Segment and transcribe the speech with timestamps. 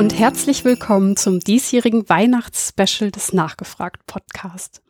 [0.00, 4.80] und herzlich willkommen zum diesjährigen Weihnachtsspecial des Nachgefragt Podcast.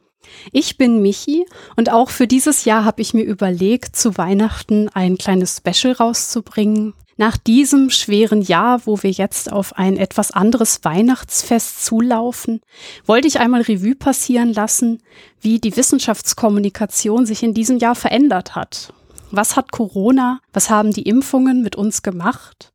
[0.52, 5.18] Ich bin Michi und auch für dieses Jahr habe ich mir überlegt, zu Weihnachten ein
[5.18, 6.94] kleines Special rauszubringen.
[7.16, 12.60] Nach diesem schweren Jahr, wo wir jetzt auf ein etwas anderes Weihnachtsfest zulaufen,
[13.04, 15.02] wollte ich einmal Revue passieren lassen,
[15.40, 18.94] wie die Wissenschaftskommunikation sich in diesem Jahr verändert hat.
[19.32, 22.70] Was hat Corona, was haben die Impfungen mit uns gemacht?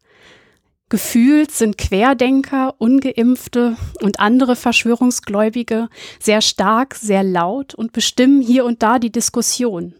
[0.95, 5.89] Gefühlt sind Querdenker, ungeimpfte und andere Verschwörungsgläubige
[6.21, 9.93] sehr stark, sehr laut und bestimmen hier und da die Diskussion.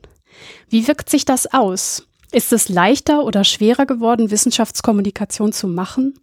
[0.69, 2.07] Wie wirkt sich das aus?
[2.31, 6.17] Ist es leichter oder schwerer geworden, Wissenschaftskommunikation zu machen?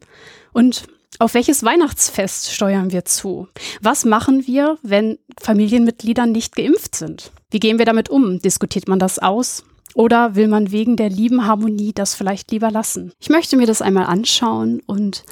[0.54, 0.86] Und
[1.18, 3.48] auf welches Weihnachtsfest steuern wir zu?
[3.82, 7.30] Was machen wir, wenn Familienmitglieder nicht geimpft sind?
[7.50, 8.38] Wie gehen wir damit um?
[8.38, 9.64] Diskutiert man das aus?
[9.94, 13.12] Oder will man wegen der lieben Harmonie das vielleicht lieber lassen?
[13.20, 15.24] Ich möchte mir das einmal anschauen und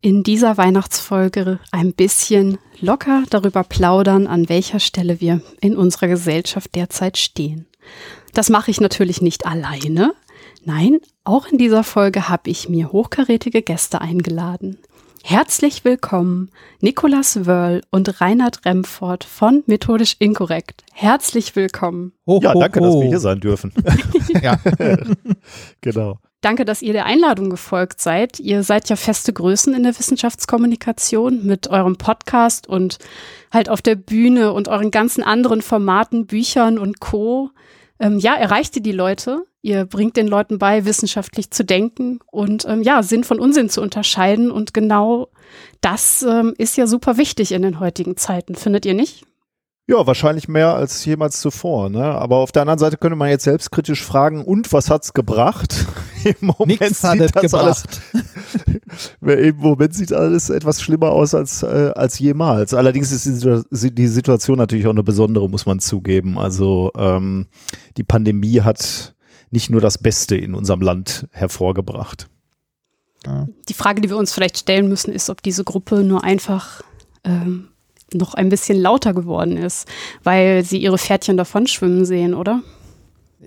[0.00, 6.74] in dieser Weihnachtsfolge ein bisschen locker darüber plaudern, an welcher Stelle wir in unserer Gesellschaft
[6.74, 7.66] derzeit stehen.
[8.34, 10.14] Das mache ich natürlich nicht alleine.
[10.64, 14.78] Nein, auch in dieser Folge habe ich mir hochkarätige Gäste eingeladen.
[15.26, 16.50] Herzlich willkommen,
[16.82, 20.84] Nikolas Wörl und Reinhard Remford von Methodisch Inkorrekt.
[20.92, 22.12] Herzlich willkommen.
[22.26, 22.84] Ho, ja, danke, ho.
[22.84, 23.72] dass wir hier sein dürfen.
[24.42, 24.58] ja,
[25.80, 26.18] genau.
[26.42, 28.38] Danke, dass ihr der Einladung gefolgt seid.
[28.38, 32.98] Ihr seid ja feste Größen in der Wissenschaftskommunikation mit eurem Podcast und
[33.50, 37.48] halt auf der Bühne und euren ganzen anderen Formaten, Büchern und Co.
[37.98, 39.46] Ähm, ja, erreicht ihr die Leute?
[39.64, 43.80] Ihr bringt den Leuten bei, wissenschaftlich zu denken und ähm, ja, Sinn von Unsinn zu
[43.80, 44.50] unterscheiden.
[44.50, 45.28] Und genau
[45.80, 49.24] das ähm, ist ja super wichtig in den heutigen Zeiten, findet ihr nicht?
[49.86, 51.88] Ja, wahrscheinlich mehr als jemals zuvor.
[51.88, 52.04] Ne?
[52.04, 55.86] Aber auf der anderen Seite könnte man jetzt selbstkritisch fragen, und was hat's gebracht?
[56.24, 57.88] Im Moment Nix hat sieht das gebracht.
[58.12, 62.74] alles, Im Moment sieht alles etwas schlimmer aus als, äh, als jemals.
[62.74, 66.38] Allerdings ist die, die, Situation natürlich auch eine besondere, muss man zugeben.
[66.38, 67.46] Also ähm,
[67.96, 69.13] die Pandemie hat
[69.54, 72.28] nicht nur das Beste in unserem Land hervorgebracht.
[73.68, 76.82] Die Frage, die wir uns vielleicht stellen müssen, ist, ob diese Gruppe nur einfach
[77.22, 77.68] ähm,
[78.12, 79.88] noch ein bisschen lauter geworden ist,
[80.24, 82.62] weil sie ihre Pferdchen davon schwimmen sehen, oder?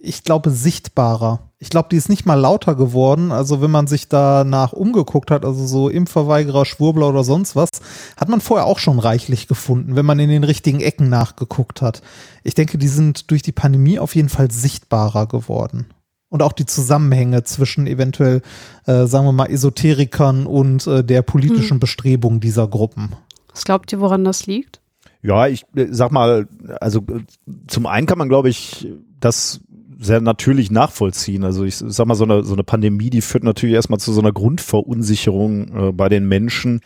[0.02, 1.40] ich glaube, sichtbarer.
[1.60, 3.32] Ich glaube, die ist nicht mal lauter geworden.
[3.32, 7.70] Also wenn man sich danach umgeguckt hat, also so Impfverweigerer, Schwurbler oder sonst was,
[8.16, 12.02] hat man vorher auch schon reichlich gefunden, wenn man in den richtigen Ecken nachgeguckt hat.
[12.44, 15.88] Ich denke, die sind durch die Pandemie auf jeden Fall sichtbarer geworden
[16.30, 18.42] und auch die Zusammenhänge zwischen eventuell,
[18.86, 21.80] äh, sagen wir mal, Esoterikern und äh, der politischen hm.
[21.80, 23.14] Bestrebung dieser Gruppen.
[23.52, 24.82] Was glaubt ihr, woran das liegt?
[25.22, 26.48] Ja, ich äh, sag mal,
[26.80, 27.22] also äh,
[27.68, 28.88] zum einen kann man, glaube ich,
[29.20, 29.62] das
[30.00, 31.44] sehr natürlich nachvollziehen.
[31.44, 34.22] Also ich sag mal, so eine, so eine Pandemie, die führt natürlich erstmal zu so
[34.22, 36.82] einer Grundverunsicherung äh, bei den Menschen.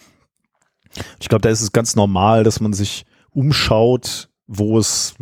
[1.20, 5.16] Ich glaube, da ist es ganz normal, dass man sich umschaut, wo es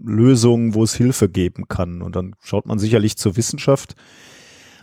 [0.00, 2.02] Lösungen, wo es Hilfe geben kann.
[2.02, 3.96] Und dann schaut man sicherlich zur Wissenschaft,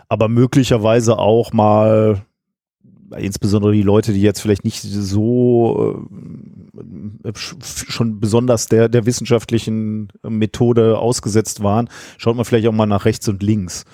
[0.08, 2.20] aber möglicherweise auch mal,
[3.16, 6.04] insbesondere die Leute, die jetzt vielleicht nicht so
[7.24, 11.88] äh, schon besonders der, der wissenschaftlichen Methode ausgesetzt waren,
[12.18, 13.86] schaut man vielleicht auch mal nach rechts und links.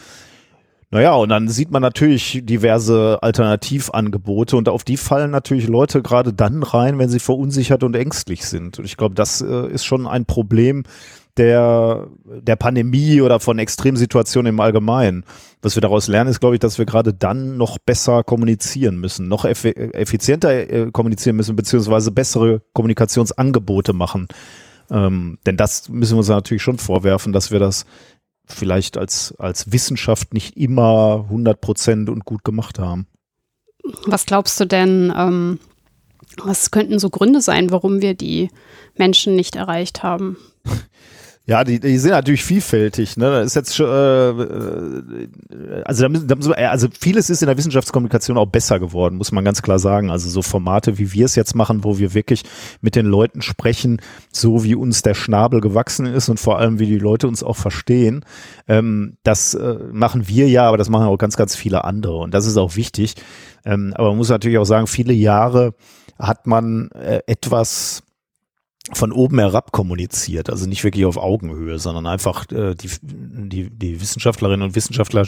[0.92, 6.32] Naja, und dann sieht man natürlich diverse Alternativangebote und auf die fallen natürlich Leute gerade
[6.32, 8.80] dann rein, wenn sie verunsichert und ängstlich sind.
[8.80, 10.82] Und ich glaube, das äh, ist schon ein Problem
[11.36, 15.24] der, der Pandemie oder von Extremsituationen im Allgemeinen.
[15.62, 19.28] Was wir daraus lernen, ist, glaube ich, dass wir gerade dann noch besser kommunizieren müssen,
[19.28, 24.26] noch eff effizienter äh, kommunizieren müssen, beziehungsweise bessere Kommunikationsangebote machen.
[24.90, 27.86] Ähm, denn das müssen wir uns natürlich schon vorwerfen, dass wir das
[28.52, 33.06] vielleicht als, als Wissenschaft nicht immer 100 Prozent und gut gemacht haben.
[34.06, 35.58] Was glaubst du denn, ähm,
[36.44, 38.50] was könnten so Gründe sein, warum wir die
[38.96, 40.36] Menschen nicht erreicht haben?
[41.50, 43.16] Ja, die, die sind natürlich vielfältig.
[43.16, 43.28] Ne?
[43.28, 47.42] Das ist jetzt schon, äh, äh also, da müssen, da müssen wir, also vieles ist
[47.42, 50.12] in der Wissenschaftskommunikation auch besser geworden, muss man ganz klar sagen.
[50.12, 52.44] Also so Formate, wie wir es jetzt machen, wo wir wirklich
[52.82, 54.00] mit den Leuten sprechen,
[54.32, 57.56] so wie uns der Schnabel gewachsen ist und vor allem wie die Leute uns auch
[57.56, 58.24] verstehen.
[58.68, 62.32] Ähm, das äh, machen wir ja, aber das machen auch ganz, ganz viele andere und
[62.32, 63.16] das ist auch wichtig.
[63.64, 65.74] Ähm, aber man muss natürlich auch sagen, viele Jahre
[66.16, 68.04] hat man äh, etwas
[68.92, 74.00] von oben herab kommuniziert, also nicht wirklich auf Augenhöhe, sondern einfach äh, die, die, die
[74.00, 75.24] Wissenschaftlerinnen und Wissenschaftler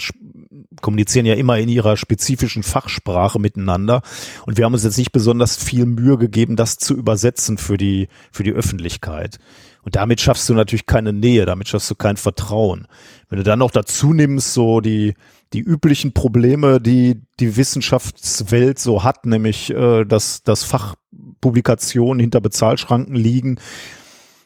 [0.80, 4.02] kommunizieren ja immer in ihrer spezifischen Fachsprache miteinander
[4.46, 8.08] und wir haben uns jetzt nicht besonders viel Mühe gegeben, das zu übersetzen für die,
[8.32, 9.38] für die Öffentlichkeit.
[9.84, 12.86] Und damit schaffst du natürlich keine Nähe, damit schaffst du kein Vertrauen.
[13.28, 15.14] Wenn du dann noch dazu nimmst, so die,
[15.52, 23.14] die üblichen Probleme, die die Wissenschaftswelt so hat, nämlich äh, dass, dass Fachpublikationen hinter Bezahlschranken
[23.14, 23.58] liegen,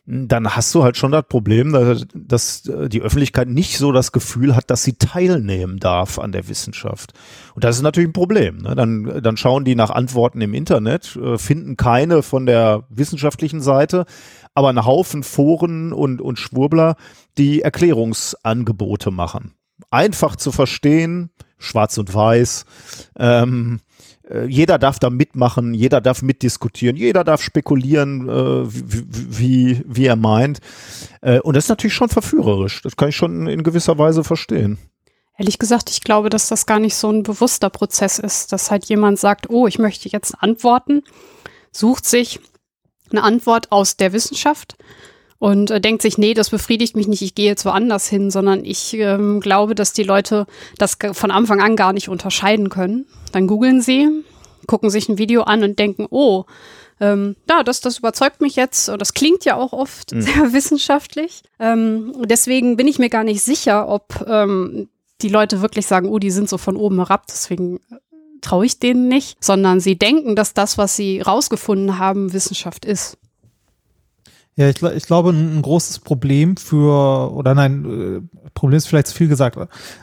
[0.06, 1.72] dann hast du halt schon das Problem,
[2.14, 7.12] dass die Öffentlichkeit nicht so das Gefühl hat, dass sie teilnehmen darf an der Wissenschaft.
[7.54, 8.58] Und das ist natürlich ein Problem.
[8.58, 8.76] Ne?
[8.76, 14.06] Dann, dann schauen die nach Antworten im Internet, äh, finden keine von der wissenschaftlichen Seite,
[14.54, 16.94] aber einen Haufen Foren und, und Schwurbler,
[17.36, 19.54] die Erklärungsangebote machen.
[19.90, 22.64] Einfach zu verstehen, schwarz und weiß,
[23.18, 23.80] ähm,
[24.28, 29.04] äh, jeder darf da mitmachen, jeder darf mitdiskutieren, jeder darf spekulieren, äh, wie,
[29.38, 30.60] wie, wie, er meint.
[31.20, 32.82] Äh, und das ist natürlich schon verführerisch.
[32.82, 34.78] Das kann ich schon in gewisser Weise verstehen.
[35.38, 38.86] Ehrlich gesagt, ich glaube, dass das gar nicht so ein bewusster Prozess ist, dass halt
[38.86, 41.02] jemand sagt, oh, ich möchte jetzt antworten,
[41.70, 42.40] sucht sich
[43.10, 44.76] eine Antwort aus der Wissenschaft
[45.38, 48.64] und äh, denkt sich, nee, das befriedigt mich nicht, ich gehe jetzt woanders hin, sondern
[48.64, 50.46] ich ähm, glaube, dass die Leute
[50.78, 53.06] das von Anfang an gar nicht unterscheiden können.
[53.32, 54.08] Dann googeln sie,
[54.66, 56.44] gucken sich ein Video an und denken, oh,
[57.00, 58.88] ähm, ja, das, das überzeugt mich jetzt.
[58.88, 60.22] Das klingt ja auch oft mhm.
[60.22, 61.42] sehr wissenschaftlich.
[61.58, 64.88] Ähm, deswegen bin ich mir gar nicht sicher, ob ähm,
[65.20, 67.96] die Leute wirklich sagen, oh, die sind so von oben herab, deswegen äh,
[68.40, 73.18] traue ich denen nicht, sondern sie denken, dass das, was sie rausgefunden haben, Wissenschaft ist.
[74.58, 79.08] Ja, ich, ich glaube, ein, ein, großes Problem für, oder nein, äh, Problem ist vielleicht
[79.08, 79.58] zu viel gesagt,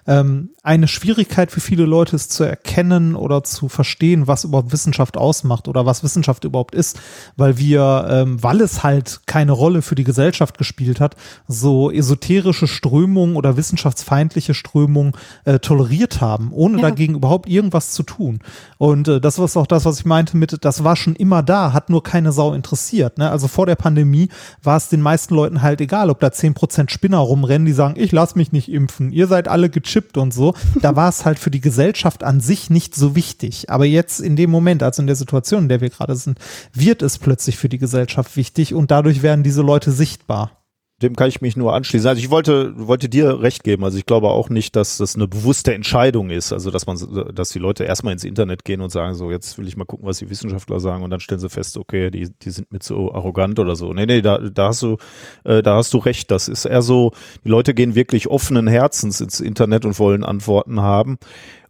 [0.06, 5.18] ähm, eine Schwierigkeit für viele Leute ist zu erkennen oder zu verstehen, was überhaupt Wissenschaft
[5.18, 7.00] ausmacht oder was Wissenschaft überhaupt ist,
[7.36, 11.16] weil wir, ähm, weil es halt keine Rolle für die Gesellschaft gespielt hat,
[11.48, 15.14] so esoterische Strömungen oder wissenschaftsfeindliche Strömungen
[15.46, 16.90] äh, toleriert haben, ohne ja.
[16.90, 18.40] dagegen überhaupt irgendwas zu tun.
[18.78, 21.74] Und äh, das war auch das, was ich meinte mit, das war schon immer da,
[21.74, 23.18] hat nur keine Sau interessiert.
[23.18, 23.32] Ne?
[23.32, 24.30] Also vor der Pandemie
[24.62, 27.95] war es den meisten Leuten halt egal, ob da zehn Prozent Spinner rumrennen, die sagen,
[27.98, 30.54] ich lass mich nicht impfen, ihr seid alle gechippt und so.
[30.81, 33.69] Da war es halt für die Gesellschaft an sich nicht so wichtig.
[33.69, 36.40] Aber jetzt in dem Moment, also in der Situation, in der wir gerade sind,
[36.74, 40.62] wird es plötzlich für die Gesellschaft wichtig und dadurch werden diese Leute sichtbar
[41.04, 42.08] dem kann ich mich nur anschließen.
[42.08, 43.84] Also ich wollte, wollte dir recht geben.
[43.84, 46.54] Also ich glaube auch nicht, dass das eine bewusste Entscheidung ist.
[46.54, 46.98] Also dass man,
[47.34, 50.08] dass die Leute erstmal ins Internet gehen und sagen, so jetzt will ich mal gucken,
[50.08, 53.14] was die Wissenschaftler sagen und dann stellen sie fest, okay, die, die sind mit so
[53.14, 53.94] arrogant oder so.
[53.94, 54.98] Nee, nee, da, da hast du,
[55.44, 56.32] äh, da hast du recht.
[56.32, 57.12] Das ist eher so,
[57.44, 61.18] die Leute gehen wirklich offenen Herzens ins Internet und wollen Antworten haben.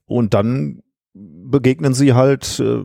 [0.05, 0.83] Und dann
[1.13, 2.83] begegnen sie halt äh,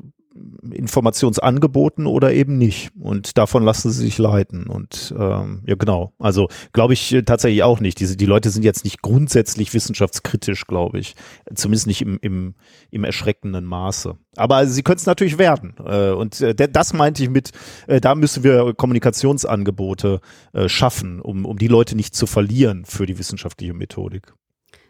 [0.70, 2.90] Informationsangeboten oder eben nicht.
[2.98, 4.66] Und davon lassen sie sich leiten.
[4.66, 6.12] Und ähm, ja, genau.
[6.18, 8.00] Also glaube ich äh, tatsächlich auch nicht.
[8.00, 11.14] Diese, die Leute sind jetzt nicht grundsätzlich wissenschaftskritisch, glaube ich.
[11.54, 12.54] Zumindest nicht im, im,
[12.90, 14.16] im erschreckenden Maße.
[14.36, 15.74] Aber sie können es natürlich werden.
[15.84, 17.50] Äh, und äh, das meinte ich mit,
[17.86, 20.20] äh, da müssen wir Kommunikationsangebote
[20.52, 24.32] äh, schaffen, um, um die Leute nicht zu verlieren für die wissenschaftliche Methodik.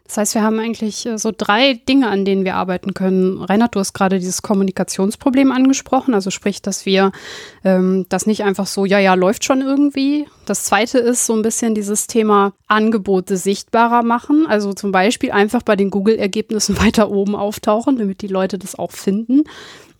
[0.08, 3.42] Das heißt, wir haben eigentlich äh, so drei Dinge, an denen wir arbeiten können.
[3.42, 7.12] Reinhard, du hast gerade dieses Kommunikationsproblem angesprochen, also sprich, dass wir
[7.62, 10.26] ähm, das nicht einfach so, ja, ja, läuft schon irgendwie.
[10.46, 15.62] Das zweite ist so ein bisschen dieses Thema Angebote sichtbarer machen, also zum Beispiel einfach
[15.62, 19.44] bei den Google-Ergebnissen weiter oben auftauchen, damit die Leute das auch finden.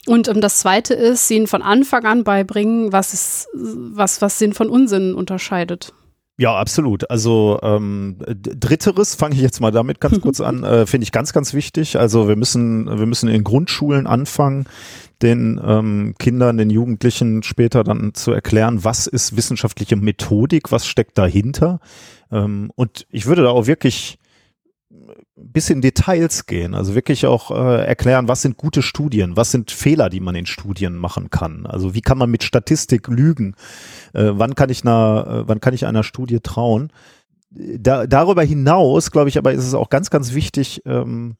[0.07, 4.55] Und um, das zweite ist, ihnen von Anfang an beibringen, was ist, was, was Sinn
[4.55, 5.93] von Unsinn unterscheidet.
[6.41, 7.11] Ja, absolut.
[7.11, 11.33] Also ähm, dritteres fange ich jetzt mal damit ganz kurz an, äh, finde ich ganz,
[11.33, 11.99] ganz wichtig.
[11.99, 14.67] Also wir müssen, wir müssen in Grundschulen anfangen,
[15.21, 21.19] den ähm, Kindern, den Jugendlichen später dann zu erklären, was ist wissenschaftliche Methodik, was steckt
[21.19, 21.81] dahinter.
[22.31, 24.21] Ähm, und ich würde da auch wirklich
[25.41, 29.71] bis in Details gehen, also wirklich auch äh, erklären, was sind gute Studien, was sind
[29.71, 31.67] Fehler, die man in Studien machen kann.
[31.67, 33.55] Also wie kann man mit Statistik lügen?
[34.15, 36.91] Äh, wann kann ich einer, äh, wann kann ich einer Studie trauen?
[37.51, 41.37] Da, darüber hinaus, glaube ich, aber ist es auch ganz, ganz wichtig, ähm,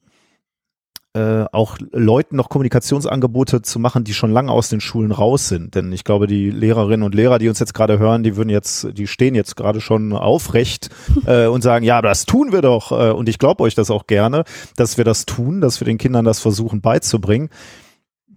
[1.13, 5.73] äh, auch Leuten noch Kommunikationsangebote zu machen, die schon lange aus den Schulen raus sind.
[5.73, 8.89] Denn ich glaube, die Lehrerinnen und Lehrer, die uns jetzt gerade hören, die würden jetzt,
[8.93, 10.89] die stehen jetzt gerade schon aufrecht
[11.25, 12.91] äh, und sagen, ja, das tun wir doch.
[12.91, 14.43] Äh, und ich glaube euch das auch gerne,
[14.75, 17.49] dass wir das tun, dass wir den Kindern das versuchen beizubringen.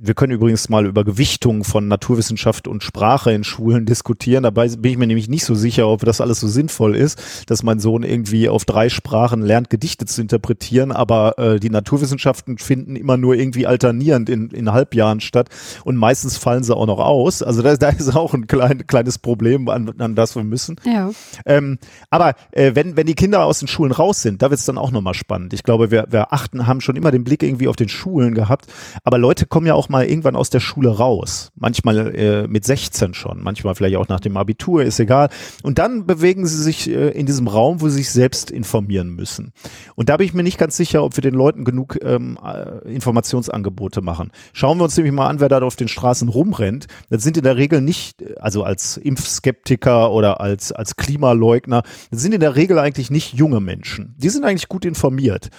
[0.04, 4.42] Wir können übrigens mal über Gewichtung von Naturwissenschaft und Sprache in Schulen diskutieren.
[4.42, 7.62] Dabei bin ich mir nämlich nicht so sicher, ob das alles so sinnvoll ist, dass
[7.62, 12.97] mein Sohn irgendwie auf drei Sprachen lernt, Gedichte zu interpretieren, aber äh, die Naturwissenschaften finden
[12.97, 15.50] immer nur irgendwie alternierend in, in Halbjahren statt
[15.85, 17.40] und meistens fallen sie auch noch aus.
[17.40, 20.80] Also da, da ist auch ein klein, kleines Problem, an, an das wir müssen.
[20.85, 21.12] Ja.
[21.47, 21.78] Ähm,
[22.11, 24.78] aber äh, wenn, wenn die Kinder aus den Schulen raus sind, da wird es dann
[24.78, 25.52] auch nochmal spannend.
[25.52, 28.66] Ich glaube, wir, wir achten, haben schon immer den Blick irgendwie auf den Schulen gehabt,
[29.04, 31.52] aber Leute kommen ja auch mal irgendwann aus der Schule raus.
[31.54, 35.28] Manchmal äh, mit 16 schon, manchmal vielleicht auch nach dem Abitur, ist egal.
[35.62, 39.52] Und dann bewegen sie sich äh, in diesem Raum, wo sie sich selbst informieren müssen.
[39.94, 42.92] Und da bin ich mir nicht ganz sicher, ob wir den Leuten genug ähm, äh,
[42.92, 44.32] Informationsangebote machen.
[44.52, 46.87] Schauen wir uns nämlich mal an, wer da auf den Straßen rumrennt.
[47.11, 52.32] Das sind in der Regel nicht, also als Impfskeptiker oder als, als Klimaleugner, das sind
[52.32, 54.14] in der Regel eigentlich nicht junge Menschen.
[54.18, 55.50] Die sind eigentlich gut informiert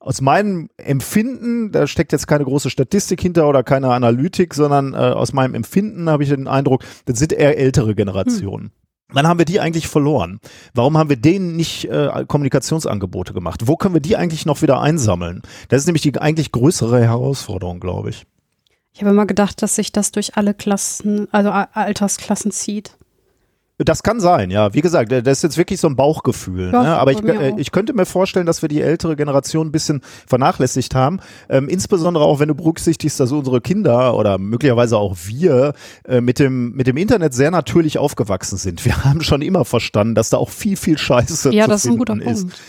[0.00, 4.96] aus meinem Empfinden, da steckt jetzt keine große Statistik hinter oder keine Analytik, sondern äh,
[4.96, 8.66] aus meinem Empfinden habe ich den Eindruck, das sind eher ältere Generationen.
[8.66, 8.70] Hm.
[9.12, 10.40] Wann haben wir die eigentlich verloren?
[10.72, 13.66] Warum haben wir denen nicht äh, Kommunikationsangebote gemacht?
[13.66, 15.42] Wo können wir die eigentlich noch wieder einsammeln?
[15.68, 18.26] Das ist nämlich die eigentlich größere Herausforderung, glaube ich.
[18.92, 22.96] Ich habe immer gedacht, dass sich das durch alle Klassen, also Altersklassen zieht.
[23.84, 24.74] Das kann sein, ja.
[24.74, 26.70] Wie gesagt, das ist jetzt wirklich so ein Bauchgefühl.
[26.72, 26.96] Ja, ne?
[26.98, 30.94] Aber ich, äh, ich könnte mir vorstellen, dass wir die ältere Generation ein bisschen vernachlässigt
[30.94, 31.20] haben.
[31.48, 35.72] Ähm, insbesondere auch, wenn du berücksichtigst, dass unsere Kinder oder möglicherweise auch wir
[36.06, 38.84] äh, mit, dem, mit dem Internet sehr natürlich aufgewachsen sind.
[38.84, 41.90] Wir haben schon immer verstanden, dass da auch viel, viel Scheiße ja, zu das ist
[41.90, 42.42] ein guter ist.
[42.42, 42.60] Punkt.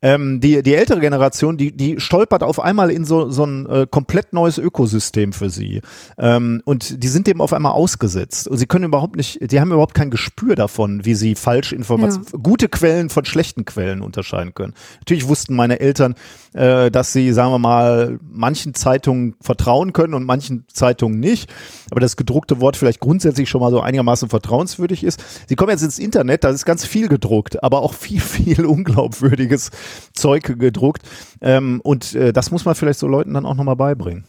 [0.00, 3.86] Ähm, die, die ältere Generation, die, die stolpert auf einmal in so, so ein äh,
[3.90, 5.82] komplett neues Ökosystem für sie.
[6.16, 8.46] Ähm, und die sind dem auf einmal ausgesetzt.
[8.46, 12.38] Und sie können überhaupt nicht, die haben überhaupt kein Gespür davon, wie sie Falschinformationen, ja.
[12.40, 14.74] gute Quellen von schlechten Quellen unterscheiden können.
[15.00, 16.14] Natürlich wussten meine Eltern,
[16.54, 21.50] äh, dass sie, sagen wir mal, manchen Zeitungen vertrauen können und manchen Zeitungen nicht.
[21.90, 25.24] Aber das gedruckte Wort vielleicht grundsätzlich schon mal so einigermaßen vertrauenswürdig ist.
[25.48, 29.70] Sie kommen jetzt ins Internet, da ist ganz viel gedruckt, aber auch viel, viel unglaubwürdiges
[30.12, 31.02] Zeug gedruckt.
[31.40, 34.24] Ähm, und äh, das muss man vielleicht so Leuten dann auch nochmal beibringen.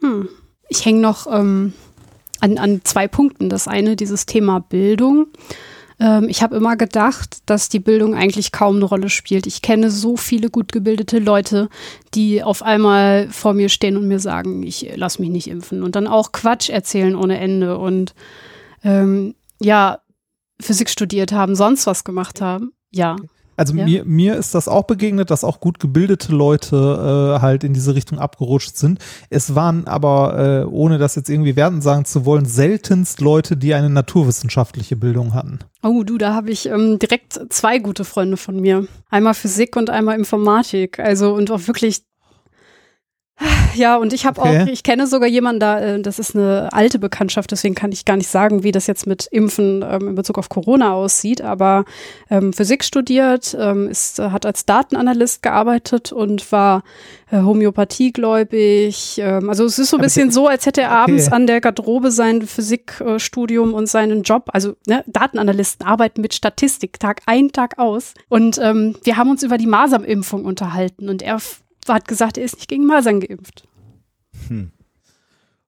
[0.00, 0.28] Hm.
[0.68, 1.72] Ich hänge noch ähm,
[2.40, 3.48] an, an zwei Punkten.
[3.48, 5.28] Das eine, dieses Thema Bildung.
[5.98, 9.46] Ähm, ich habe immer gedacht, dass die Bildung eigentlich kaum eine Rolle spielt.
[9.46, 11.68] Ich kenne so viele gut gebildete Leute,
[12.14, 15.82] die auf einmal vor mir stehen und mir sagen, ich lass mich nicht impfen.
[15.82, 17.78] Und dann auch Quatsch erzählen ohne Ende.
[17.78, 18.14] Und
[18.84, 20.00] ähm, ja,
[20.60, 22.72] Physik studiert haben, sonst was gemacht haben.
[22.90, 23.16] Ja.
[23.56, 23.84] Also ja.
[23.84, 27.94] mir, mir ist das auch begegnet, dass auch gut gebildete Leute äh, halt in diese
[27.94, 28.98] Richtung abgerutscht sind.
[29.30, 33.74] Es waren aber, äh, ohne das jetzt irgendwie werden sagen zu wollen, seltenst Leute, die
[33.74, 35.60] eine naturwissenschaftliche Bildung hatten.
[35.82, 38.86] Oh, du, da habe ich ähm, direkt zwei gute Freunde von mir.
[39.08, 40.98] Einmal Physik und einmal Informatik.
[40.98, 42.02] Also und auch wirklich
[43.74, 44.62] ja, und ich habe okay.
[44.62, 48.06] auch, ich kenne sogar jemanden da, äh, das ist eine alte Bekanntschaft, deswegen kann ich
[48.06, 51.84] gar nicht sagen, wie das jetzt mit Impfen ähm, in Bezug auf Corona aussieht, aber
[52.30, 56.82] ähm, Physik studiert, ähm, ist, äh, hat als Datenanalyst gearbeitet und war
[57.30, 59.18] äh, homöopathiegläubig.
[59.18, 60.98] Ähm, also es ist so ein bisschen so, als hätte er okay.
[61.00, 66.98] abends an der Garderobe sein Physikstudium und seinen Job, also ne, Datenanalysten arbeiten mit Statistik
[66.98, 68.14] Tag ein, Tag aus.
[68.28, 71.38] Und ähm, wir haben uns über die Masern-Impfung unterhalten und er
[71.94, 73.66] hat gesagt, er ist nicht gegen Masern geimpft.
[74.48, 74.72] Hm.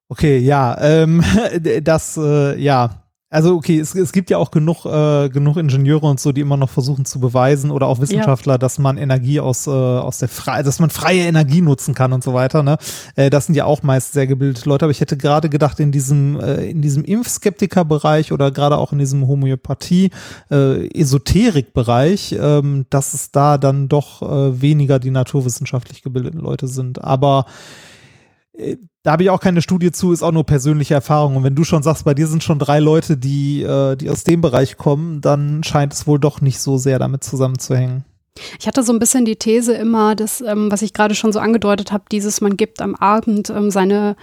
[0.08, 1.22] Okay, ja, ähm,
[1.82, 6.18] das, äh, ja, also okay, es, es gibt ja auch genug, äh, genug Ingenieure und
[6.18, 8.58] so, die immer noch versuchen zu beweisen oder auch Wissenschaftler, ja.
[8.58, 12.24] dass man Energie aus, äh, aus der frei, dass man freie Energie nutzen kann und
[12.24, 12.62] so weiter.
[12.62, 12.78] Ne?
[13.16, 15.92] Äh, das sind ja auch meist sehr gebildete Leute, aber ich hätte gerade gedacht, in
[15.92, 20.10] diesem, äh, in diesem Impfskeptiker-Bereich oder gerade auch in diesem Homöopathie,
[20.50, 27.04] äh, Esoterik-Bereich, ähm, dass es da dann doch äh, weniger die naturwissenschaftlich gebildeten Leute sind.
[27.04, 27.44] Aber
[28.56, 28.76] äh,
[29.08, 31.36] da habe ich auch keine Studie zu, ist auch nur persönliche Erfahrung.
[31.36, 34.22] Und wenn du schon sagst, bei dir sind schon drei Leute, die, äh, die aus
[34.22, 38.04] dem Bereich kommen, dann scheint es wohl doch nicht so sehr damit zusammenzuhängen.
[38.60, 41.38] Ich hatte so ein bisschen die These immer, dass, ähm, was ich gerade schon so
[41.38, 44.14] angedeutet habe, dieses, man gibt am Abend ähm, seine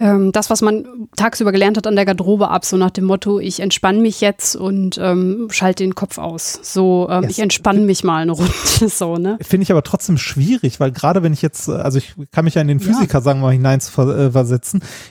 [0.00, 3.38] ähm, das, was man tagsüber gelernt hat, an der Garderobe ab, so nach dem Motto,
[3.38, 6.58] ich entspanne mich jetzt und ähm, schalte den Kopf aus.
[6.62, 7.32] So, ähm, yes.
[7.32, 8.52] ich entspanne mich mal eine Runde.
[8.88, 9.38] so, ne?
[9.40, 12.62] Finde ich aber trotzdem schwierig, weil gerade wenn ich jetzt, also ich kann mich ja
[12.62, 13.20] in den Physiker, ja.
[13.20, 14.30] sagen wir mal, hinein äh,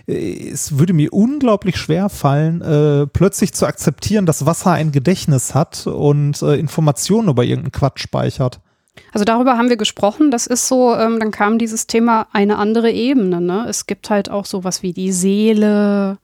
[0.08, 5.56] äh, es würde mir unglaublich schwer fallen, äh, plötzlich zu akzeptieren, dass Wasser ein Gedächtnis
[5.56, 8.60] hat und äh, Informationen über irgendeinen Quatsch speichert.
[9.12, 10.32] Also darüber haben wir gesprochen.
[10.32, 13.42] Das ist so, ähm, dann kam dieses Thema eine andere Ebene.
[13.42, 13.66] Ne?
[13.68, 16.18] Es gibt halt auch sowas wie die Seele.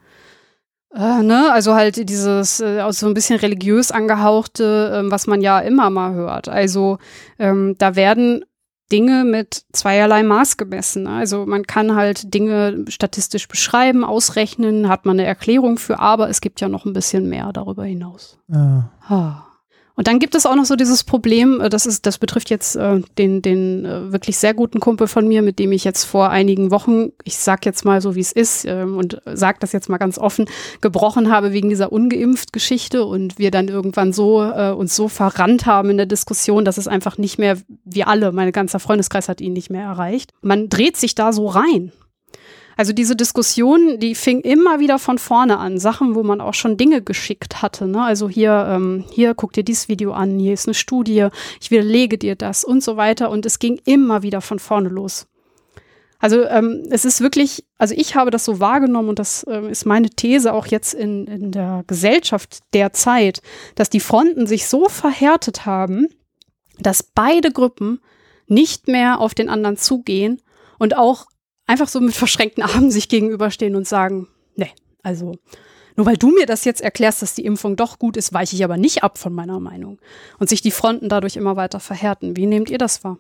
[0.94, 1.52] Äh, ne?
[1.52, 6.14] Also halt dieses äh, so ein bisschen religiös angehauchte, äh, was man ja immer mal
[6.14, 6.50] hört.
[6.50, 6.98] Also
[7.38, 8.44] ähm, da werden
[8.92, 11.06] Dinge mit zweierlei Maß gemessen.
[11.06, 16.42] Also man kann halt Dinge statistisch beschreiben, ausrechnen, hat man eine Erklärung für, aber es
[16.42, 18.40] gibt ja noch ein bisschen mehr darüber hinaus.
[18.48, 18.90] Ja.
[19.08, 19.49] Ah.
[20.00, 22.77] Und dann gibt es auch noch so dieses Problem, äh, das ist, das betrifft jetzt
[22.77, 26.29] äh, den, den äh, wirklich sehr guten Kumpel von mir, mit dem ich jetzt vor
[26.29, 29.89] einigen Wochen, ich sag jetzt mal so wie es ist äh, und sag das jetzt
[29.89, 30.46] mal ganz offen,
[30.79, 35.65] gebrochen habe wegen dieser ungeimpft Geschichte und wir dann irgendwann so äh, uns so verrannt
[35.65, 39.41] haben in der Diskussion, dass es einfach nicht mehr, wir alle, mein ganzer Freundeskreis hat
[39.41, 40.32] ihn nicht mehr erreicht.
[40.41, 41.91] Man dreht sich da so rein.
[42.80, 45.80] Also diese Diskussion, die fing immer wieder von vorne an.
[45.80, 47.86] Sachen, wo man auch schon Dinge geschickt hatte.
[47.88, 48.02] Ne?
[48.02, 51.28] Also hier, ähm, hier guck dir dieses Video an, hier ist eine Studie,
[51.60, 53.32] ich widerlege dir das und so weiter.
[53.32, 55.28] Und es ging immer wieder von vorne los.
[56.20, 59.86] Also ähm, es ist wirklich, also ich habe das so wahrgenommen und das ähm, ist
[59.86, 63.42] meine These auch jetzt in, in der Gesellschaft der Zeit,
[63.76, 66.08] dass die Fronten sich so verhärtet haben,
[66.80, 68.00] dass beide Gruppen
[68.48, 70.42] nicht mehr auf den anderen zugehen
[70.78, 71.26] und auch
[71.70, 74.72] einfach so mit verschränkten Armen sich gegenüberstehen und sagen, nee,
[75.04, 75.36] also
[75.96, 78.64] nur weil du mir das jetzt erklärst, dass die Impfung doch gut ist, weiche ich
[78.64, 80.00] aber nicht ab von meiner Meinung.
[80.40, 82.38] Und sich die Fronten dadurch immer weiter verhärten.
[82.38, 83.18] Wie nehmt ihr das wahr?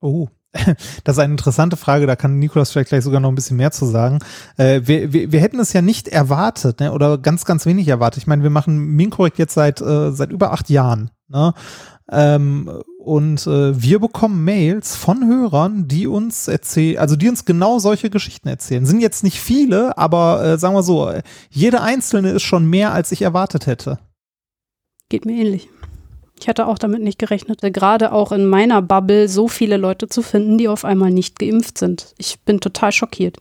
[0.00, 0.28] Oh,
[1.04, 3.70] das ist eine interessante Frage, da kann Nikolas vielleicht gleich sogar noch ein bisschen mehr
[3.70, 4.18] zu sagen.
[4.56, 6.92] Äh, wir, wir, wir hätten es ja nicht erwartet, ne?
[6.92, 8.22] oder ganz, ganz wenig erwartet.
[8.22, 11.10] Ich meine, wir machen Minkorrekt jetzt seit, äh, seit über acht Jahren.
[11.28, 11.54] Ne?
[12.12, 17.78] Ähm, und äh, wir bekommen Mails von Hörern, die uns erzählen, also die uns genau
[17.78, 18.84] solche Geschichten erzählen.
[18.84, 21.10] Sind jetzt nicht viele, aber äh, sagen wir so,
[21.50, 23.98] jede einzelne ist schon mehr, als ich erwartet hätte.
[25.08, 25.68] Geht mir ähnlich.
[26.38, 30.22] Ich hatte auch damit nicht gerechnet, gerade auch in meiner Bubble so viele Leute zu
[30.22, 32.14] finden, die auf einmal nicht geimpft sind.
[32.18, 33.38] Ich bin total schockiert.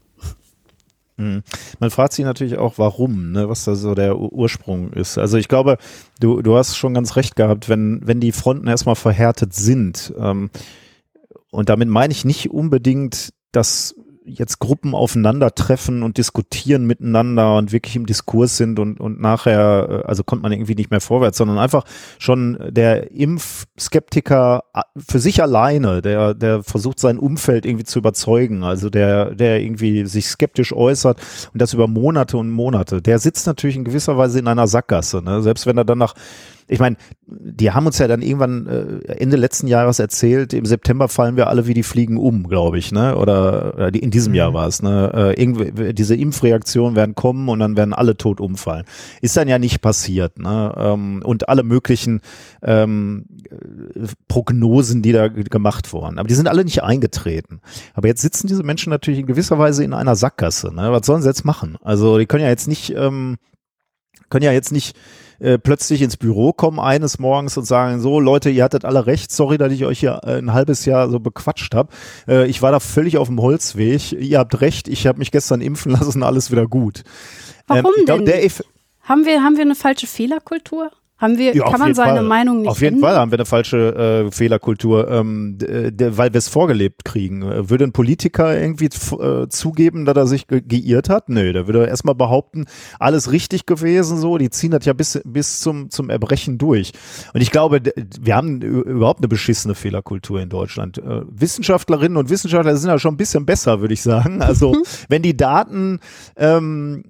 [1.22, 1.44] Mhm.
[1.80, 5.18] Man fragt sich natürlich auch, warum, ne, was da so der Ursprung ist.
[5.18, 5.78] Also ich glaube,
[6.20, 10.50] du, du hast schon ganz recht gehabt, wenn, wenn die Fronten erstmal verhärtet sind, ähm,
[11.51, 17.96] und damit meine ich nicht unbedingt, dass jetzt Gruppen aufeinandertreffen und diskutieren miteinander und wirklich
[17.96, 21.58] im Diskurs sind und, und nachher, äh, also kommt man irgendwie nicht mehr vorwärts, sondern
[21.58, 21.84] einfach
[22.20, 28.63] schon der Impfskeptiker äh, für sich alleine, der, der versucht sein Umfeld irgendwie zu überzeugen,
[28.63, 31.20] also der, der irgendwie sich skeptisch äußert
[31.54, 35.22] und das über Monate und Monate, der sitzt natürlich in gewisser Weise in einer Sackgasse,
[35.24, 35.42] ne?
[35.42, 36.13] selbst wenn er dann nach
[36.68, 41.08] ich meine, die haben uns ja dann irgendwann äh, Ende letzten Jahres erzählt, im September
[41.08, 43.15] fallen wir alle wie die Fliegen um, glaube ich, ne?
[43.15, 44.38] Oder, oder in diesem mhm.
[44.38, 45.12] Jahr war es, ne?
[45.13, 48.86] Äh, irgendwie, diese Impfreaktionen werden kommen und dann werden alle tot umfallen.
[49.22, 50.74] Ist dann ja nicht passiert, ne?
[50.77, 52.21] Ähm, und alle möglichen
[52.62, 53.26] ähm,
[54.28, 56.17] Prognosen, die da gemacht wurden.
[56.17, 57.62] Aber die sind alle nicht eingetreten.
[57.93, 60.74] Aber jetzt sitzen diese Menschen natürlich in gewisser Weise in einer Sackgasse.
[60.74, 60.91] Ne?
[60.91, 61.78] Was sollen sie jetzt machen?
[61.82, 63.38] Also die können ja jetzt nicht, ähm,
[64.32, 64.96] können ja jetzt nicht
[65.39, 69.32] äh, plötzlich ins Büro kommen eines Morgens und sagen, so Leute, ihr hattet alle recht,
[69.32, 71.89] sorry, dass ich euch hier äh, ein halbes Jahr so bequatscht habe.
[72.28, 74.12] Äh, ich war da völlig auf dem Holzweg.
[74.13, 77.04] Ihr habt recht, ich habe mich gestern impfen lassen, alles wieder gut.
[77.67, 78.52] Warum ähm, glaub, denn?
[79.04, 80.91] haben, wir, haben wir eine falsche Fehlerkultur?
[81.21, 82.23] Haben wir, ja, kann man seine Fall.
[82.23, 83.12] Meinung nicht Auf jeden ändern?
[83.12, 87.43] Fall haben wir eine falsche äh, Fehlerkultur, ähm, weil wir es vorgelebt kriegen.
[87.69, 91.29] Würde ein Politiker irgendwie äh, zugeben, dass er sich ge geirrt hat?
[91.29, 92.65] Nö, der würde erstmal behaupten,
[92.97, 94.39] alles richtig gewesen so.
[94.39, 96.91] Die ziehen das ja bis, bis zum, zum Erbrechen durch.
[97.36, 97.81] Und ich glaube,
[98.19, 100.97] wir haben überhaupt eine beschissene Fehlerkultur in Deutschland.
[100.97, 104.41] Äh, Wissenschaftlerinnen und Wissenschaftler sind ja schon ein bisschen besser, würde ich sagen.
[104.41, 104.84] Also mhm.
[105.07, 105.99] wenn die Daten
[106.36, 107.03] ähm,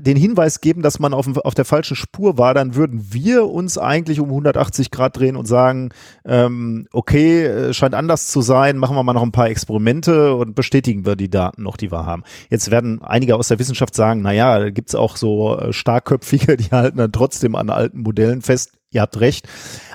[0.00, 3.48] den Hinweis geben, dass man auf, auf der falschen Spur war, dann würden wir wir
[3.48, 5.90] uns eigentlich um 180 Grad drehen und sagen,
[6.24, 10.54] ähm, okay, äh, scheint anders zu sein, machen wir mal noch ein paar Experimente und
[10.54, 12.22] bestätigen wir die Daten noch, die wir haben.
[12.50, 16.56] Jetzt werden einige aus der Wissenschaft sagen, naja, da gibt es auch so äh, Starkköpfige,
[16.58, 18.72] die halten dann trotzdem an alten Modellen fest.
[18.90, 19.48] Ihr habt recht.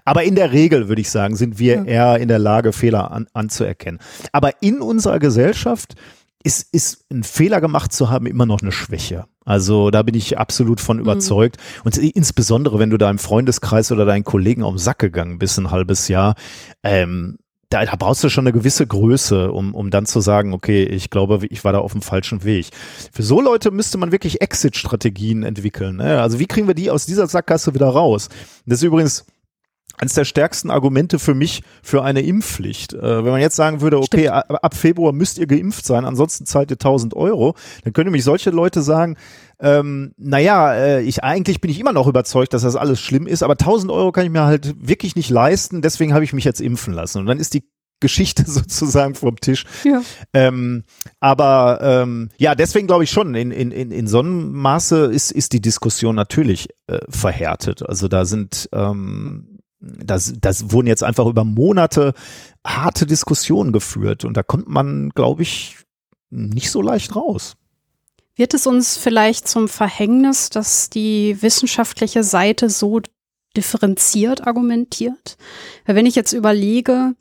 [0.03, 3.27] Aber in der Regel, würde ich sagen, sind wir eher in der Lage, Fehler an,
[3.33, 3.99] anzuerkennen.
[4.33, 5.95] Aber in unserer Gesellschaft
[6.43, 9.25] ist, ist ein Fehler gemacht zu haben immer noch eine Schwäche.
[9.49, 11.03] Also da bin ich absolut von mhm.
[11.03, 11.57] überzeugt.
[11.57, 11.81] Mhm.
[11.85, 15.57] Und insbesondere, wenn du da im Freundeskreis oder deinen Kollegen auf den Sack gegangen bist,
[15.57, 16.35] ein halbes Jahr,
[16.83, 20.83] ähm, da, da brauchst du schon eine gewisse Größe, um, um dann zu sagen, okay,
[20.83, 22.67] ich glaube, ich war da auf dem falschen Weg.
[23.11, 25.97] Für so Leute müsste man wirklich Exit-Strategien entwickeln.
[25.97, 26.21] Ne?
[26.21, 28.29] Also wie kriegen wir die aus dieser Sackgasse wieder raus?
[28.67, 29.25] Das ist übrigens
[29.99, 32.93] eines der stärksten Argumente für mich für eine Impfpflicht.
[32.93, 36.45] Äh, wenn man jetzt sagen würde, okay, ab, ab, Februar müsst ihr geimpft sein, ansonsten
[36.45, 39.17] zahlt ihr 1000 Euro, dann können nämlich solche Leute sagen,
[39.59, 43.43] ähm, naja, äh, ich eigentlich bin ich immer noch überzeugt, dass das alles schlimm ist,
[43.43, 46.61] aber 1000 Euro kann ich mir halt wirklich nicht leisten, deswegen habe ich mich jetzt
[46.61, 47.19] impfen lassen.
[47.19, 47.63] Und dann ist die
[47.99, 49.65] Geschichte sozusagen vom Tisch.
[49.83, 50.01] Ja.
[50.33, 50.83] Ähm,
[51.19, 55.31] aber ähm, ja, deswegen glaube ich schon, in, in, in, in so einem Maße ist,
[55.31, 57.87] ist die Diskussion natürlich äh, verhärtet.
[57.87, 62.13] Also da sind ähm, das, das wurden jetzt einfach über Monate
[62.65, 65.77] harte Diskussionen geführt und da kommt man, glaube ich,
[66.29, 67.55] nicht so leicht raus.
[68.35, 73.01] Wird es uns vielleicht zum Verhängnis, dass die wissenschaftliche Seite so
[73.57, 75.37] differenziert argumentiert?
[75.85, 77.15] Weil wenn ich jetzt überlege,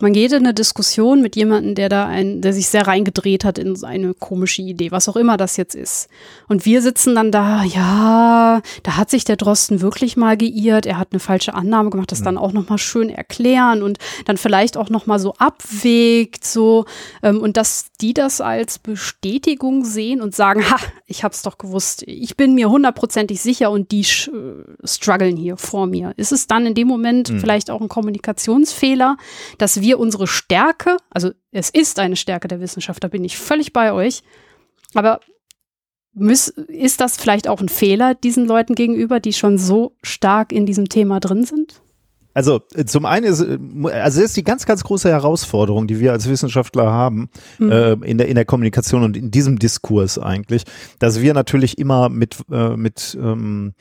[0.00, 3.58] man geht in eine Diskussion mit jemandem, der da ein, der sich sehr reingedreht hat
[3.58, 6.08] in eine komische Idee, was auch immer das jetzt ist.
[6.48, 10.98] Und wir sitzen dann da, ja, da hat sich der Drosten wirklich mal geirrt, er
[10.98, 14.90] hat eine falsche Annahme gemacht, das dann auch nochmal schön erklären und dann vielleicht auch
[14.90, 16.86] nochmal so abwägt, so,
[17.22, 20.76] ähm, und dass die das als Bestätigung sehen und sagen, ha,
[21.06, 25.86] ich hab's doch gewusst, ich bin mir hundertprozentig sicher und die äh, strugglen hier vor
[25.86, 26.14] mir.
[26.16, 27.40] Ist es dann in dem Moment mhm.
[27.40, 29.16] vielleicht auch ein Kommunikationsfehler,
[29.58, 33.72] dass wir unsere Stärke, also es ist eine Stärke der Wissenschaft, da bin ich völlig
[33.72, 34.22] bei euch,
[34.94, 35.20] aber
[36.14, 40.88] ist das vielleicht auch ein Fehler diesen Leuten gegenüber, die schon so stark in diesem
[40.88, 41.82] Thema drin sind?
[42.34, 43.58] Also äh, zum einen ist, äh,
[43.90, 47.70] also das ist die ganz, ganz große Herausforderung, die wir als Wissenschaftler haben mhm.
[47.70, 50.64] äh, in, der, in der Kommunikation und in diesem Diskurs eigentlich,
[50.98, 53.74] dass wir natürlich immer mit, äh, mit ähm,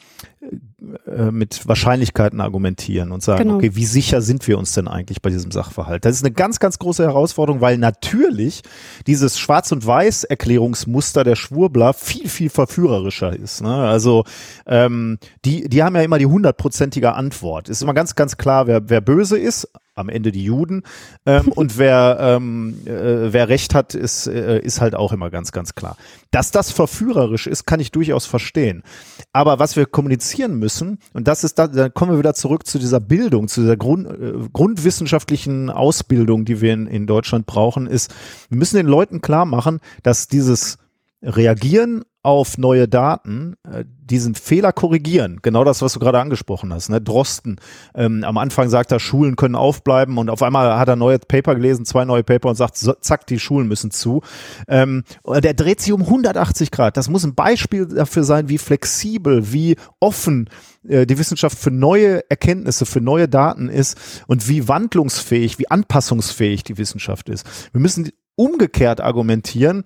[1.07, 3.55] äh, mit Wahrscheinlichkeiten argumentieren und sagen, genau.
[3.55, 6.03] okay, wie sicher sind wir uns denn eigentlich bei diesem Sachverhalt?
[6.03, 8.63] Das ist eine ganz, ganz große Herausforderung, weil natürlich
[9.07, 13.61] dieses Schwarz- und Weiß-Erklärungsmuster der Schwurbler viel, viel verführerischer ist.
[13.61, 13.73] Ne?
[13.73, 14.25] Also
[14.65, 17.69] ähm, die, die haben ja immer die hundertprozentige Antwort.
[17.69, 20.83] Ist immer ganz, ganz klar, wer, wer böse ist, am Ende die Juden.
[21.25, 25.53] Ähm, und wer, ähm, äh, wer Recht hat, ist, äh, ist halt auch immer ganz,
[25.53, 25.95] ganz klar.
[26.31, 28.83] Dass das verführerisch ist, kann ich durchaus verstehen.
[29.31, 32.79] Aber was wir kommunizieren müssen, und das ist da, dann kommen wir wieder zurück zu
[32.79, 38.13] dieser Bildung, zu dieser Grund, äh, grundwissenschaftlichen Ausbildung, die wir in, in Deutschland brauchen, ist,
[38.49, 40.79] wir müssen den Leuten klar machen, dass dieses
[41.21, 45.39] Reagieren auf neue Daten äh, diesen Fehler korrigieren.
[45.41, 46.89] Genau das, was du gerade angesprochen hast.
[46.89, 47.01] Ne?
[47.01, 47.57] Drosten
[47.93, 51.55] ähm, am Anfang sagt er, Schulen können aufbleiben und auf einmal hat er neue Paper
[51.55, 54.21] gelesen, zwei neue Paper und sagt, so, zack, die Schulen müssen zu.
[54.69, 56.95] Ähm, der dreht sich um 180 Grad.
[56.95, 60.49] Das muss ein Beispiel dafür sein, wie flexibel, wie offen
[60.87, 66.63] äh, die Wissenschaft für neue Erkenntnisse, für neue Daten ist und wie wandlungsfähig, wie anpassungsfähig
[66.63, 67.45] die Wissenschaft ist.
[67.73, 69.83] Wir müssen umgekehrt argumentieren,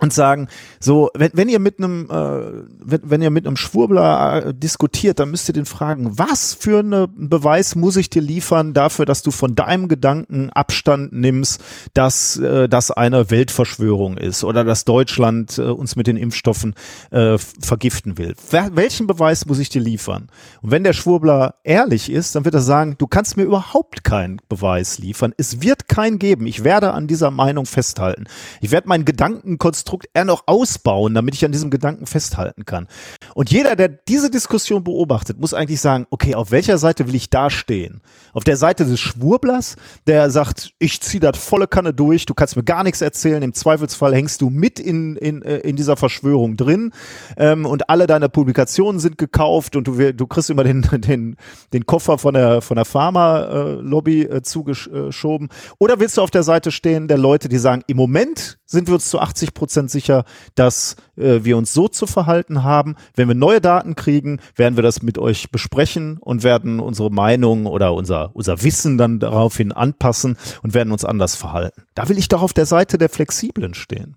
[0.00, 0.48] und sagen,
[0.80, 5.20] so, wenn, wenn ihr mit einem, äh, wenn, wenn ihr mit einem Schwurbler äh, diskutiert,
[5.20, 9.22] dann müsst ihr den fragen, was für einen Beweis muss ich dir liefern dafür, dass
[9.22, 15.58] du von deinem Gedanken Abstand nimmst, dass äh, das eine Weltverschwörung ist oder dass Deutschland
[15.58, 16.74] äh, uns mit den Impfstoffen
[17.10, 18.34] äh, vergiften will.
[18.50, 20.28] Welchen Beweis muss ich dir liefern?
[20.62, 24.40] Und wenn der Schwurbler ehrlich ist, dann wird er sagen, du kannst mir überhaupt keinen
[24.48, 25.34] Beweis liefern.
[25.36, 26.46] Es wird keinen geben.
[26.46, 28.24] Ich werde an dieser Meinung festhalten.
[28.62, 32.86] Ich werde meinen Gedankenkonstrukt Konstrukt eher noch ausbauen, damit ich an diesem Gedanken festhalten kann.
[33.34, 37.28] Und jeder, der diese Diskussion beobachtet, muss eigentlich sagen, okay, auf welcher Seite will ich
[37.28, 38.00] da stehen?
[38.32, 39.74] Auf der Seite des Schwurblers,
[40.06, 43.52] der sagt, ich ziehe das volle Kanne durch, du kannst mir gar nichts erzählen, im
[43.52, 46.92] Zweifelsfall hängst du mit in, in, äh, in dieser Verschwörung drin
[47.36, 51.36] ähm, und alle deine Publikationen sind gekauft und du, du kriegst immer den, den,
[51.72, 55.48] den Koffer von der, von der Pharma-Lobby äh, zugeschoben.
[55.78, 58.94] Oder willst du auf der Seite stehen der Leute, die sagen, im Moment sind wir
[58.94, 62.96] uns zu 80 Prozent sicher, dass äh, wir uns so zu verhalten haben.
[63.14, 67.66] Wenn wir neue Daten kriegen, werden wir das mit euch besprechen und werden unsere Meinung
[67.66, 71.82] oder unser, unser Wissen dann daraufhin anpassen und werden uns anders verhalten.
[71.94, 74.16] Da will ich doch auf der Seite der Flexiblen stehen.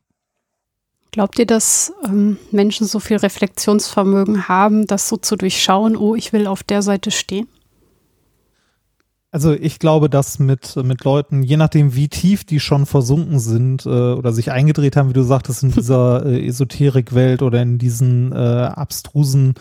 [1.11, 6.33] Glaubt ihr, dass ähm, Menschen so viel Reflexionsvermögen haben, das so zu durchschauen, oh, ich
[6.33, 7.47] will auf der Seite stehen?
[9.33, 13.83] Also ich glaube, dass mit, mit Leuten, je nachdem wie tief die schon versunken sind
[13.83, 18.31] äh, oder sich eingedreht haben, wie du sagtest, in dieser äh, Esoterikwelt oder in diesen
[18.31, 19.55] äh, abstrusen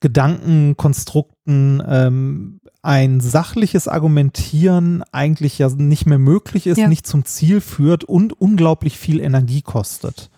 [0.00, 6.86] Gedankenkonstrukten, ähm, ein sachliches Argumentieren eigentlich ja nicht mehr möglich ist, ja.
[6.86, 10.28] nicht zum Ziel führt und unglaublich viel Energie kostet.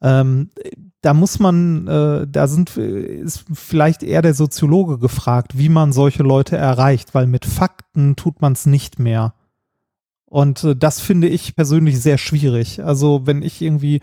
[0.00, 0.48] Ähm,
[1.02, 6.22] da muss man, äh, da sind, ist vielleicht eher der Soziologe gefragt, wie man solche
[6.22, 9.34] Leute erreicht, weil mit Fakten tut man es nicht mehr.
[10.26, 12.84] Und äh, das finde ich persönlich sehr schwierig.
[12.84, 14.00] Also wenn ich irgendwie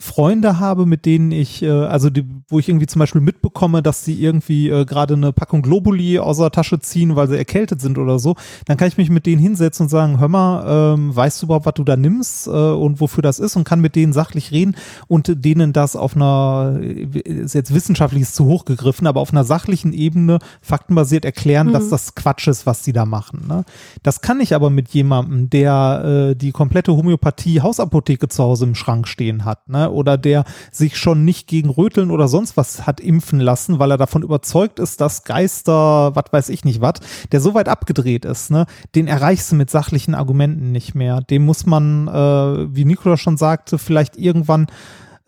[0.00, 4.02] Freunde habe, mit denen ich, äh, also die, wo ich irgendwie zum Beispiel mitbekomme, dass
[4.02, 7.98] sie irgendwie äh, gerade eine Packung Globuli aus der Tasche ziehen, weil sie erkältet sind
[7.98, 8.34] oder so,
[8.64, 11.66] dann kann ich mich mit denen hinsetzen und sagen, hör mal, ähm, weißt du überhaupt,
[11.66, 14.74] was du da nimmst äh, und wofür das ist und kann mit denen sachlich reden
[15.06, 19.44] und denen das auf einer, ist jetzt wissenschaftlich ist zu hoch gegriffen, aber auf einer
[19.44, 21.72] sachlichen Ebene faktenbasiert erklären, mhm.
[21.72, 23.44] dass das Quatsch ist, was sie da machen.
[23.46, 23.64] Ne?
[24.02, 28.74] Das kann ich aber mit jemandem, der äh, die komplette Homöopathie Hausapotheke zu Hause im
[28.74, 29.89] Schrank stehen hat, ne?
[29.92, 33.98] Oder der sich schon nicht gegen Röteln oder sonst was hat impfen lassen, weil er
[33.98, 36.94] davon überzeugt ist, dass Geister, was weiß ich nicht was,
[37.32, 41.20] der so weit abgedreht ist, ne, den erreichst du mit sachlichen Argumenten nicht mehr.
[41.20, 44.66] Dem muss man, äh, wie Nikola schon sagte, vielleicht irgendwann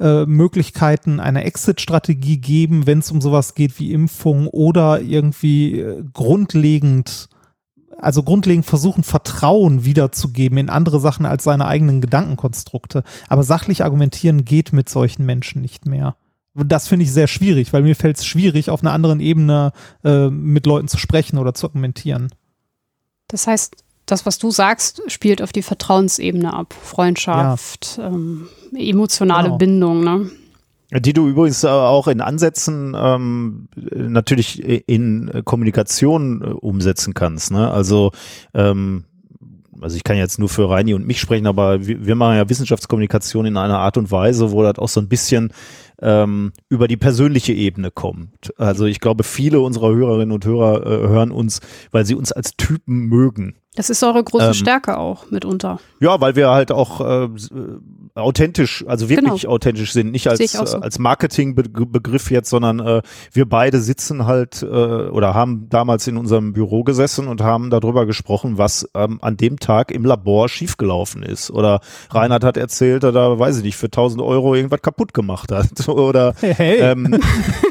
[0.01, 6.03] äh, Möglichkeiten einer Exit-Strategie geben, wenn es um sowas geht wie Impfung oder irgendwie äh,
[6.13, 7.29] grundlegend
[8.03, 13.05] also grundlegend versuchen, Vertrauen wiederzugeben in andere Sachen als seine eigenen Gedankenkonstrukte.
[13.29, 16.17] Aber sachlich argumentieren geht mit solchen Menschen nicht mehr.
[16.55, 19.73] Das finde ich sehr schwierig, weil mir fällt es schwierig, auf einer anderen Ebene
[20.05, 22.29] äh, mit Leuten zu sprechen oder zu argumentieren.
[23.29, 26.75] Das heißt, das, was du sagst, spielt auf die Vertrauensebene ab.
[26.75, 28.09] Freundschaft, ja.
[28.09, 29.59] ähm, emotionale genau.
[29.59, 30.31] Bindung, ne?
[31.01, 37.51] Die du übrigens äh, auch in Ansätzen ähm, natürlich in Kommunikation äh, umsetzen kannst.
[37.51, 37.71] Ne?
[37.71, 38.13] Also
[38.53, 39.05] ähm,
[39.83, 43.47] also ich kann jetzt nur für Reini und mich sprechen, aber wir, machen ja Wissenschaftskommunikation
[43.47, 45.53] in einer Art und Weise, wo das auch so ein bisschen
[46.01, 48.53] ähm, über die persönliche Ebene kommt.
[48.57, 52.57] Also ich glaube, viele unserer Hörerinnen und Hörer äh, hören uns, weil sie uns als
[52.57, 53.57] Typen mögen.
[53.75, 55.81] Das ist eure große ähm, Stärke auch mitunter.
[55.99, 57.29] Ja, weil wir halt auch äh,
[58.15, 59.55] authentisch, also wirklich genau.
[59.55, 60.79] authentisch sind, nicht als, so.
[60.79, 66.53] als Marketingbegriff jetzt, sondern äh, wir beide sitzen halt äh, oder haben damals in unserem
[66.53, 71.51] Büro gesessen und haben darüber gesprochen, was ähm, an dem Tag im Labor schiefgelaufen ist.
[71.51, 71.81] Oder
[72.11, 75.89] Reinhard hat erzählt, dass er, weiß ich nicht, für 1000 Euro irgendwas kaputt gemacht hat.
[75.89, 76.79] Oder hey, hey.
[76.81, 77.19] Ähm,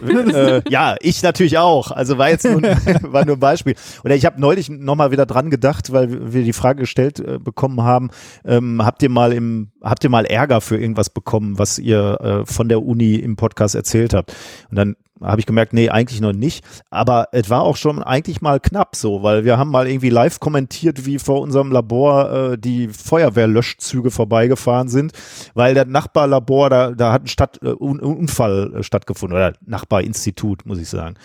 [0.34, 1.92] äh, ja, ich natürlich auch.
[1.92, 2.62] Also war jetzt nur,
[3.04, 3.76] war nur ein Beispiel.
[4.04, 7.82] Oder ich habe neulich nochmal wieder dran gedacht, weil wir die Frage gestellt äh, bekommen
[7.82, 8.10] haben,
[8.46, 12.46] ähm, habt ihr mal im, habt ihr mal Ärger für irgendwas bekommen, was ihr äh,
[12.46, 14.34] von der Uni im Podcast erzählt habt?
[14.70, 16.66] Und dann habe ich gemerkt, nee, eigentlich noch nicht.
[16.90, 20.40] Aber es war auch schon eigentlich mal knapp so, weil wir haben mal irgendwie live
[20.40, 25.14] kommentiert, wie vor unserem Labor äh, die Feuerwehrlöschzüge vorbeigefahren sind,
[25.54, 30.80] weil der Nachbarlabor, da, da hat ein Stadt, äh, Unfall äh, stattgefunden, oder Nachbarinstitut, muss
[30.80, 31.16] ich sagen.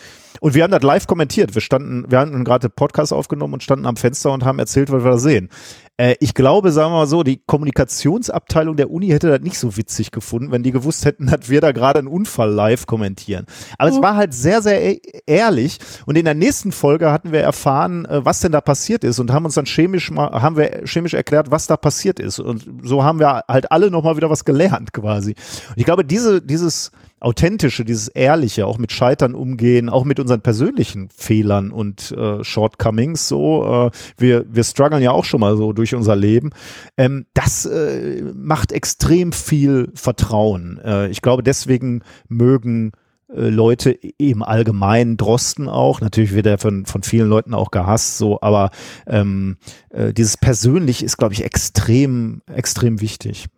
[0.41, 1.55] Und wir haben das live kommentiert.
[1.55, 5.05] Wir standen, wir hatten gerade Podcast aufgenommen und standen am Fenster und haben erzählt, was
[5.05, 5.49] wir da sehen.
[5.97, 9.77] Äh, ich glaube, sagen wir mal so, die Kommunikationsabteilung der Uni hätte das nicht so
[9.77, 13.47] witzig gefunden, wenn die gewusst hätten, dass wir da gerade einen Unfall live kommentieren.
[13.79, 13.97] Aber mhm.
[13.97, 15.79] es war halt sehr, sehr e ehrlich.
[16.05, 19.33] Und in der nächsten Folge hatten wir erfahren, äh, was denn da passiert ist und
[19.33, 22.39] haben uns dann chemisch mal, haben wir chemisch erklärt, was da passiert ist.
[22.39, 25.35] Und so haben wir halt alle nochmal wieder was gelernt quasi.
[25.71, 26.91] Und ich glaube, diese, dieses,
[27.27, 33.27] Authentische, dieses Ehrliche, auch mit Scheitern umgehen, auch mit unseren persönlichen Fehlern und äh, Shortcomings.
[33.27, 36.51] So, äh, wir wir strugglen ja auch schon mal so durch unser Leben.
[36.97, 40.79] Ähm, das äh, macht extrem viel Vertrauen.
[40.85, 42.93] Äh, ich glaube, deswegen mögen
[43.29, 46.01] äh, Leute im Allgemeinen Drosten auch.
[46.01, 48.71] Natürlich wird er von, von vielen Leuten auch gehasst, so, aber
[49.09, 49.57] ähm,
[49.91, 53.49] äh, dieses persönlich ist, glaube ich, extrem, extrem wichtig.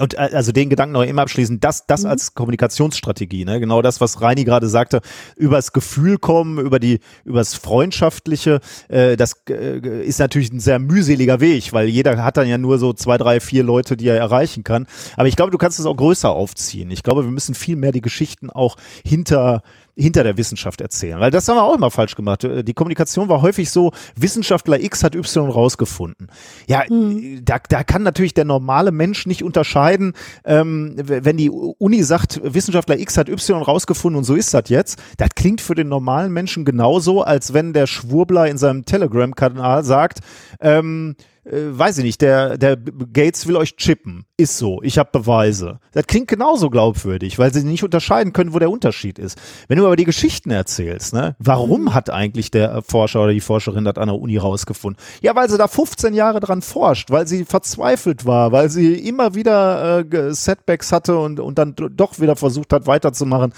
[0.00, 2.10] Und äh, also den Gedanken noch immer abschließen, das, das mhm.
[2.10, 3.60] als Kommunikationsstrategie, ne?
[3.60, 5.00] genau das, was Reini gerade sagte,
[5.36, 11.40] übers Gefühl kommen, über die, übers Freundschaftliche, äh, das äh, ist natürlich ein sehr mühseliger
[11.40, 14.64] Weg, weil jeder hat dann ja nur so zwei, drei, vier Leute, die er erreichen
[14.64, 14.86] kann.
[15.16, 16.90] Aber ich glaube, du kannst es auch größer aufziehen.
[16.90, 19.62] Ich glaube, wir müssen viel mehr die Geschichten auch hinter
[20.00, 21.20] hinter der Wissenschaft erzählen.
[21.20, 22.42] Weil das haben wir auch immer falsch gemacht.
[22.42, 26.28] Die Kommunikation war häufig so, Wissenschaftler X hat Y rausgefunden.
[26.66, 27.44] Ja, mhm.
[27.44, 32.98] da, da kann natürlich der normale Mensch nicht unterscheiden, ähm, wenn die Uni sagt, Wissenschaftler
[32.98, 34.98] X hat Y rausgefunden und so ist das jetzt.
[35.18, 40.20] Das klingt für den normalen Menschen genauso, als wenn der Schwurbler in seinem Telegram-Kanal sagt,
[40.60, 44.24] ähm, äh, weiß ich nicht, der, der Gates will euch chippen.
[44.36, 45.80] Ist so, ich habe Beweise.
[45.92, 49.38] Das klingt genauso glaubwürdig, weil sie nicht unterscheiden können, wo der Unterschied ist.
[49.68, 53.84] Wenn du aber die Geschichten erzählst, ne, warum hat eigentlich der Forscher oder die Forscherin
[53.84, 55.02] das an der Uni rausgefunden?
[55.20, 59.34] Ja, weil sie da 15 Jahre dran forscht, weil sie verzweifelt war, weil sie immer
[59.34, 63.52] wieder äh, Setbacks hatte und, und dann doch wieder versucht hat, weiterzumachen.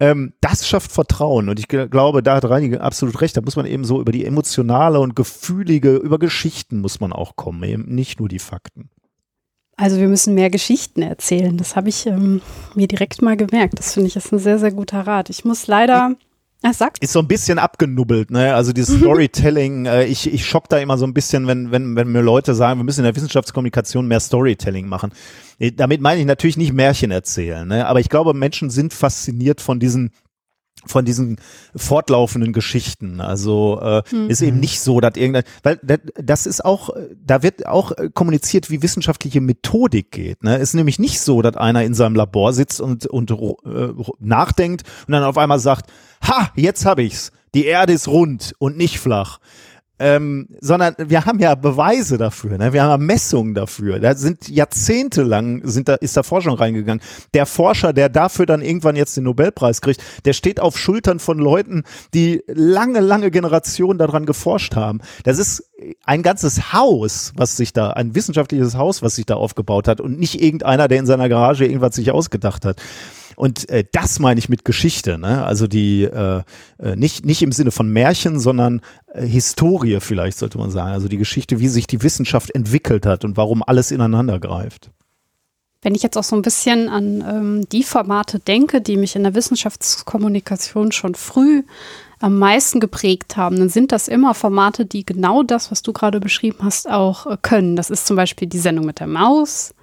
[0.00, 3.36] Ähm, das schafft Vertrauen und ich glaube, da hat Reini absolut recht.
[3.36, 7.36] Da muss man eben so über die emotionale und gefühlige, über Geschichten muss man auch
[7.36, 8.90] kommen, eben nicht nur die Fakten.
[9.76, 11.56] Also wir müssen mehr Geschichten erzählen.
[11.56, 12.42] Das habe ich ähm,
[12.74, 13.78] mir direkt mal gemerkt.
[13.78, 15.30] Das finde ich ist ein sehr, sehr guter Rat.
[15.30, 16.16] Ich muss leider.
[16.62, 17.00] Ah, sag.
[17.00, 18.56] Ist so ein bisschen abgenubbelt, ne?
[18.56, 22.10] Also dieses Storytelling, äh, ich, ich schock da immer so ein bisschen, wenn, wenn, wenn
[22.10, 25.12] mir Leute sagen, wir müssen in der Wissenschaftskommunikation mehr Storytelling machen.
[25.76, 27.86] Damit meine ich natürlich nicht Märchen erzählen, ne?
[27.86, 30.10] Aber ich glaube, Menschen sind fasziniert von diesen
[30.86, 31.40] von diesen
[31.74, 33.20] fortlaufenden Geschichten.
[33.20, 34.30] Also äh, mhm.
[34.30, 35.78] ist eben nicht so, dass irgendein, weil
[36.14, 36.90] das ist auch,
[37.24, 40.42] da wird auch kommuniziert, wie wissenschaftliche Methodik geht.
[40.42, 40.56] Ne?
[40.56, 43.88] Ist nämlich nicht so, dass einer in seinem Labor sitzt und und äh,
[44.18, 45.90] nachdenkt und dann auf einmal sagt,
[46.22, 47.32] ha, jetzt habe ich's.
[47.54, 49.38] Die Erde ist rund und nicht flach
[49.98, 52.72] ähm, sondern wir haben ja Beweise dafür, ne?
[52.72, 53.98] wir haben ja Messungen dafür.
[53.98, 57.02] Da sind jahrzehntelang sind da, ist da Forschung reingegangen.
[57.34, 61.38] Der Forscher, der dafür dann irgendwann jetzt den Nobelpreis kriegt, der steht auf Schultern von
[61.38, 61.84] Leuten,
[62.14, 65.00] die lange, lange Generationen daran geforscht haben.
[65.24, 65.64] Das ist
[66.04, 70.18] ein ganzes Haus, was sich da, ein wissenschaftliches Haus, was sich da aufgebaut hat und
[70.18, 72.80] nicht irgendeiner, der in seiner Garage irgendwas sich ausgedacht hat.
[73.38, 75.44] Und äh, das meine ich mit Geschichte, ne?
[75.44, 76.42] Also die äh,
[76.80, 78.80] äh, nicht, nicht im Sinne von Märchen, sondern
[79.14, 80.90] äh, Historie vielleicht, sollte man sagen.
[80.90, 84.90] Also die Geschichte, wie sich die Wissenschaft entwickelt hat und warum alles ineinander greift.
[85.82, 89.22] Wenn ich jetzt auch so ein bisschen an ähm, die Formate denke, die mich in
[89.22, 91.62] der Wissenschaftskommunikation schon früh
[92.18, 96.18] am meisten geprägt haben, dann sind das immer Formate, die genau das, was du gerade
[96.18, 97.76] beschrieben hast, auch äh, können.
[97.76, 99.74] Das ist zum Beispiel die Sendung mit der Maus.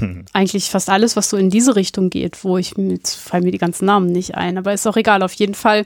[0.32, 3.58] Eigentlich fast alles, was so in diese Richtung geht, wo ich, jetzt fallen mir die
[3.58, 5.22] ganzen Namen nicht ein, aber ist auch egal.
[5.22, 5.84] Auf jeden Fall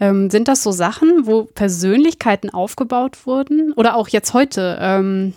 [0.00, 4.78] ähm, sind das so Sachen, wo Persönlichkeiten aufgebaut wurden oder auch jetzt heute.
[4.80, 5.34] Ähm,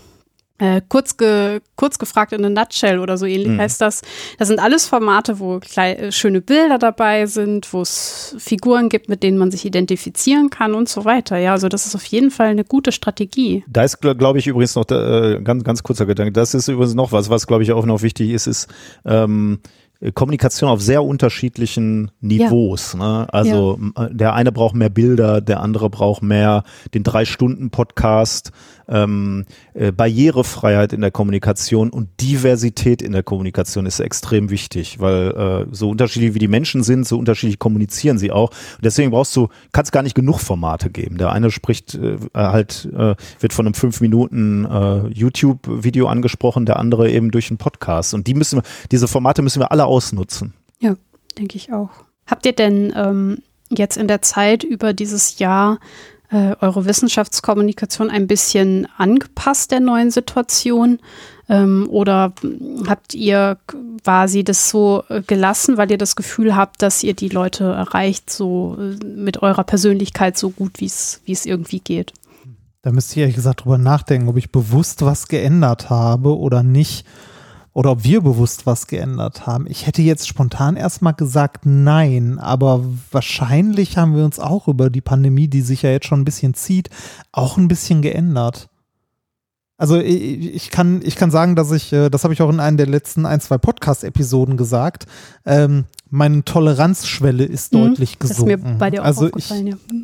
[0.60, 3.60] äh, kurz, ge, kurz gefragt in a nutshell oder so ähnlich mhm.
[3.60, 4.02] heißt das.
[4.40, 9.08] Das sind alles Formate, wo kleine, äh, schöne Bilder dabei sind, wo es Figuren gibt,
[9.08, 11.38] mit denen man sich identifizieren kann und so weiter.
[11.38, 13.64] Ja, also das ist auf jeden Fall eine gute Strategie.
[13.68, 16.32] Da ist, glaube ich, übrigens noch äh, ganz, ganz kurzer Gedanke.
[16.32, 18.68] Das ist übrigens noch was, was glaube ich auch noch wichtig ist, ist
[19.06, 19.60] ähm,
[20.14, 22.94] Kommunikation auf sehr unterschiedlichen Niveaus.
[22.94, 23.00] Ja.
[23.00, 23.34] Ne?
[23.34, 24.10] Also ja.
[24.10, 28.52] der eine braucht mehr Bilder, der andere braucht mehr den Drei-Stunden-Podcast
[28.88, 35.32] ähm, äh, Barrierefreiheit in der Kommunikation und Diversität in der Kommunikation ist extrem wichtig, weil
[35.32, 38.50] äh, so unterschiedlich wie die Menschen sind, so unterschiedlich kommunizieren sie auch.
[38.50, 41.18] Und deswegen brauchst du, kannst gar nicht genug Formate geben.
[41.18, 46.78] Der eine spricht äh, halt, äh, wird von einem fünf Minuten äh, YouTube-Video angesprochen, der
[46.78, 48.14] andere eben durch einen Podcast.
[48.14, 50.54] Und die müssen diese Formate müssen wir alle ausnutzen.
[50.80, 50.96] Ja,
[51.38, 51.90] denke ich auch.
[52.26, 55.80] Habt ihr denn ähm, jetzt in der Zeit über dieses Jahr
[56.30, 61.00] äh, eure Wissenschaftskommunikation ein bisschen angepasst der neuen Situation?
[61.50, 62.34] Ähm, oder
[62.88, 63.58] habt ihr
[64.04, 68.30] quasi das so äh, gelassen, weil ihr das Gefühl habt, dass ihr die Leute erreicht,
[68.30, 72.14] so äh, mit eurer Persönlichkeit so gut, wie es irgendwie geht?
[72.82, 77.06] Da müsste ich ehrlich gesagt drüber nachdenken, ob ich bewusst was geändert habe oder nicht
[77.78, 79.68] oder ob wir bewusst was geändert haben.
[79.70, 85.00] Ich hätte jetzt spontan erstmal gesagt nein, aber wahrscheinlich haben wir uns auch über die
[85.00, 86.90] Pandemie, die sich ja jetzt schon ein bisschen zieht,
[87.32, 88.68] auch ein bisschen geändert.
[89.78, 92.78] Also ich kann, ich kann sagen, dass ich, äh, das habe ich auch in einem
[92.78, 95.06] der letzten ein, zwei Podcast-Episoden gesagt,
[95.46, 98.50] ähm, meine Toleranzschwelle ist mhm, deutlich gesunken.
[98.50, 100.00] Das ist mir bei dir auch also aufgefallen, ich, ja.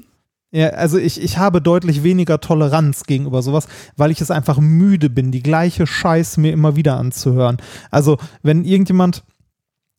[0.56, 5.10] Ja, also ich, ich habe deutlich weniger Toleranz gegenüber sowas, weil ich es einfach müde
[5.10, 7.58] bin, die gleiche Scheiß mir immer wieder anzuhören.
[7.90, 9.24] Also wenn irgendjemand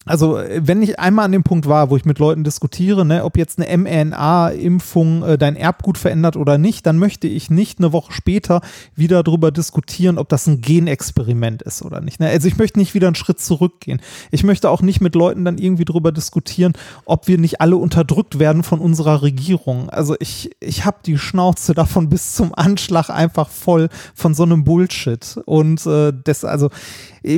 [0.05, 3.37] also wenn ich einmal an dem Punkt war, wo ich mit Leuten diskutiere, ne, ob
[3.37, 8.13] jetzt eine mRNA-Impfung äh, dein Erbgut verändert oder nicht, dann möchte ich nicht eine Woche
[8.13, 8.61] später
[8.95, 12.21] wieder darüber diskutieren, ob das ein Genexperiment ist oder nicht.
[12.21, 12.29] Ne?
[12.29, 14.01] Also ich möchte nicht wieder einen Schritt zurückgehen.
[14.31, 16.75] Ich möchte auch nicht mit Leuten dann irgendwie darüber diskutieren,
[17.07, 19.89] ob wir nicht alle unterdrückt werden von unserer Regierung.
[19.89, 24.65] Also ich, ich habe die Schnauze davon bis zum Anschlag einfach voll von so einem
[24.65, 25.39] Bullshit.
[25.47, 26.71] Und äh, das, also äh,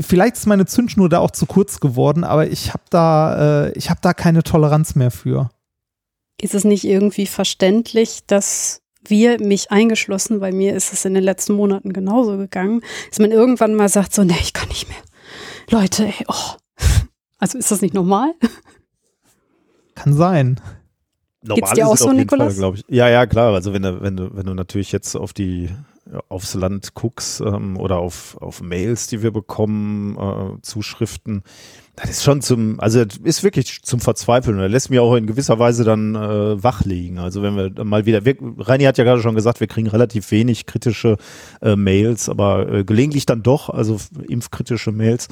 [0.03, 3.91] vielleicht ist meine Zündschnur da auch zu kurz geworden, aber ich habe da, äh, ich
[3.91, 5.51] habe da keine Toleranz mehr für.
[6.41, 11.23] Ist es nicht irgendwie verständlich, dass wir, mich eingeschlossen, bei mir ist es in den
[11.23, 14.99] letzten Monaten genauso gegangen, dass man irgendwann mal sagt, so, nee, ich kann nicht mehr.
[15.71, 16.57] Leute, ey, oh.
[17.39, 18.33] Also ist das nicht normal?
[19.95, 20.61] Kann sein.
[21.43, 22.59] Normal Geht's dir auch so, Nikolas?
[22.59, 22.75] Fall.
[22.89, 23.53] Ja, ja, klar.
[23.53, 25.69] Also wenn du, wenn du, wenn du natürlich jetzt auf die
[26.29, 31.43] aufs Land guckst ähm, oder auf, auf Mails, die wir bekommen, äh, Zuschriften,
[31.97, 34.59] das ist schon zum, also ist wirklich zum Verzweifeln.
[34.59, 37.19] Er lässt mich auch in gewisser Weise dann äh, wach liegen.
[37.19, 40.31] Also wenn wir mal wieder, wir, Reini hat ja gerade schon gesagt, wir kriegen relativ
[40.31, 41.17] wenig kritische
[41.63, 45.29] äh, Mails, aber äh, gelegentlich dann doch, also impfkritische Mails.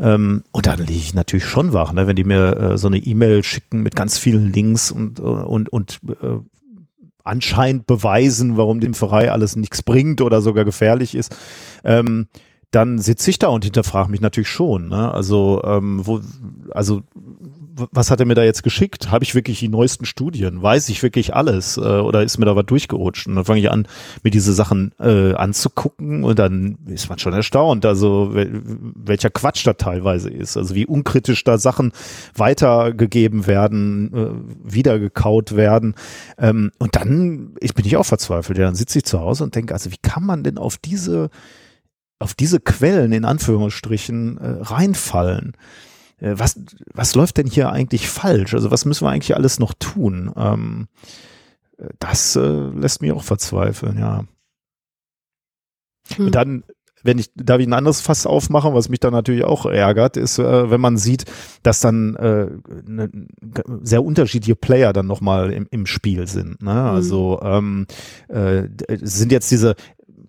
[0.00, 2.98] Ähm, und dann liege ich natürlich schon wach, ne, wenn die mir äh, so eine
[2.98, 6.38] E-Mail schicken mit ganz vielen Links und, äh, und, und äh,
[7.24, 11.36] anscheinend beweisen, warum die Impferei alles nichts bringt oder sogar gefährlich ist,
[11.82, 12.28] ähm,
[12.70, 14.88] dann sitze ich da und hinterfrage mich natürlich schon.
[14.88, 15.12] Ne?
[15.12, 16.20] Also, ähm, wo,
[16.70, 17.02] also
[17.76, 19.10] was hat er mir da jetzt geschickt?
[19.10, 20.62] Habe ich wirklich die neuesten Studien?
[20.62, 21.76] Weiß ich wirklich alles?
[21.76, 23.26] Äh, oder ist mir da was durchgerutscht?
[23.26, 23.88] Und dann fange ich an,
[24.22, 29.72] mir diese Sachen äh, anzugucken und dann ist man schon erstaunt, also welcher Quatsch da
[29.72, 30.56] teilweise ist.
[30.56, 31.92] Also wie unkritisch da Sachen
[32.34, 35.94] weitergegeben werden, äh, wiedergekaut werden.
[36.38, 38.58] Ähm, und dann ich bin ich auch verzweifelt.
[38.58, 41.30] Ja, dann sitze ich zu Hause und denke, also wie kann man denn auf diese
[42.20, 45.56] auf diese Quellen in Anführungsstrichen äh, reinfallen?
[46.24, 46.58] Äh, was,
[46.92, 48.54] was läuft denn hier eigentlich falsch?
[48.54, 50.32] Also was müssen wir eigentlich alles noch tun?
[50.36, 50.88] Ähm,
[51.98, 54.24] das äh, lässt mich auch verzweifeln, ja.
[56.16, 56.26] Hm.
[56.26, 56.64] Und dann,
[57.02, 60.38] wenn ich, darf ich ein anderes Fass aufmachen, was mich dann natürlich auch ärgert, ist,
[60.38, 61.24] äh, wenn man sieht,
[61.62, 62.48] dass dann äh,
[62.86, 63.10] ne,
[63.82, 66.62] sehr unterschiedliche Player dann nochmal im, im Spiel sind.
[66.62, 66.70] Ne?
[66.70, 66.76] Hm.
[66.76, 67.86] Also ähm,
[68.28, 68.68] äh,
[69.02, 69.74] sind jetzt diese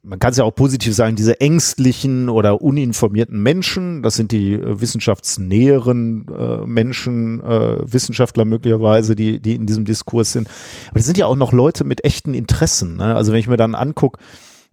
[0.06, 4.54] man kann es ja auch positiv sagen, diese ängstlichen oder uninformierten Menschen, das sind die
[4.54, 10.48] äh, wissenschaftsnäheren äh, Menschen, äh, Wissenschaftler möglicherweise, die, die in diesem Diskurs sind.
[10.90, 12.98] Aber das sind ja auch noch Leute mit echten Interessen.
[12.98, 13.16] Ne?
[13.16, 14.20] Also wenn ich mir dann angucke,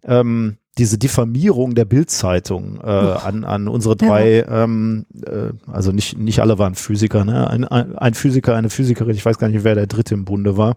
[0.05, 4.65] ähm, diese Diffamierung der Bildzeitung äh, an, an unsere drei, ja.
[4.65, 7.49] ähm, äh, also nicht, nicht alle waren Physiker, ne?
[7.51, 10.77] Ein, ein Physiker, eine Physikerin, ich weiß gar nicht, wer der dritte im Bunde war,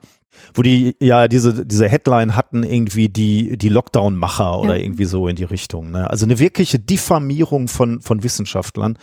[0.53, 4.83] wo die ja diese, diese Headline hatten, irgendwie die, die Lockdown-Macher oder ja.
[4.83, 5.91] irgendwie so in die Richtung.
[5.91, 6.09] Ne?
[6.09, 8.97] Also eine wirkliche Diffamierung von, von Wissenschaftlern.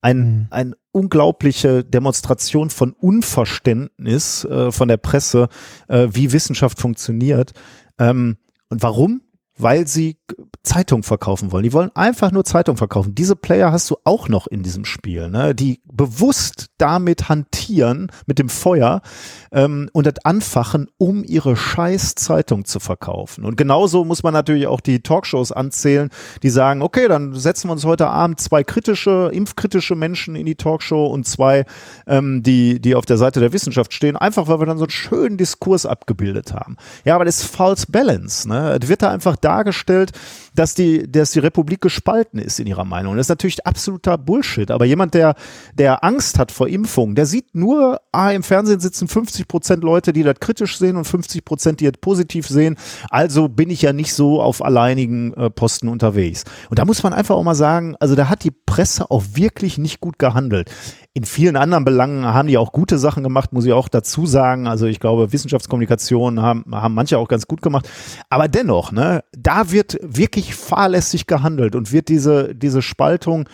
[0.00, 0.46] Ein, mhm.
[0.50, 5.48] ein unglaubliche Demonstration von Unverständnis äh, von der Presse,
[5.86, 7.52] äh, wie Wissenschaft funktioniert.
[8.00, 8.38] Ähm,
[8.68, 9.20] und warum?
[9.62, 10.18] Weil sie
[10.62, 11.64] Zeitung verkaufen wollen.
[11.64, 13.14] Die wollen einfach nur Zeitung verkaufen.
[13.14, 15.54] Diese Player hast du auch noch in diesem Spiel, ne?
[15.54, 19.02] die bewusst damit hantieren, mit dem Feuer
[19.50, 23.44] ähm, und das anfachen, um ihre scheiß Zeitung zu verkaufen.
[23.44, 26.10] Und genauso muss man natürlich auch die Talkshows anzählen,
[26.42, 30.54] die sagen, okay, dann setzen wir uns heute Abend zwei kritische, impfkritische Menschen in die
[30.54, 31.64] Talkshow und zwei,
[32.06, 34.90] ähm, die, die auf der Seite der Wissenschaft stehen, einfach weil wir dann so einen
[34.90, 36.76] schönen Diskurs abgebildet haben.
[37.04, 38.48] Ja, aber das ist False Balance.
[38.48, 38.78] Ne?
[38.82, 40.10] Wird da einfach dargestellt,
[40.54, 43.16] dass die, dass die Republik gespalten ist in ihrer Meinung.
[43.16, 44.70] Das ist natürlich absoluter Bullshit.
[44.70, 45.34] Aber jemand, der,
[45.74, 50.12] der Angst hat vor Impfungen, der sieht nur, ah, im Fernsehen sitzen 50 Prozent Leute,
[50.12, 52.76] die das kritisch sehen und 50 Prozent, die das positiv sehen.
[53.10, 56.44] Also bin ich ja nicht so auf alleinigen äh, Posten unterwegs.
[56.70, 59.78] Und da muss man einfach auch mal sagen, also da hat die Presse auch wirklich
[59.78, 60.70] nicht gut gehandelt.
[61.14, 64.66] In vielen anderen Belangen haben die auch gute Sachen gemacht, muss ich auch dazu sagen.
[64.66, 67.86] Also ich glaube, Wissenschaftskommunikation haben, haben manche auch ganz gut gemacht.
[68.30, 73.48] Aber dennoch, ne, da wird wirklich fahrlässig gehandelt und wird diese, diese Spaltung,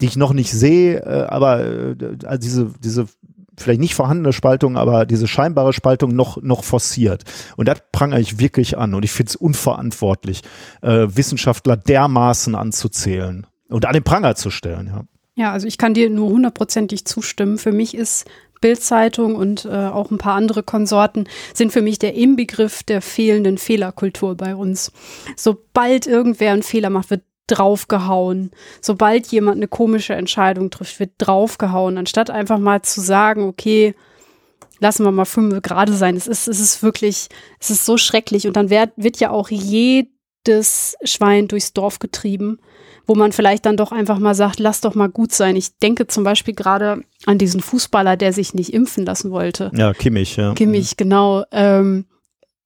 [0.00, 3.06] die ich noch nicht sehe, äh, aber äh, also diese, diese
[3.58, 7.24] vielleicht nicht vorhandene Spaltung, aber diese scheinbare Spaltung noch, noch forciert.
[7.56, 8.94] Und das prangere ich wirklich an.
[8.94, 10.42] Und ich finde es unverantwortlich,
[10.80, 14.86] äh, Wissenschaftler dermaßen anzuzählen und an den Pranger zu stellen.
[14.86, 15.04] Ja.
[15.34, 17.56] Ja, also ich kann dir nur hundertprozentig zustimmen.
[17.56, 18.26] Für mich ist
[18.62, 23.58] Bildzeitung und äh, auch ein paar andere Konsorten sind für mich der Inbegriff der fehlenden
[23.58, 24.90] Fehlerkultur bei uns.
[25.36, 28.52] Sobald irgendwer einen Fehler macht, wird draufgehauen.
[28.80, 33.94] Sobald jemand eine komische Entscheidung trifft, wird draufgehauen, anstatt einfach mal zu sagen, okay,
[34.78, 36.16] lassen wir mal fünf gerade sein.
[36.16, 37.28] Es ist, es ist wirklich,
[37.60, 38.46] es ist so schrecklich.
[38.46, 42.58] Und dann wird, wird ja auch jedes Schwein durchs Dorf getrieben
[43.06, 45.56] wo man vielleicht dann doch einfach mal sagt, lass doch mal gut sein.
[45.56, 49.70] Ich denke zum Beispiel gerade an diesen Fußballer, der sich nicht impfen lassen wollte.
[49.74, 50.54] Ja, Kimmich, ja.
[50.54, 51.44] Kimmich, genau.
[51.50, 52.06] Ähm,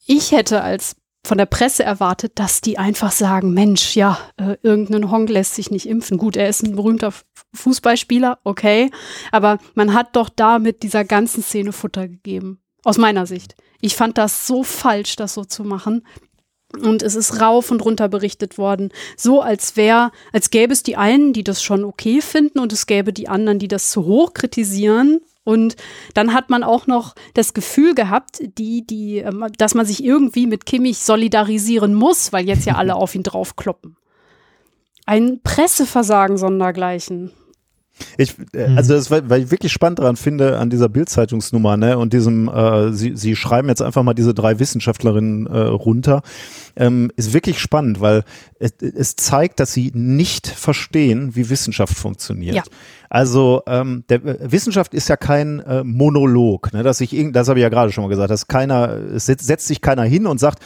[0.07, 5.11] ich hätte als von der Presse erwartet, dass die einfach sagen, Mensch, ja, äh, irgendein
[5.11, 6.19] Hong lässt sich nicht impfen.
[6.19, 7.13] Gut, er ist ein berühmter
[7.53, 8.91] Fußballspieler, okay,
[9.33, 13.57] aber man hat doch da mit dieser ganzen Szene Futter gegeben, aus meiner Sicht.
[13.81, 16.07] Ich fand das so falsch, das so zu machen.
[16.73, 20.97] Und es ist rauf und runter berichtet worden, so als wäre, als gäbe es die
[20.97, 24.35] einen, die das schon okay finden und es gäbe die anderen, die das zu hoch
[24.35, 25.21] kritisieren.
[25.45, 25.77] Und
[26.15, 30.49] dann hat man auch noch das Gefühl gehabt, die, die, ähm, dass man sich irgendwie
[30.49, 33.97] mit Kimmich solidarisieren muss, weil jetzt ja alle auf ihn draufkloppen.
[35.07, 37.31] Ein Presseversagen sondergleichen.
[38.17, 42.13] Ich, äh, also das, weil ich wirklich spannend daran finde an dieser Bildzeitungsnummer, ne, und
[42.13, 46.23] diesem, äh, sie, sie schreiben jetzt einfach mal diese drei Wissenschaftlerinnen äh, runter,
[46.77, 48.25] ähm, ist wirklich spannend, weil
[48.59, 52.57] es, es zeigt, dass sie nicht verstehen, wie Wissenschaft funktioniert.
[52.57, 52.63] Ja.
[53.09, 57.59] Also ähm, der äh, Wissenschaft ist ja kein äh, Monolog, ne, dass ich das habe
[57.59, 60.61] ich ja gerade schon mal gesagt, dass keiner es setzt sich keiner hin und sagt,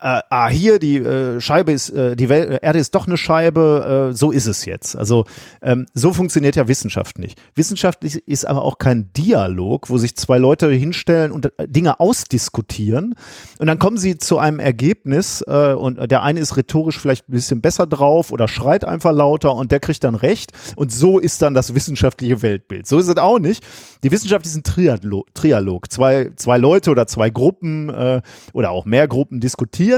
[0.00, 4.10] äh, ah hier die äh, Scheibe ist äh, die Welt, Erde ist doch eine Scheibe,
[4.10, 4.96] äh, so ist es jetzt.
[4.96, 5.26] Also
[5.62, 7.40] ähm, so funktioniert ja Wissenschaft nicht.
[7.54, 13.14] Wissenschaft ist aber auch kein Dialog, wo sich zwei Leute hinstellen und äh, Dinge ausdiskutieren
[13.58, 17.32] und dann kommen sie zu einem Ergebnis äh, und der eine ist rhetorisch vielleicht ein
[17.32, 21.42] bisschen besser drauf oder schreit einfach lauter und der kriegt dann recht und so ist
[21.42, 22.86] dann das wissenschaftliche Weltbild.
[22.86, 23.64] So ist es auch nicht.
[24.02, 25.34] Die Wissenschaft ist ein Trialog.
[25.34, 25.90] Trialog.
[25.90, 28.22] Zwei, zwei Leute oder zwei Gruppen äh,
[28.52, 29.89] oder auch mehr Gruppen diskutieren.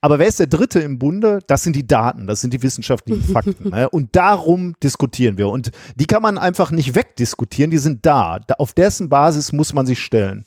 [0.00, 1.40] Aber wer ist der Dritte im Bunde?
[1.46, 3.70] Das sind die Daten, das sind die wissenschaftlichen Fakten.
[3.70, 3.88] ne?
[3.90, 5.48] Und darum diskutieren wir.
[5.48, 8.38] Und die kann man einfach nicht wegdiskutieren, die sind da.
[8.46, 10.44] da auf dessen Basis muss man sich stellen.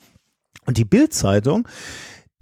[0.66, 1.66] Und die Bildzeitung,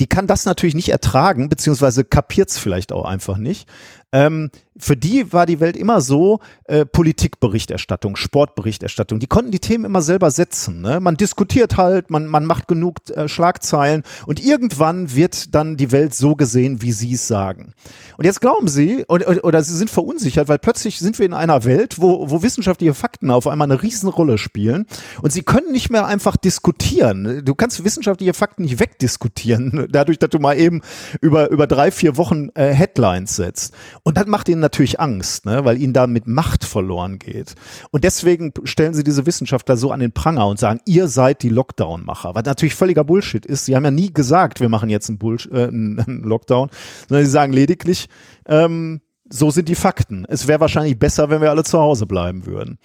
[0.01, 3.69] die kann das natürlich nicht ertragen, beziehungsweise kapiert es vielleicht auch einfach nicht,
[4.13, 4.51] Ähm,
[4.81, 9.19] für die war die Welt immer so äh, Politikberichterstattung, Sportberichterstattung.
[9.19, 10.81] Die konnten die Themen immer selber setzen.
[10.81, 11.01] Ne?
[11.01, 16.15] Man diskutiert halt, man, man macht genug äh, Schlagzeilen und irgendwann wird dann die Welt
[16.15, 17.75] so gesehen, wie sie es sagen.
[18.17, 21.65] Und jetzt glauben sie oder, oder sie sind verunsichert, weil plötzlich sind wir in einer
[21.65, 24.87] Welt, wo, wo wissenschaftliche Fakten auf einmal eine Riesenrolle spielen
[25.23, 27.45] und sie können nicht mehr einfach diskutieren.
[27.45, 30.81] Du kannst wissenschaftliche Fakten nicht wegdiskutieren, dadurch, dass du mal eben
[31.21, 33.75] über, über drei, vier Wochen äh, Headlines setzt.
[34.03, 35.65] Und das macht ihnen natürlich Angst, ne?
[35.65, 37.55] weil ihnen damit Macht verloren geht.
[37.91, 41.49] Und deswegen stellen sie diese Wissenschaftler so an den Pranger und sagen, ihr seid die
[41.49, 42.35] Lockdown-Macher.
[42.35, 43.65] Was natürlich völliger Bullshit ist.
[43.65, 46.71] Sie haben ja nie gesagt, wir machen jetzt einen, Bullsh äh, einen Lockdown,
[47.09, 48.09] sondern sie sagen lediglich,
[48.47, 50.25] ähm, so sind die Fakten.
[50.29, 52.79] Es wäre wahrscheinlich besser, wenn wir alle zu Hause bleiben würden.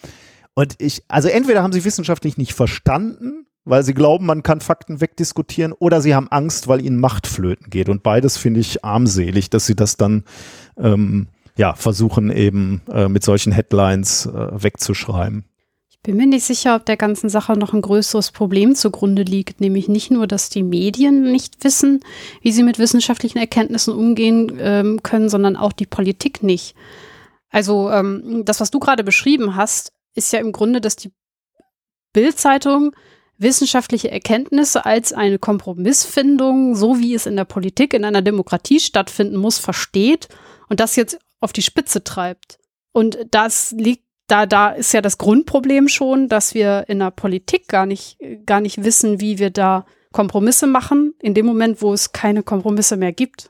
[0.53, 5.01] Und ich, also entweder haben sie wissenschaftlich nicht verstanden, weil sie glauben, man kann Fakten
[5.01, 7.89] wegdiskutieren, oder sie haben Angst, weil ihnen Macht flöten geht.
[7.89, 10.23] Und beides finde ich armselig, dass sie das dann
[10.77, 11.27] ähm,
[11.57, 15.45] ja versuchen eben äh, mit solchen Headlines äh, wegzuschreiben.
[15.89, 19.59] Ich bin mir nicht sicher, ob der ganzen Sache noch ein größeres Problem zugrunde liegt,
[19.59, 22.01] nämlich nicht nur, dass die Medien nicht wissen,
[22.41, 26.75] wie sie mit wissenschaftlichen Erkenntnissen umgehen ähm, können, sondern auch die Politik nicht.
[27.49, 31.11] Also ähm, das, was du gerade beschrieben hast, ist ja im Grunde, dass die
[32.13, 32.95] Bildzeitung
[33.37, 39.37] wissenschaftliche Erkenntnisse als eine Kompromissfindung, so wie es in der Politik in einer Demokratie stattfinden
[39.37, 40.29] muss, versteht
[40.69, 42.59] und das jetzt auf die Spitze treibt.
[42.91, 47.67] Und das liegt da, da ist ja das Grundproblem schon, dass wir in der Politik
[47.67, 52.11] gar nicht, gar nicht wissen, wie wir da Kompromisse machen, in dem Moment, wo es
[52.11, 53.49] keine Kompromisse mehr gibt.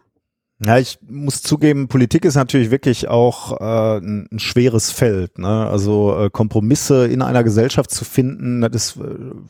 [0.63, 5.37] Ja, ich muss zugeben, Politik ist natürlich wirklich auch äh, ein, schweres Feld.
[5.37, 5.67] Ne?
[5.67, 9.03] Also äh, Kompromisse in einer Gesellschaft zu finden, das ist äh,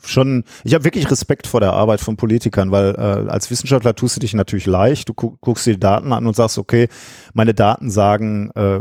[0.04, 0.42] schon.
[0.64, 4.20] Ich habe wirklich Respekt vor der Arbeit von Politikern, weil äh, als Wissenschaftler tust du
[4.20, 5.08] dich natürlich leicht.
[5.08, 6.88] Du gu guckst dir die Daten an und sagst, okay,
[7.34, 8.80] meine Daten sagen, äh,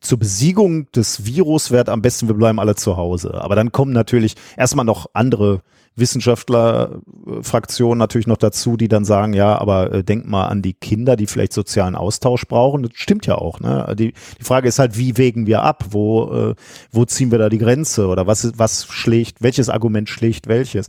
[0.00, 3.34] zur Besiegung des Virus wäre am besten, wir bleiben alle zu Hause.
[3.34, 5.62] Aber dann kommen natürlich erstmal noch andere
[5.98, 11.16] Wissenschaftlerfraktionen natürlich noch dazu, die dann sagen, ja, aber äh, denk mal an die Kinder,
[11.16, 12.84] die vielleicht sozialen Austausch brauchen.
[12.84, 13.60] Das stimmt ja auch.
[13.60, 13.94] Ne?
[13.98, 15.86] Die, die Frage ist halt, wie wägen wir ab?
[15.90, 16.54] Wo, äh,
[16.92, 18.06] wo ziehen wir da die Grenze?
[18.06, 20.88] Oder was, was schlägt, welches Argument schlägt welches?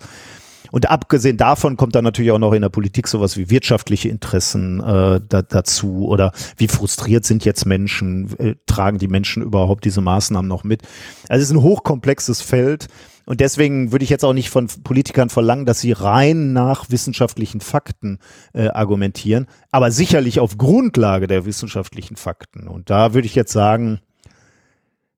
[0.72, 4.80] Und abgesehen davon kommt dann natürlich auch noch in der Politik sowas wie wirtschaftliche Interessen
[4.80, 10.02] äh, da, dazu oder wie frustriert sind jetzt Menschen, äh, tragen die Menschen überhaupt diese
[10.02, 10.84] Maßnahmen noch mit?
[11.28, 12.88] Also es ist ein hochkomplexes Feld
[13.30, 17.62] und deswegen würde ich jetzt auch nicht von Politikern verlangen, dass sie rein nach wissenschaftlichen
[17.62, 18.18] Fakten
[18.54, 22.68] äh, argumentieren, aber sicherlich auf Grundlage der wissenschaftlichen Fakten.
[22.68, 24.00] Und da würde ich jetzt sagen,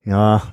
[0.03, 0.43] ja,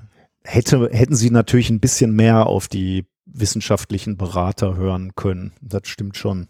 [0.44, 5.52] hätte, hätten sie natürlich ein bisschen mehr auf die wissenschaftlichen Berater hören können.
[5.60, 6.48] Das stimmt schon.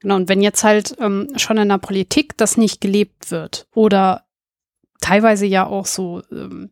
[0.00, 4.26] Genau, und wenn jetzt halt ähm, schon in der Politik das nicht gelebt wird oder
[5.00, 6.70] teilweise ja auch so ähm,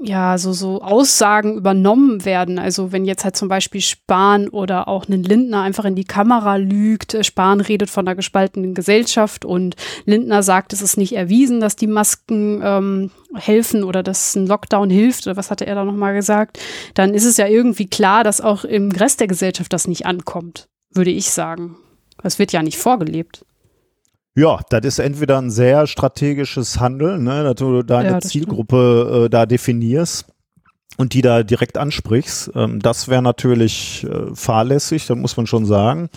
[0.00, 2.60] ja, so, so Aussagen übernommen werden.
[2.60, 6.54] Also wenn jetzt halt zum Beispiel Spahn oder auch ein Lindner einfach in die Kamera
[6.54, 9.74] lügt, äh, Spahn redet von einer gespaltenen Gesellschaft und
[10.04, 14.88] Lindner sagt, es ist nicht erwiesen, dass die Masken ähm, helfen oder dass ein Lockdown
[14.88, 16.60] hilft oder was hatte er da nochmal gesagt,
[16.94, 20.68] dann ist es ja irgendwie klar, dass auch im Rest der Gesellschaft das nicht ankommt,
[20.92, 21.76] würde ich sagen.
[22.22, 23.44] Das wird ja nicht vorgelebt.
[24.38, 29.28] Ja, das ist entweder ein sehr strategisches Handeln, ne, dass du deine ja, Zielgruppe äh,
[29.28, 30.26] da definierst
[30.96, 32.52] und die da direkt ansprichst.
[32.54, 36.08] Ähm, das wäre natürlich äh, fahrlässig, das muss man schon sagen.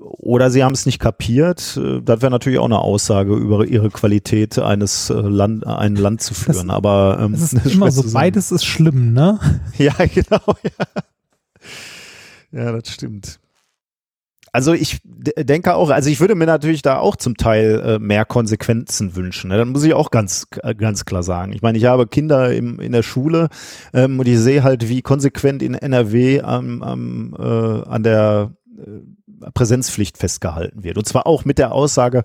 [0.00, 1.76] Oder sie haben es nicht kapiert.
[1.76, 6.22] Äh, das wäre natürlich auch eine Aussage über ihre Qualität, eines äh, Land, ein Land
[6.22, 6.66] zu führen.
[6.66, 9.38] Das, Aber ähm, das ist immer so, beides ist schlimm, ne?
[9.78, 10.56] ja, genau.
[10.64, 10.86] Ja.
[12.50, 13.38] ja, das stimmt.
[14.56, 18.24] Also ich denke auch, also ich würde mir natürlich da auch zum Teil äh, mehr
[18.24, 19.48] Konsequenzen wünschen.
[19.48, 19.58] Ne?
[19.58, 21.52] Dann muss ich auch ganz, äh, ganz klar sagen.
[21.52, 23.50] Ich meine, ich habe Kinder im, in der Schule
[23.92, 27.42] ähm, und ich sehe halt, wie konsequent in NRW am, am, äh,
[27.86, 30.96] an der äh, Präsenzpflicht festgehalten wird.
[30.96, 32.22] Und zwar auch mit der Aussage,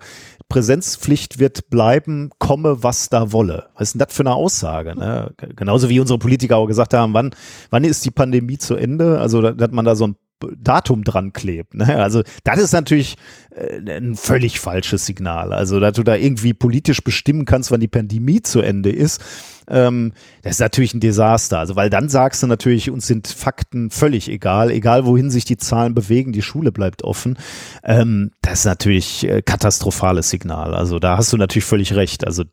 [0.48, 3.66] Präsenzpflicht wird bleiben, komme, was da wolle.
[3.74, 4.98] Was ist denn das für eine Aussage?
[4.98, 5.34] Ne?
[5.54, 7.34] Genauso wie unsere Politiker auch gesagt haben, wann,
[7.68, 9.20] wann ist die Pandemie zu Ende?
[9.20, 10.16] Also, dass man da so ein
[10.56, 11.74] Datum dran klebt.
[11.74, 11.96] Ne?
[12.02, 13.16] Also das ist natürlich
[13.50, 15.52] äh, ein völlig falsches Signal.
[15.52, 19.22] Also dass du da irgendwie politisch bestimmen kannst, wann die Pandemie zu Ende ist,
[19.68, 20.12] ähm,
[20.42, 21.58] das ist natürlich ein Desaster.
[21.58, 25.56] Also weil dann sagst du natürlich, uns sind Fakten völlig egal, egal wohin sich die
[25.56, 27.38] Zahlen bewegen, die Schule bleibt offen.
[27.84, 30.74] Ähm, das ist natürlich äh, katastrophales Signal.
[30.74, 32.26] Also da hast du natürlich völlig recht.
[32.26, 32.44] Also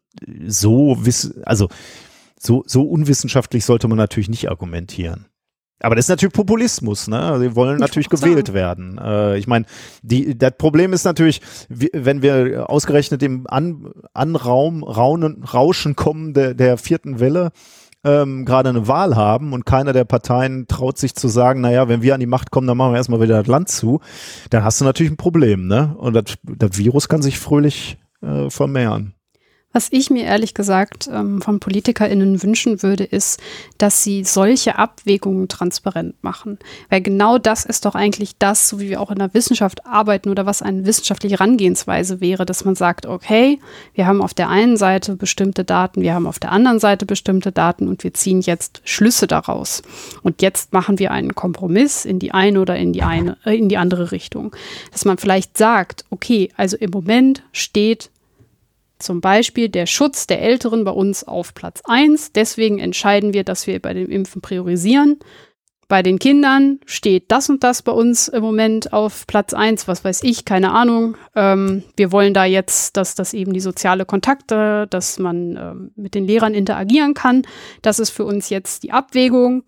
[0.45, 1.69] so wiss, also
[2.39, 5.25] so, so unwissenschaftlich sollte man natürlich nicht argumentieren.
[5.82, 7.38] Aber das ist natürlich Populismus, ne?
[7.39, 8.53] Sie wollen natürlich gewählt sagen.
[8.53, 8.97] werden.
[8.97, 9.65] Äh, ich meine,
[10.01, 16.53] die, das Problem ist natürlich, wenn wir ausgerechnet im An, Anraum, Raunen, Rauschen kommen der,
[16.53, 17.51] der vierten Welle,
[18.03, 22.01] ähm, gerade eine Wahl haben und keiner der Parteien traut sich zu sagen, naja, wenn
[22.01, 23.99] wir an die Macht kommen, dann machen wir erstmal wieder das Land zu,
[24.49, 25.95] dann hast du natürlich ein Problem, ne?
[25.97, 29.15] Und das, das Virus kann sich fröhlich äh, vermehren.
[29.72, 33.39] Was ich mir ehrlich gesagt ähm, von PolitikerInnen wünschen würde, ist,
[33.78, 36.57] dass sie solche Abwägungen transparent machen.
[36.89, 40.30] Weil genau das ist doch eigentlich das, so wie wir auch in der Wissenschaft arbeiten
[40.30, 43.59] oder was eine wissenschaftliche Herangehensweise wäre, dass man sagt, okay,
[43.93, 47.51] wir haben auf der einen Seite bestimmte Daten, wir haben auf der anderen Seite bestimmte
[47.51, 49.84] Daten und wir ziehen jetzt Schlüsse daraus.
[50.24, 53.70] Und jetzt machen wir einen Kompromiss in die eine oder in die eine, äh, in
[53.70, 54.55] die andere Richtung.
[54.91, 58.09] Dass man vielleicht sagt, okay, also im Moment steht
[58.99, 62.33] zum Beispiel der Schutz der Älteren bei uns auf Platz 1.
[62.33, 65.19] Deswegen entscheiden wir, dass wir bei dem Impfen priorisieren.
[65.89, 70.05] Bei den Kindern steht das und das bei uns im Moment auf Platz 1, was
[70.05, 71.17] weiß ich, keine Ahnung.
[71.35, 76.13] Ähm, wir wollen da jetzt, dass das eben die soziale Kontakte, dass man ähm, mit
[76.13, 77.41] den Lehrern interagieren kann.
[77.81, 79.63] Das ist für uns jetzt die Abwägung.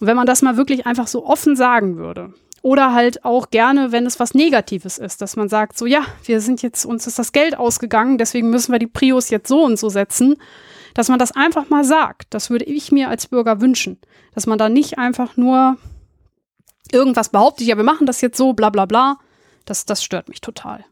[0.00, 2.34] Und wenn man das mal wirklich einfach so offen sagen würde,
[2.64, 6.40] oder halt auch gerne, wenn es was Negatives ist, dass man sagt, so ja, wir
[6.40, 9.78] sind jetzt, uns ist das Geld ausgegangen, deswegen müssen wir die Prios jetzt so und
[9.78, 10.36] so setzen,
[10.94, 12.28] dass man das einfach mal sagt.
[12.30, 13.98] Das würde ich mir als Bürger wünschen.
[14.34, 15.76] Dass man da nicht einfach nur
[16.90, 19.18] irgendwas behauptet, ja, wir machen das jetzt so, bla bla bla.
[19.66, 20.86] Das, das stört mich total.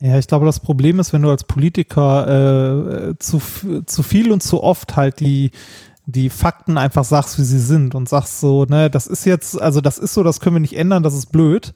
[0.00, 3.42] Ja, ich glaube, das Problem ist, wenn du als Politiker äh, zu,
[3.84, 5.50] zu viel und zu oft halt die
[6.06, 9.80] die Fakten einfach sagst, wie sie sind und sagst so, ne, das ist jetzt, also
[9.80, 11.74] das ist so, das können wir nicht ändern, das ist blöd,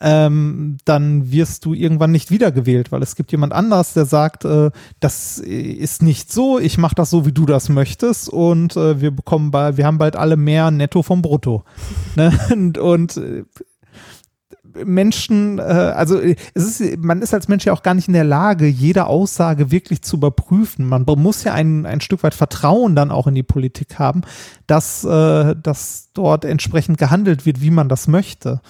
[0.00, 4.70] ähm, dann wirst du irgendwann nicht wiedergewählt, weil es gibt jemand anders, der sagt, äh,
[5.00, 9.10] das ist nicht so, ich mache das so, wie du das möchtest und äh, wir
[9.10, 11.64] bekommen bei, wir haben bald alle mehr Netto vom Brutto.
[12.16, 12.32] ne?
[12.52, 13.44] Und, und äh,
[14.84, 18.14] Menschen, äh, also äh, es ist, man ist als Mensch ja auch gar nicht in
[18.14, 20.86] der Lage, jede Aussage wirklich zu überprüfen.
[20.86, 24.22] Man muss ja ein, ein Stück weit Vertrauen dann auch in die Politik haben,
[24.66, 28.60] dass, äh, dass dort entsprechend gehandelt wird, wie man das möchte.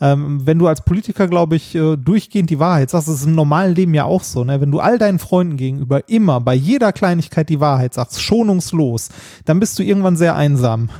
[0.00, 3.34] Ähm, wenn du als Politiker, glaube ich, äh, durchgehend die Wahrheit sagst, das ist im
[3.34, 4.60] normalen Leben ja auch so, ne?
[4.60, 9.10] wenn du all deinen Freunden gegenüber immer bei jeder Kleinigkeit die Wahrheit sagst, schonungslos,
[9.44, 10.90] dann bist du irgendwann sehr einsam.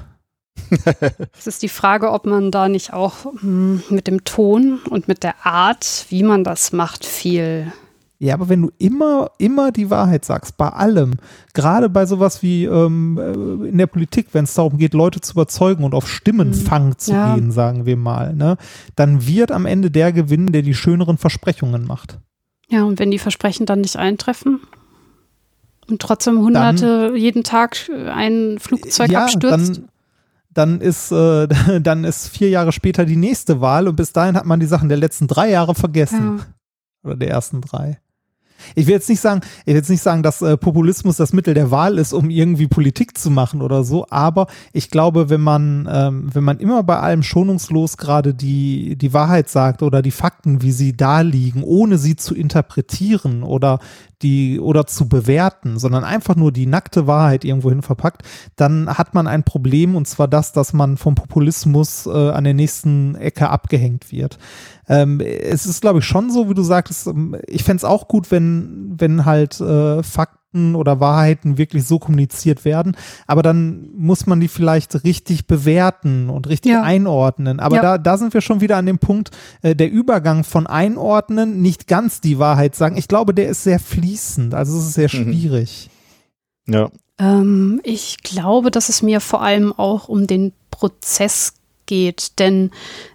[1.39, 5.23] es ist die Frage, ob man da nicht auch hm, mit dem Ton und mit
[5.23, 7.73] der Art, wie man das macht, viel.
[8.21, 11.15] Ja, aber wenn du immer, immer die Wahrheit sagst, bei allem,
[11.53, 15.33] gerade bei sowas wie ähm, äh, in der Politik, wenn es darum geht, Leute zu
[15.33, 16.99] überzeugen und auf Stimmenfang mhm.
[16.99, 17.35] zu ja.
[17.35, 18.57] gehen, sagen wir mal, ne,
[18.97, 22.19] dann wird am Ende der gewinnen, der die schöneren Versprechungen macht.
[22.69, 24.61] Ja, und wenn die Versprechen dann nicht eintreffen?
[25.87, 27.77] Und trotzdem Hunderte dann, jeden Tag
[28.11, 29.77] ein Flugzeug ja, abstürzt?
[29.77, 29.89] Dann,
[30.55, 31.49] dann ist, äh,
[31.81, 34.89] dann ist vier Jahre später die nächste Wahl und bis dahin hat man die Sachen
[34.89, 36.39] der letzten drei Jahre vergessen.
[36.39, 36.47] Ja.
[37.05, 37.99] Oder der ersten drei.
[38.75, 41.55] Ich will jetzt nicht sagen, ich will jetzt nicht sagen, dass äh, Populismus das Mittel
[41.55, 45.89] der Wahl ist, um irgendwie Politik zu machen oder so, aber ich glaube, wenn man,
[45.91, 50.63] ähm, wenn man immer bei allem schonungslos gerade die, die Wahrheit sagt oder die Fakten,
[50.63, 53.81] wie sie da liegen, ohne sie zu interpretieren oder
[54.25, 58.23] die oder zu bewerten, sondern einfach nur die nackte Wahrheit irgendwohin verpackt,
[58.57, 62.55] dann hat man ein Problem und zwar das, dass man vom Populismus äh, an der
[62.55, 64.39] nächsten Ecke abgehängt wird.
[64.89, 68.09] Ähm, es ist, glaube ich, schon so, wie du sagtest, ähm, ich fände es auch
[68.09, 72.97] gut, wenn, wenn halt äh, Fakten Fakten oder Wahrheiten wirklich so kommuniziert werden.
[73.27, 76.83] Aber dann muss man die vielleicht richtig bewerten und richtig ja.
[76.83, 77.61] einordnen.
[77.61, 77.83] Aber ja.
[77.83, 79.31] da, da sind wir schon wieder an dem Punkt,
[79.63, 82.97] äh, der Übergang von einordnen, nicht ganz die Wahrheit sagen.
[82.97, 84.55] Ich glaube, der ist sehr fließend.
[84.55, 85.25] Also es ist sehr mhm.
[85.25, 85.91] schwierig.
[86.67, 86.75] Mhm.
[86.75, 86.91] Ja.
[87.19, 91.55] Ähm, ich glaube, dass es mir vor allem auch um den Prozess
[91.87, 92.39] geht.
[92.39, 92.71] Denn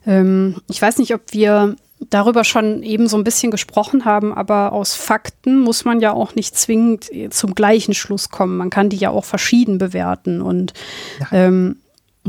[0.06, 1.76] ähm, ich weiß nicht, ob wir
[2.10, 6.36] darüber schon eben so ein bisschen gesprochen haben, aber aus Fakten muss man ja auch
[6.36, 8.58] nicht zwingend zum gleichen Schluss kommen.
[8.58, 10.74] Man kann die ja auch verschieden bewerten und
[11.20, 11.28] ja.
[11.48, 11.78] ähm,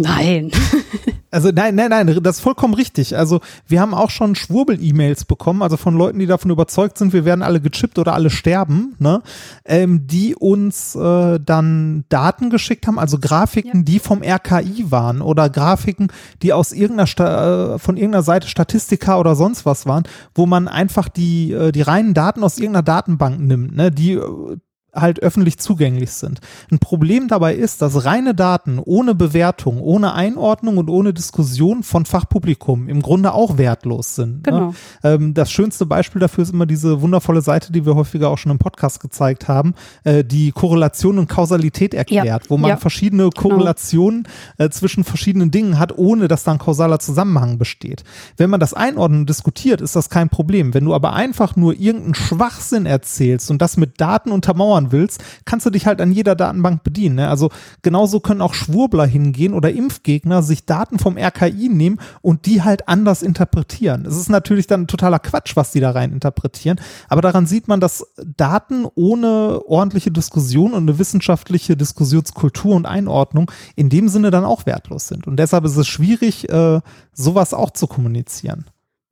[0.03, 0.51] Nein.
[1.31, 3.17] also nein, nein, nein, das ist vollkommen richtig.
[3.17, 7.25] Also wir haben auch schon Schwurbel-E-Mails bekommen, also von Leuten, die davon überzeugt sind, wir
[7.25, 9.23] werden alle gechippt oder alle sterben, ne?
[9.65, 13.85] Ähm, die uns äh, dann Daten geschickt haben, also Grafiken, ja.
[13.85, 16.09] die vom RKI waren oder Grafiken,
[16.43, 20.69] die aus irgendeiner Sta äh, von irgendeiner Seite Statistika oder sonst was waren, wo man
[20.69, 23.91] einfach die, äh, die reinen Daten aus irgendeiner Datenbank nimmt, ne?
[23.91, 24.57] Die äh,
[24.95, 26.41] halt öffentlich zugänglich sind.
[26.71, 32.05] Ein Problem dabei ist, dass reine Daten ohne Bewertung, ohne Einordnung und ohne Diskussion von
[32.07, 34.37] Fachpublikum im Grunde auch wertlos sind.
[34.37, 34.43] Ne?
[34.43, 34.61] Genau.
[34.61, 34.75] Ne?
[35.03, 38.53] Ähm, das schönste Beispiel dafür ist immer diese wundervolle Seite, die wir häufiger auch schon
[38.53, 39.75] im Podcast gezeigt haben,
[40.05, 42.51] äh, die Korrelation und Kausalität erklärt, ja.
[42.51, 42.77] wo man ja.
[42.77, 43.41] verschiedene genau.
[43.41, 44.25] Korrelationen
[44.57, 44.67] genau.
[44.67, 48.05] äh, zwischen verschiedenen Dingen hat, ohne dass da ein kausaler Zusammenhang besteht.
[48.37, 50.75] Wenn man das einordnen und diskutiert, ist das kein Problem.
[50.75, 55.67] Wenn du aber einfach nur irgendeinen Schwachsinn erzählst und das mit Daten untermauern willst, kannst
[55.67, 57.17] du dich halt an jeder Datenbank bedienen.
[57.17, 57.29] Ne?
[57.29, 57.51] Also
[57.83, 62.89] genauso können auch Schwurbler hingehen oder Impfgegner sich Daten vom RKI nehmen und die halt
[62.89, 64.07] anders interpretieren.
[64.07, 67.81] Es ist natürlich dann totaler Quatsch, was die da rein interpretieren, aber daran sieht man,
[67.81, 68.07] dass
[68.37, 74.67] Daten ohne ordentliche Diskussion und eine wissenschaftliche Diskussionskultur und Einordnung in dem Sinne dann auch
[74.67, 75.27] wertlos sind.
[75.27, 76.81] Und deshalb ist es schwierig, äh,
[77.13, 78.67] sowas auch zu kommunizieren.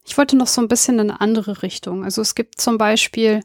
[0.08, 2.02] Ich wollte noch so ein bisschen in eine andere Richtung.
[2.02, 3.42] Also es gibt zum Beispiel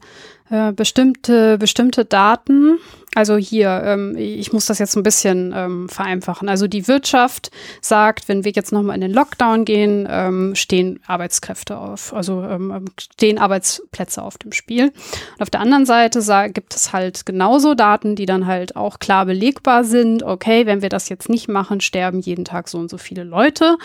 [0.50, 2.78] äh, bestimmte, bestimmte Daten.
[3.14, 6.48] Also hier, ähm, ich muss das jetzt ein bisschen ähm, vereinfachen.
[6.48, 11.78] Also die Wirtschaft sagt, wenn wir jetzt nochmal in den Lockdown gehen, ähm, stehen Arbeitskräfte
[11.78, 14.86] auf, also ähm, ähm, stehen Arbeitsplätze auf dem Spiel.
[14.86, 16.20] Und auf der anderen Seite
[16.52, 20.24] gibt es halt genauso Daten, die dann halt auch klar belegbar sind.
[20.24, 23.76] Okay, wenn wir das jetzt nicht machen, sterben jeden Tag so und so viele Leute,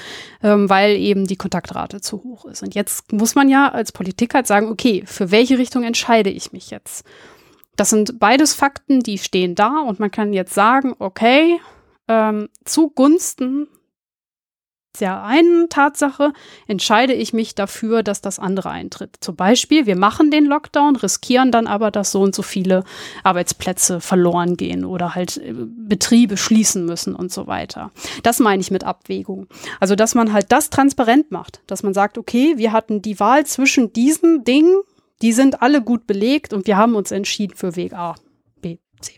[0.42, 2.64] ähm, weil eben die Kontaktrate zu hoch ist.
[2.64, 6.49] Und jetzt muss man ja als Politik halt sagen, okay, für welche Richtung entscheide ich
[6.54, 7.06] mich jetzt?
[7.76, 11.60] Das sind beides Fakten, die stehen da und man kann jetzt sagen, okay,
[12.08, 13.68] ähm, zugunsten
[15.00, 16.34] der einen Tatsache
[16.68, 19.18] entscheide ich mich dafür, dass das andere eintritt.
[19.22, 22.84] Zum Beispiel, wir machen den Lockdown, riskieren dann aber, dass so und so viele
[23.24, 27.92] Arbeitsplätze verloren gehen oder halt äh, Betriebe schließen müssen und so weiter.
[28.24, 29.48] Das meine ich mit Abwägung.
[29.80, 33.46] Also, dass man halt das transparent macht, dass man sagt, okay, wir hatten die Wahl
[33.46, 34.82] zwischen diesen Dingen
[35.22, 38.16] die sind alle gut belegt und wir haben uns entschieden für Weg A,
[38.62, 39.14] B, C.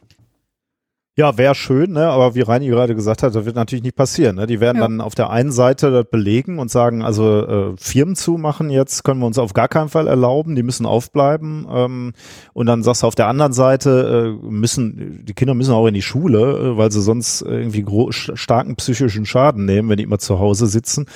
[1.17, 2.07] Ja, wäre schön, ne?
[2.07, 4.37] aber wie Reini gerade gesagt hat, das wird natürlich nicht passieren.
[4.37, 4.47] Ne?
[4.47, 4.83] Die werden ja.
[4.83, 9.19] dann auf der einen Seite das belegen und sagen, also äh, Firmen zumachen jetzt können
[9.19, 11.67] wir uns auf gar keinen Fall erlauben, die müssen aufbleiben.
[11.69, 12.13] Ähm,
[12.53, 15.93] und dann sagst du auf der anderen Seite, äh, müssen die Kinder müssen auch in
[15.93, 16.39] die Schule,
[16.71, 21.07] äh, weil sie sonst irgendwie starken psychischen Schaden nehmen, wenn die immer zu Hause sitzen.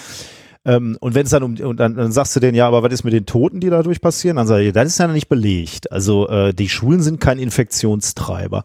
[0.65, 2.91] Ähm, und wenn es dann um, und dann, dann sagst du denen, ja, aber was
[2.91, 4.37] ist mit den Toten, die dadurch passieren?
[4.37, 5.91] Dann sage ich, das ist ja nicht belegt.
[5.91, 8.63] Also äh, die Schulen sind kein Infektionstreiber.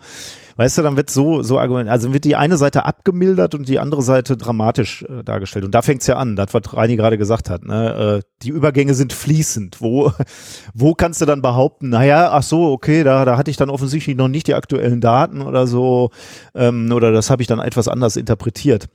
[0.61, 3.79] Weißt du, dann wird so, so argument, also wird die eine Seite abgemildert und die
[3.79, 5.65] andere Seite dramatisch äh, dargestellt.
[5.65, 7.65] Und da fängt's ja an, das, was Reini gerade gesagt hat.
[7.65, 8.21] Ne?
[8.21, 9.81] Äh, die Übergänge sind fließend.
[9.81, 10.13] Wo,
[10.75, 14.17] wo kannst du dann behaupten, naja, ach so, okay, da, da hatte ich dann offensichtlich
[14.17, 16.11] noch nicht die aktuellen Daten oder so,
[16.55, 18.91] ähm, oder das habe ich dann etwas anders interpretiert.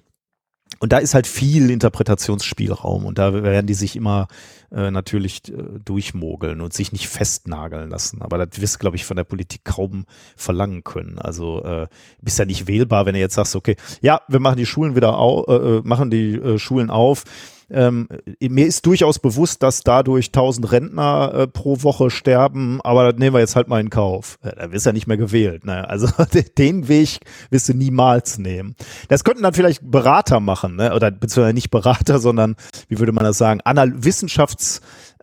[0.86, 4.28] Und da ist halt viel Interpretationsspielraum und da werden die sich immer
[4.76, 8.22] äh, natürlich äh, durchmogeln und sich nicht festnageln lassen.
[8.22, 10.06] Aber das wirst du, glaube ich, von der Politik kaum
[10.36, 11.18] verlangen können.
[11.18, 11.88] Also äh,
[12.22, 15.18] bist ja nicht wählbar, wenn du jetzt sagst, okay, ja, wir machen die Schulen wieder
[15.18, 17.24] auf, äh, äh, machen die äh, Schulen auf
[17.70, 18.08] ähm,
[18.40, 23.36] mir ist durchaus bewusst, dass dadurch 1000 Rentner äh, pro Woche sterben, aber das nehmen
[23.36, 24.38] wir jetzt halt mal in Kauf.
[24.42, 25.66] Da wirst du ja nicht mehr gewählt.
[25.66, 25.88] Ne?
[25.90, 26.08] Also
[26.58, 27.20] den Weg
[27.50, 28.76] wirst du niemals nehmen.
[29.08, 30.94] Das könnten dann vielleicht Berater machen, ne?
[30.94, 32.56] oder beziehungsweise nicht Berater, sondern
[32.88, 34.65] wie würde man das sagen, Anal Wissenschaftsfirme,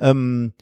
[0.01, 0.53] ähm,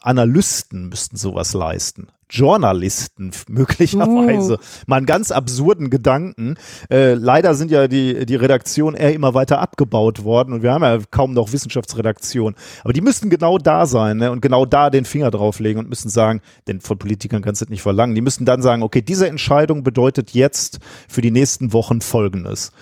[0.00, 2.08] Analysten müssten sowas leisten.
[2.30, 4.54] Journalisten möglicherweise.
[4.54, 4.58] Uh.
[4.86, 6.56] Mal einen ganz absurden Gedanken.
[6.90, 10.82] Äh, leider sind ja die, die Redaktionen eher immer weiter abgebaut worden und wir haben
[10.82, 12.54] ja kaum noch Wissenschaftsredaktion.
[12.84, 14.30] Aber die müssten genau da sein ne?
[14.30, 17.70] und genau da den Finger drauflegen und müssen sagen, denn von Politikern kannst du das
[17.70, 22.00] nicht verlangen, die müssen dann sagen, okay, diese Entscheidung bedeutet jetzt für die nächsten Wochen
[22.00, 22.72] Folgendes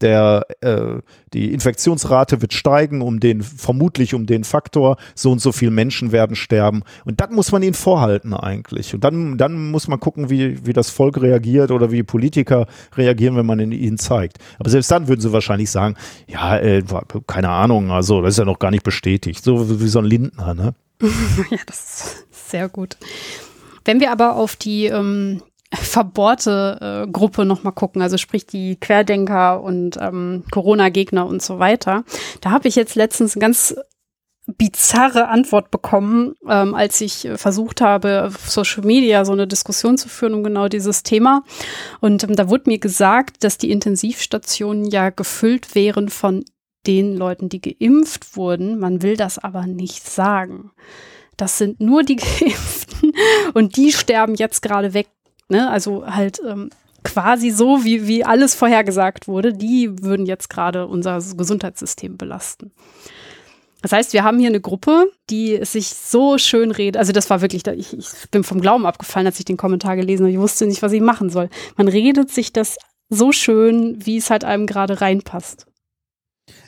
[0.00, 1.00] der äh,
[1.32, 6.12] die Infektionsrate wird steigen um den vermutlich um den Faktor so und so viele Menschen
[6.12, 6.82] werden sterben.
[7.04, 8.94] Und dann muss man ihn vorhalten eigentlich.
[8.94, 12.66] Und dann dann muss man gucken wie wie das Volk reagiert oder wie Politiker
[12.96, 14.38] reagieren wenn man ihn ihnen zeigt.
[14.58, 16.82] Aber selbst dann würden sie wahrscheinlich sagen ja äh,
[17.26, 19.42] keine Ahnung also das ist ja noch gar nicht bestätigt.
[19.42, 20.74] So wie so ein Lindner ne?
[21.50, 22.96] Ja das ist sehr gut.
[23.84, 25.40] Wenn wir aber auf die ähm
[25.72, 32.04] verbohrte äh, Gruppe nochmal gucken, also sprich die Querdenker und ähm, Corona-Gegner und so weiter.
[32.40, 33.74] Da habe ich jetzt letztens eine ganz
[34.46, 40.08] bizarre Antwort bekommen, ähm, als ich versucht habe, auf Social Media so eine Diskussion zu
[40.08, 41.42] führen um genau dieses Thema.
[42.00, 46.44] Und ähm, da wurde mir gesagt, dass die Intensivstationen ja gefüllt wären von
[46.86, 48.78] den Leuten, die geimpft wurden.
[48.78, 50.70] Man will das aber nicht sagen.
[51.36, 53.12] Das sind nur die Geimpften
[53.54, 55.08] und die sterben jetzt gerade weg
[55.48, 55.70] Ne?
[55.70, 56.70] Also halt ähm,
[57.04, 62.72] quasi so, wie, wie alles vorhergesagt wurde, die würden jetzt gerade unser Gesundheitssystem belasten.
[63.82, 66.96] Das heißt, wir haben hier eine Gruppe, die sich so schön redet.
[66.96, 70.24] Also das war wirklich, ich, ich bin vom Glauben abgefallen, als ich den Kommentar gelesen
[70.24, 70.32] habe.
[70.32, 71.48] Ich wusste nicht, was ich machen soll.
[71.76, 72.78] Man redet sich das
[73.08, 75.66] so schön, wie es halt einem gerade reinpasst.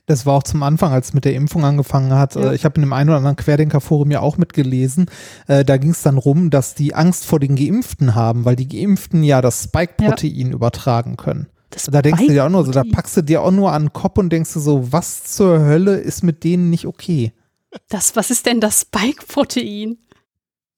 [0.07, 2.35] Das war auch zum Anfang, als es mit der Impfung angefangen hat.
[2.35, 2.53] Ja.
[2.53, 5.07] Ich habe in dem einen oder anderen Querdenker-Forum ja auch mitgelesen.
[5.47, 8.69] Äh, da ging es dann rum, dass die Angst vor den Geimpften haben, weil die
[8.69, 10.55] Geimpften ja das Spike-Protein ja.
[10.55, 11.49] übertragen können.
[11.71, 13.85] Das da denkst du dir auch nur so, da packst du dir auch nur an
[13.85, 17.33] den Kopf und denkst du so, was zur Hölle ist mit denen nicht okay?
[17.91, 19.99] Das, was ist denn das Spike-Protein?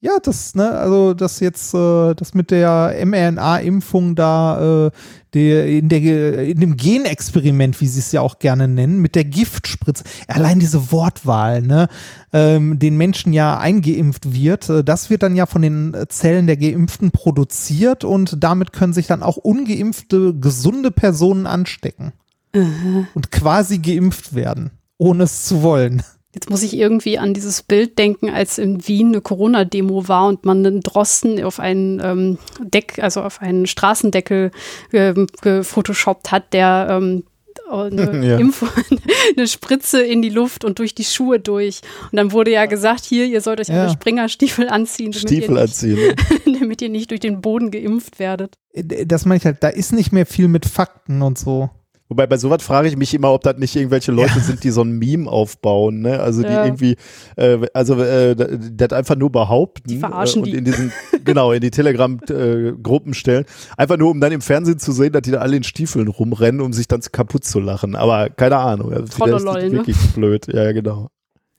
[0.02, 4.90] Ja, das, ne, also das jetzt, äh, das mit der mRNA-Impfung da, äh,
[5.34, 9.24] der, in, der, in dem Genexperiment, wie sie es ja auch gerne nennen, mit der
[9.24, 11.88] Giftspritze, allein diese Wortwahl, ne,
[12.32, 16.56] ähm, den Menschen ja eingeimpft wird, äh, das wird dann ja von den Zellen der
[16.56, 22.14] Geimpften produziert und damit können sich dann auch ungeimpfte, gesunde Personen anstecken.
[22.56, 26.02] Uh Und quasi geimpft werden, ohne es zu wollen.
[26.32, 30.44] Jetzt muss ich irgendwie an dieses Bild denken, als in Wien eine Corona-Demo war und
[30.44, 34.52] man einen Drosten auf einen ähm, Deck, also auf einen Straßendeckel
[34.92, 37.24] äh, gefotoshoppt hat, der ähm,
[37.68, 38.38] eine, ja.
[38.38, 38.66] Info,
[39.36, 41.80] eine Spritze in die Luft und durch die Schuhe durch.
[42.10, 43.82] Und dann wurde ja gesagt, hier, ihr sollt euch ja.
[43.82, 45.12] eine Springerstiefel anziehen.
[45.12, 46.14] Stiefel nicht, anziehen.
[46.60, 48.54] damit ihr nicht durch den Boden geimpft werdet.
[48.72, 51.70] Äh, das meine ich halt, da ist nicht mehr viel mit Fakten und so.
[52.10, 54.40] Wobei bei sowas frage ich mich immer, ob das nicht irgendwelche Leute ja.
[54.40, 56.18] sind, die so ein Meme aufbauen, ne?
[56.18, 56.64] Also die ja.
[56.64, 56.96] irgendwie,
[57.36, 60.58] äh, also äh, das einfach nur behaupten die verarschen äh, und die.
[60.58, 60.92] in diesen,
[61.24, 63.44] genau, in die Telegram-Gruppen äh, stellen.
[63.76, 66.60] Einfach nur, um dann im Fernsehen zu sehen, dass die da alle in Stiefeln rumrennen,
[66.60, 67.94] um sich dann kaputt zu lachen.
[67.94, 68.92] Aber keine Ahnung.
[68.92, 70.08] Also Trollolol, ist wirklich ne?
[70.14, 70.46] blöd.
[70.52, 71.10] Ja, genau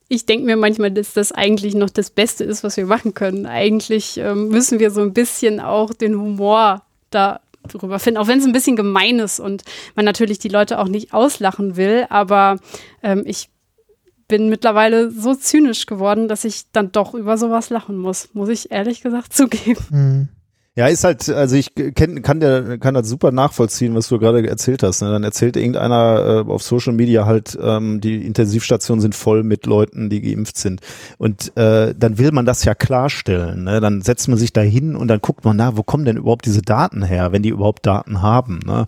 [0.10, 3.46] ich denke mir manchmal, dass das eigentlich noch das Beste ist, was wir machen können.
[3.46, 6.82] Eigentlich ähm, müssen wir so ein bisschen auch den Humor
[7.12, 9.64] da drüber finden, auch wenn es ein bisschen gemein ist und
[9.96, 12.58] man natürlich die Leute auch nicht auslachen will, aber
[13.04, 13.50] ähm, ich
[14.28, 18.72] bin mittlerweile so zynisch geworden, dass ich dann doch über sowas lachen muss, muss ich
[18.72, 19.86] ehrlich gesagt zugeben.
[19.90, 20.30] Mhm.
[20.74, 24.48] Ja, ist halt, also ich kenn, kann der kann das super nachvollziehen, was du gerade
[24.48, 25.02] erzählt hast.
[25.02, 25.12] Ne?
[25.12, 30.10] Dann erzählt irgendeiner äh, auf Social Media halt, ähm, die Intensivstationen sind voll mit Leuten,
[30.10, 30.80] die geimpft sind.
[31.18, 33.66] Und äh, dann will man das ja klarstellen.
[33.66, 33.82] Ne?
[33.82, 36.46] Dann setzt man sich da hin und dann guckt man, na, wo kommen denn überhaupt
[36.46, 38.60] diese Daten her, wenn die überhaupt Daten haben.
[38.66, 38.86] Ne?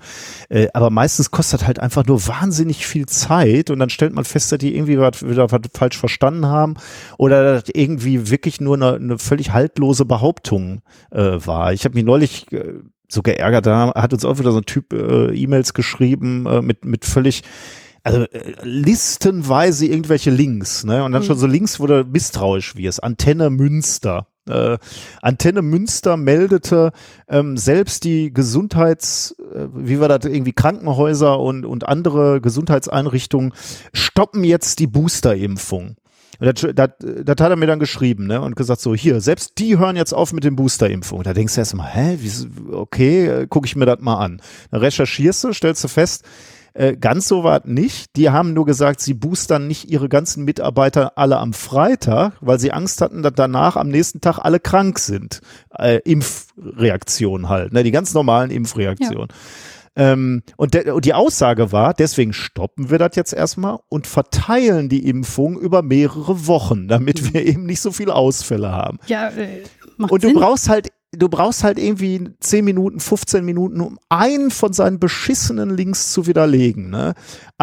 [0.47, 4.53] Äh, aber meistens kostet halt einfach nur wahnsinnig viel Zeit und dann stellt man fest,
[4.53, 6.75] dass die irgendwie was, wieder was falsch verstanden haben
[7.17, 10.81] oder dass irgendwie wirklich nur eine, eine völlig haltlose Behauptung
[11.11, 11.72] äh, war.
[11.73, 12.75] Ich habe mich neulich äh,
[13.09, 16.85] so geärgert, da hat uns auch wieder so ein Typ äh, E-Mails geschrieben äh, mit,
[16.85, 17.43] mit völlig
[18.03, 21.03] also äh, listenweise irgendwelche Links, ne?
[21.03, 21.27] Und dann mhm.
[21.27, 23.03] schon so Links, wo du misstrauisch wirst.
[23.03, 24.27] Antenne Münster.
[24.47, 24.77] Äh,
[25.21, 26.91] Antenne Münster meldete
[27.29, 33.53] ähm, selbst die Gesundheits, äh, wie war das, irgendwie Krankenhäuser und, und andere Gesundheitseinrichtungen
[33.93, 35.95] stoppen jetzt die Boosterimpfung.
[36.39, 39.77] Das, das, das hat er mir dann geschrieben ne, und gesagt, so hier, selbst die
[39.77, 41.23] hören jetzt auf mit den Boosterimpfungen.
[41.23, 44.41] Da denkst du erstmal, hä, wie, okay, äh, gucke ich mir das mal an.
[44.71, 46.25] Dann recherchierst du, stellst du fest,
[46.73, 48.15] äh, ganz so es nicht.
[48.15, 52.71] Die haben nur gesagt, sie boostern nicht ihre ganzen Mitarbeiter alle am Freitag, weil sie
[52.71, 55.41] Angst hatten, dass danach am nächsten Tag alle krank sind.
[55.77, 59.27] Äh, Impfreaktion halt, ne, die ganz normalen Impfreaktionen.
[59.29, 59.35] Ja.
[59.95, 65.07] Ähm, und, und die Aussage war, deswegen stoppen wir das jetzt erstmal und verteilen die
[65.07, 67.33] Impfung über mehrere Wochen, damit mhm.
[67.33, 68.97] wir eben nicht so viele Ausfälle haben.
[69.07, 69.63] Ja, äh,
[69.97, 70.37] und du Sinn.
[70.37, 75.69] brauchst halt du brauchst halt irgendwie 10 Minuten, 15 Minuten, um einen von seinen beschissenen
[75.69, 76.89] Links zu widerlegen.
[76.89, 77.13] Ne?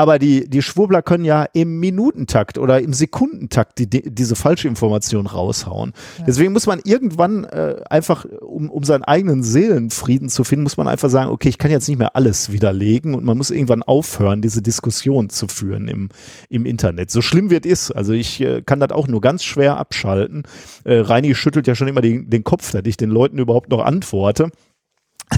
[0.00, 4.66] Aber die, die Schwurbler können ja im Minutentakt oder im Sekundentakt die, die, diese falsche
[4.66, 5.92] Information raushauen.
[6.16, 6.24] Ja.
[6.24, 10.88] Deswegen muss man irgendwann äh, einfach, um, um seinen eigenen Seelenfrieden zu finden, muss man
[10.88, 14.40] einfach sagen, okay, ich kann jetzt nicht mehr alles widerlegen und man muss irgendwann aufhören,
[14.40, 16.08] diese Diskussion zu führen im,
[16.48, 17.10] im Internet.
[17.10, 17.90] So schlimm wird es.
[17.90, 20.44] Also ich äh, kann das auch nur ganz schwer abschalten.
[20.84, 23.84] Äh, Reini schüttelt ja schon immer den, den Kopf, dass ich den Leuten überhaupt noch
[23.84, 24.48] antworte.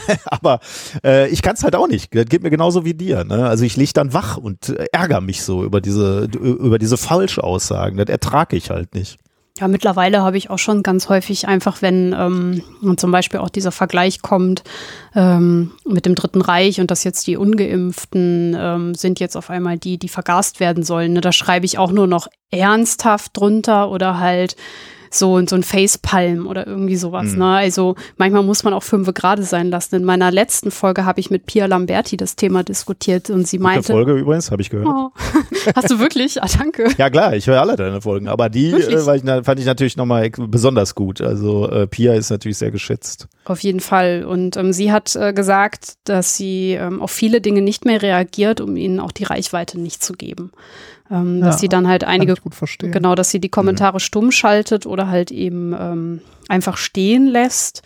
[0.26, 0.60] Aber
[1.04, 2.14] äh, ich kann es halt auch nicht.
[2.14, 3.24] Das geht mir genauso wie dir.
[3.24, 3.46] Ne?
[3.46, 7.98] Also ich liege dann wach und äh, ärgere mich so über diese, über diese Falschaussagen.
[7.98, 9.18] Das ertrage ich halt nicht.
[9.58, 13.70] Ja, mittlerweile habe ich auch schon ganz häufig einfach, wenn ähm, zum Beispiel auch dieser
[13.70, 14.64] Vergleich kommt
[15.14, 19.76] ähm, mit dem Dritten Reich und dass jetzt die Ungeimpften ähm, sind jetzt auf einmal
[19.76, 21.12] die, die vergast werden sollen.
[21.12, 21.20] Ne?
[21.20, 24.56] Da schreibe ich auch nur noch ernsthaft drunter oder halt
[25.14, 27.32] so, so ein Facepalm oder irgendwie sowas.
[27.32, 27.38] Mhm.
[27.38, 27.46] Ne?
[27.46, 29.96] Also manchmal muss man auch fünf gerade sein lassen.
[29.96, 33.80] In meiner letzten Folge habe ich mit Pia Lamberti das Thema diskutiert und sie meinte.
[33.82, 34.88] Gute Folge übrigens, habe ich gehört.
[34.88, 35.10] Oh.
[35.76, 36.42] Hast du wirklich?
[36.42, 36.88] Ah, danke.
[36.96, 40.30] ja klar, ich höre alle deine Folgen, aber die äh, ich, fand ich natürlich nochmal
[40.30, 41.20] besonders gut.
[41.20, 43.28] Also äh, Pia ist natürlich sehr geschätzt.
[43.44, 44.24] Auf jeden Fall.
[44.24, 48.60] Und ähm, sie hat äh, gesagt, dass sie ähm, auf viele Dinge nicht mehr reagiert,
[48.60, 50.52] um ihnen auch die Reichweite nicht zu geben.
[51.12, 52.90] Ähm, dass sie dann halt einige, gut verstehen.
[52.90, 57.82] genau, dass sie die Kommentare stumm schaltet oder halt eben ähm, einfach stehen lässt.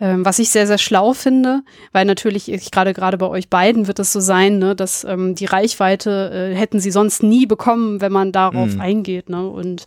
[0.00, 1.62] Ähm, was ich sehr, sehr schlau finde,
[1.92, 5.36] weil natürlich, ich gerade gerade bei euch beiden wird es so sein, ne, dass ähm,
[5.36, 8.80] die Reichweite äh, hätten sie sonst nie bekommen, wenn man darauf Mhm.
[8.80, 9.28] eingeht.
[9.28, 9.48] Ne?
[9.48, 9.84] Und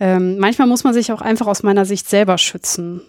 [0.00, 3.02] ähm, manchmal muss man sich auch einfach aus meiner Sicht selber schützen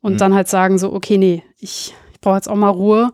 [0.00, 0.18] und Mhm.
[0.18, 3.12] dann halt sagen so, okay, nee, ich, ich brauche jetzt auch mal Ruhe.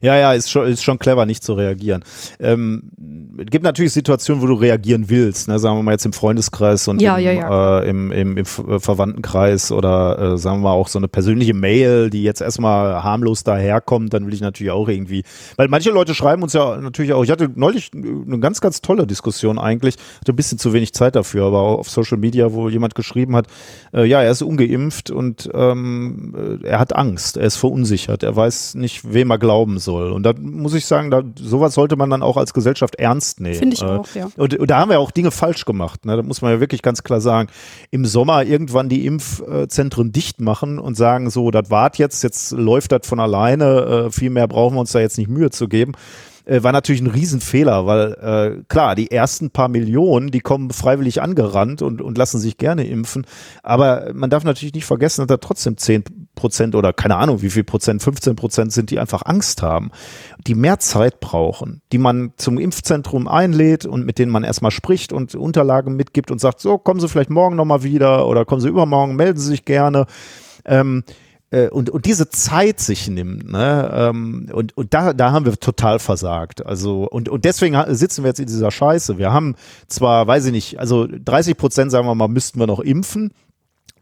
[0.00, 2.04] Ja, ja, ist schon, ist schon clever, nicht zu reagieren.
[2.40, 2.90] Ähm,
[3.38, 5.58] es gibt natürlich Situationen, wo du reagieren willst, ne?
[5.58, 7.80] sagen wir mal jetzt im Freundeskreis und Ja, im, ja, ja.
[7.80, 11.54] Äh, im, im, im Ver- Verwandtenkreis oder äh, sagen wir mal auch so eine persönliche
[11.54, 15.22] Mail, die jetzt erstmal harmlos daherkommt, dann will ich natürlich auch irgendwie,
[15.56, 19.06] weil manche Leute schreiben uns ja natürlich auch, ich hatte neulich eine ganz, ganz tolle
[19.06, 22.68] Diskussion eigentlich, hatte ein bisschen zu wenig Zeit dafür, aber auch auf Social Media, wo
[22.68, 23.46] jemand geschrieben hat,
[23.92, 28.34] äh, ja, er ist ungeimpft und ähm, äh, er hat Angst, er ist verunsichert, er
[28.36, 29.87] weiß nicht, wem er glauben soll.
[29.94, 33.54] Und da muss ich sagen, da, sowas sollte man dann auch als Gesellschaft ernst nehmen.
[33.56, 34.28] Finde ich Äh, auch, ja.
[34.36, 36.04] Und, und da haben wir auch Dinge falsch gemacht.
[36.04, 36.16] Ne?
[36.16, 37.48] Da muss man ja wirklich ganz klar sagen.
[37.90, 42.92] Im Sommer irgendwann die Impfzentren dicht machen und sagen, so, das wart jetzt, jetzt läuft
[42.92, 45.92] das von alleine, äh, viel mehr brauchen wir uns da jetzt nicht Mühe zu geben.
[46.48, 51.20] Äh, war natürlich ein Riesenfehler, weil äh, klar, die ersten paar Millionen, die kommen freiwillig
[51.20, 53.26] angerannt und, und lassen sich gerne impfen.
[53.62, 57.50] Aber man darf natürlich nicht vergessen, dass da trotzdem 10 Prozent oder keine Ahnung, wie
[57.50, 59.90] viel Prozent, 15 Prozent sind, die einfach Angst haben,
[60.46, 65.12] die mehr Zeit brauchen, die man zum Impfzentrum einlädt und mit denen man erstmal spricht
[65.12, 68.68] und Unterlagen mitgibt und sagt, so, kommen Sie vielleicht morgen nochmal wieder oder kommen Sie
[68.68, 70.06] übermorgen, melden Sie sich gerne.
[70.64, 71.04] Ähm,
[71.50, 75.58] äh, und, und diese Zeit sich nimmt, ne, ähm, und, und da, da haben wir
[75.58, 76.64] total versagt.
[76.64, 79.18] Also, und, und deswegen sitzen wir jetzt in dieser Scheiße.
[79.18, 79.54] Wir haben
[79.86, 83.32] zwar, weiß ich nicht, also 30 Prozent, sagen wir mal, müssten wir noch impfen.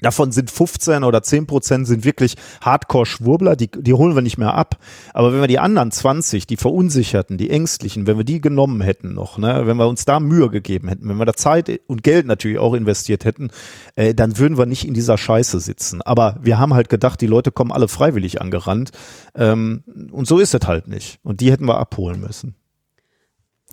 [0.00, 4.54] Davon sind 15 oder 10 Prozent sind wirklich Hardcore-Schwurbler, die, die holen wir nicht mehr
[4.54, 4.78] ab.
[5.14, 9.14] Aber wenn wir die anderen 20, die Verunsicherten, die Ängstlichen, wenn wir die genommen hätten
[9.14, 12.26] noch, ne, wenn wir uns da Mühe gegeben hätten, wenn wir da Zeit und Geld
[12.26, 13.50] natürlich auch investiert hätten,
[13.94, 16.02] äh, dann würden wir nicht in dieser Scheiße sitzen.
[16.02, 18.90] Aber wir haben halt gedacht, die Leute kommen alle freiwillig angerannt.
[19.34, 21.18] Ähm, und so ist es halt nicht.
[21.22, 22.54] Und die hätten wir abholen müssen.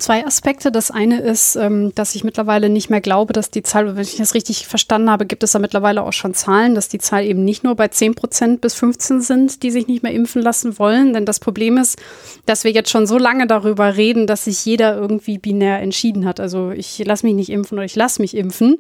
[0.04, 0.70] Zwei Aspekte.
[0.70, 4.18] Das eine ist, ähm, dass ich mittlerweile nicht mehr glaube, dass die Zahl, wenn ich
[4.18, 7.46] das richtig verstanden habe, gibt es da mittlerweile auch schon Zahlen, dass die Zahl eben
[7.46, 11.14] nicht nur bei 10 Prozent bis 15 sind, die sich nicht mehr impfen lassen wollen.
[11.14, 11.98] Denn das Problem ist,
[12.46, 16.42] dass wir jetzt schon so lange darüber reden, dass sich jeder irgendwie binär entschieden hat.
[16.42, 18.80] Also ich lasse mich nicht impfen oder ich lasse mich impfen.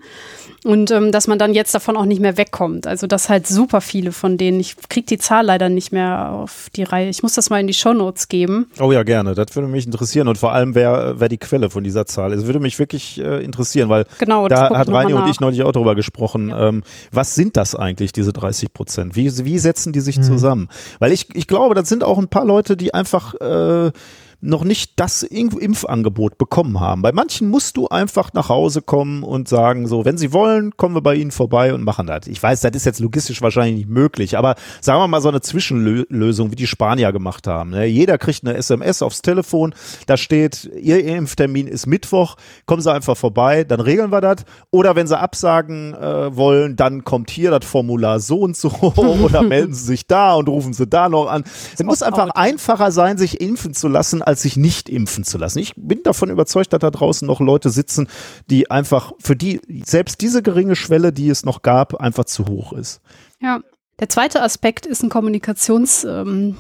[0.65, 2.86] Und ähm, dass man dann jetzt davon auch nicht mehr wegkommt.
[2.86, 6.67] Also dass halt super viele von denen, ich kriege die Zahl leider nicht mehr auf
[6.76, 7.07] die Reihe.
[7.07, 8.67] Ich muss das mal in die Shownotes geben.
[8.82, 9.36] Oh ja, gerne.
[9.36, 10.28] Das würde mich interessieren.
[10.28, 12.45] Und vor allem, wer, wer die Quelle von dieser Zahl ist.
[12.45, 15.95] würde mich wirklich äh, interessieren, weil Genau, da hat Reini und ich neulich auch drüber
[15.95, 16.53] gesprochen.
[16.55, 19.16] Ähm, was sind das eigentlich, diese 30 Prozent?
[19.16, 20.70] Wie, wie setzen die sich zusammen?
[20.99, 23.91] Weil ich, ich glaube, das sind auch ein paar Leute, die einfach äh,
[24.43, 27.01] noch nicht das Impf- Impfangebot bekommen haben.
[27.01, 30.95] Bei manchen musst du einfach nach Hause kommen und sagen, so, wenn sie wollen, kommen
[30.95, 32.27] wir bei ihnen vorbei und machen das.
[32.27, 35.41] Ich weiß, das ist jetzt logistisch wahrscheinlich nicht möglich, aber sagen wir mal so eine
[35.41, 37.69] Zwischenlösung, wie die Spanier gemacht haben.
[37.69, 37.85] Ne?
[37.85, 39.73] Jeder kriegt eine SMS aufs Telefon,
[40.07, 42.35] da steht, ihr Impftermin ist Mittwoch,
[42.65, 44.43] kommen sie einfach vorbei, dann regeln wir das.
[44.71, 49.41] Oder wenn sie absagen äh, wollen, dann kommt hier das Formular so und so oder
[49.41, 51.45] melden sie sich da und rufen sie da noch an.
[51.73, 55.59] Es muss einfach einfacher sein, sich impfen zu lassen, als sich nicht impfen zu lassen.
[55.59, 58.07] Ich bin davon überzeugt, dass da draußen noch Leute sitzen,
[58.49, 62.73] die einfach, für die selbst diese geringe Schwelle, die es noch gab, einfach zu hoch
[62.73, 63.01] ist.
[63.39, 63.61] Ja.
[63.99, 66.55] Der zweite Aspekt ist ein Kommunikationsthema,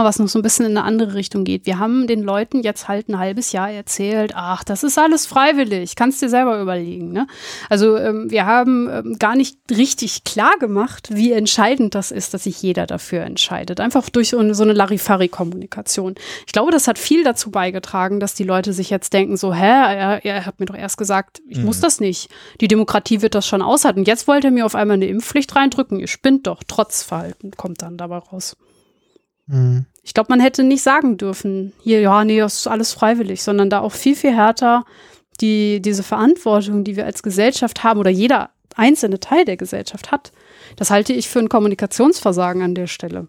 [0.00, 1.66] ähm, was noch so ein bisschen in eine andere Richtung geht.
[1.66, 5.94] Wir haben den Leuten jetzt halt ein halbes Jahr erzählt, ach, das ist alles freiwillig,
[5.94, 7.12] kannst dir selber überlegen.
[7.12, 7.26] Ne?
[7.68, 12.44] Also ähm, wir haben ähm, gar nicht richtig klar gemacht, wie entscheidend das ist, dass
[12.44, 13.78] sich jeder dafür entscheidet.
[13.78, 16.14] Einfach durch so eine, Larifari-Kommunikation.
[16.46, 19.60] Ich glaube, das hat viel dazu beigetragen, dass die Leute sich jetzt denken, so, hä,
[19.60, 22.30] er, er hat mir doch erst gesagt, ich muss das nicht.
[22.62, 24.04] Die Demokratie wird das schon aushalten.
[24.04, 26.00] Jetzt wollte er mir auf einmal eine Impfpflicht reindrücken.
[26.00, 26.62] Ihr spinnt doch.
[26.70, 28.56] Trotzverhalten kommt dann dabei raus.
[29.46, 29.86] Mhm.
[30.02, 33.68] Ich glaube, man hätte nicht sagen dürfen, hier, ja, nee, das ist alles freiwillig, sondern
[33.68, 34.84] da auch viel, viel härter
[35.40, 40.32] die, diese Verantwortung, die wir als Gesellschaft haben oder jeder einzelne Teil der Gesellschaft hat.
[40.76, 43.28] Das halte ich für ein Kommunikationsversagen an der Stelle.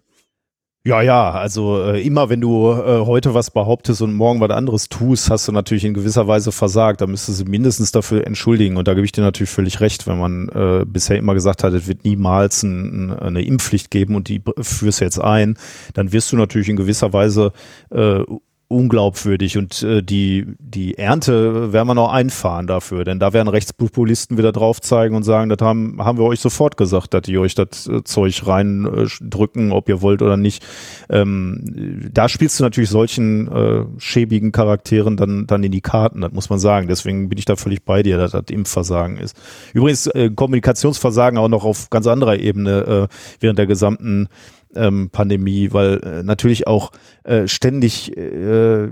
[0.84, 4.88] Ja, ja, also äh, immer wenn du äh, heute was behauptest und morgen was anderes
[4.88, 7.00] tust, hast du natürlich in gewisser Weise versagt.
[7.00, 8.76] Da müsstest du mindestens dafür entschuldigen.
[8.76, 11.72] Und da gebe ich dir natürlich völlig recht, wenn man äh, bisher immer gesagt hat,
[11.72, 15.56] es wird niemals ein, eine Impfpflicht geben und die führst jetzt ein,
[15.94, 17.52] dann wirst du natürlich in gewisser Weise
[17.90, 18.24] äh,
[18.72, 24.38] unglaubwürdig und äh, die, die Ernte werden wir noch einfahren dafür, denn da werden Rechtspopulisten
[24.38, 27.54] wieder drauf zeigen und sagen, das haben, haben wir euch sofort gesagt, dass die euch
[27.54, 30.64] das äh, Zeug reindrücken, äh, ob ihr wollt oder nicht.
[31.10, 36.32] Ähm, da spielst du natürlich solchen äh, schäbigen Charakteren dann, dann in die Karten, das
[36.32, 36.88] muss man sagen.
[36.88, 39.36] Deswegen bin ich da völlig bei dir, dass das Impfversagen ist.
[39.72, 44.28] Übrigens, äh, Kommunikationsversagen auch noch auf ganz anderer Ebene äh, während der gesamten
[44.74, 46.92] ähm, Pandemie, weil äh, natürlich auch
[47.24, 48.90] äh, ständig äh, äh,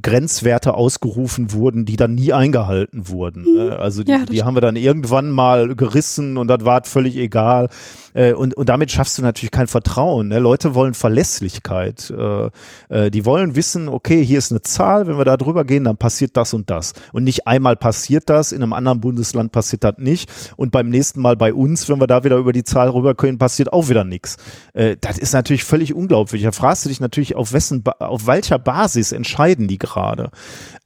[0.00, 3.44] Grenzwerte ausgerufen wurden, die dann nie eingehalten wurden.
[3.44, 3.72] Mhm.
[3.72, 7.68] also die, ja, die haben wir dann irgendwann mal gerissen und das war völlig egal.
[8.14, 10.28] Äh, und, und damit schaffst du natürlich kein Vertrauen.
[10.28, 10.38] Ne?
[10.38, 12.10] Leute wollen Verlässlichkeit.
[12.10, 12.50] Äh,
[12.88, 15.96] äh, die wollen wissen, okay, hier ist eine Zahl, wenn wir da drüber gehen, dann
[15.96, 16.94] passiert das und das.
[17.12, 20.30] Und nicht einmal passiert das, in einem anderen Bundesland passiert das nicht.
[20.56, 23.38] Und beim nächsten Mal bei uns, wenn wir da wieder über die Zahl rüber können,
[23.38, 24.36] passiert auch wieder nichts.
[24.72, 26.42] Äh, das ist natürlich völlig unglaublich.
[26.42, 30.30] Da fragst du dich natürlich, auf wessen, auf welcher Basis entscheiden die gerade?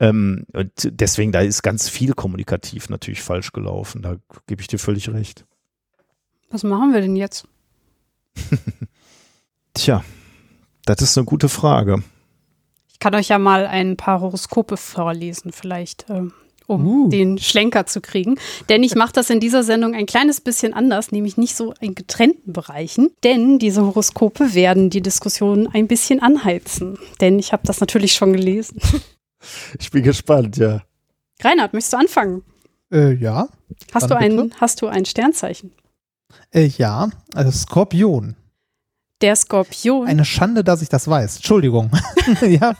[0.00, 4.02] Ähm, und deswegen, da ist ganz viel kommunikativ natürlich falsch gelaufen.
[4.02, 4.16] Da
[4.46, 5.44] gebe ich dir völlig recht.
[6.50, 7.46] Was machen wir denn jetzt?
[9.74, 10.02] Tja,
[10.84, 12.02] das ist eine gute Frage.
[12.90, 16.22] Ich kann euch ja mal ein paar Horoskope vorlesen, vielleicht, äh,
[16.66, 17.08] um uh.
[17.08, 18.38] den Schlenker zu kriegen.
[18.68, 21.94] Denn ich mache das in dieser Sendung ein kleines bisschen anders, nämlich nicht so in
[21.94, 23.10] getrennten Bereichen.
[23.22, 26.98] Denn diese Horoskope werden die Diskussion ein bisschen anheizen.
[27.20, 28.80] Denn ich habe das natürlich schon gelesen.
[29.78, 30.82] Ich bin gespannt, ja.
[31.40, 32.42] Reinhard, möchtest du anfangen?
[32.90, 33.48] Äh, ja.
[33.94, 35.72] Hast du, ein, hast du ein Sternzeichen?
[36.50, 38.36] Äh, ja, also Skorpion.
[39.20, 40.06] Der Skorpion.
[40.06, 41.36] Eine Schande, dass ich das weiß.
[41.36, 41.90] Entschuldigung.
[42.42, 42.74] ja.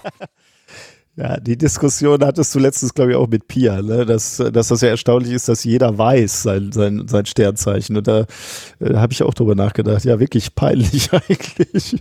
[1.16, 4.07] Ja, die Diskussion hattest du letztens, glaube ich, auch mit Pia, ne?
[4.07, 7.96] dass, dass das ja erstaunlich ist, dass jeder weiß sein, sein, sein Sternzeichen.
[7.96, 8.26] Und da
[8.78, 10.05] äh, habe ich auch drüber nachgedacht.
[10.05, 11.96] Ja, wirklich peinlich eigentlich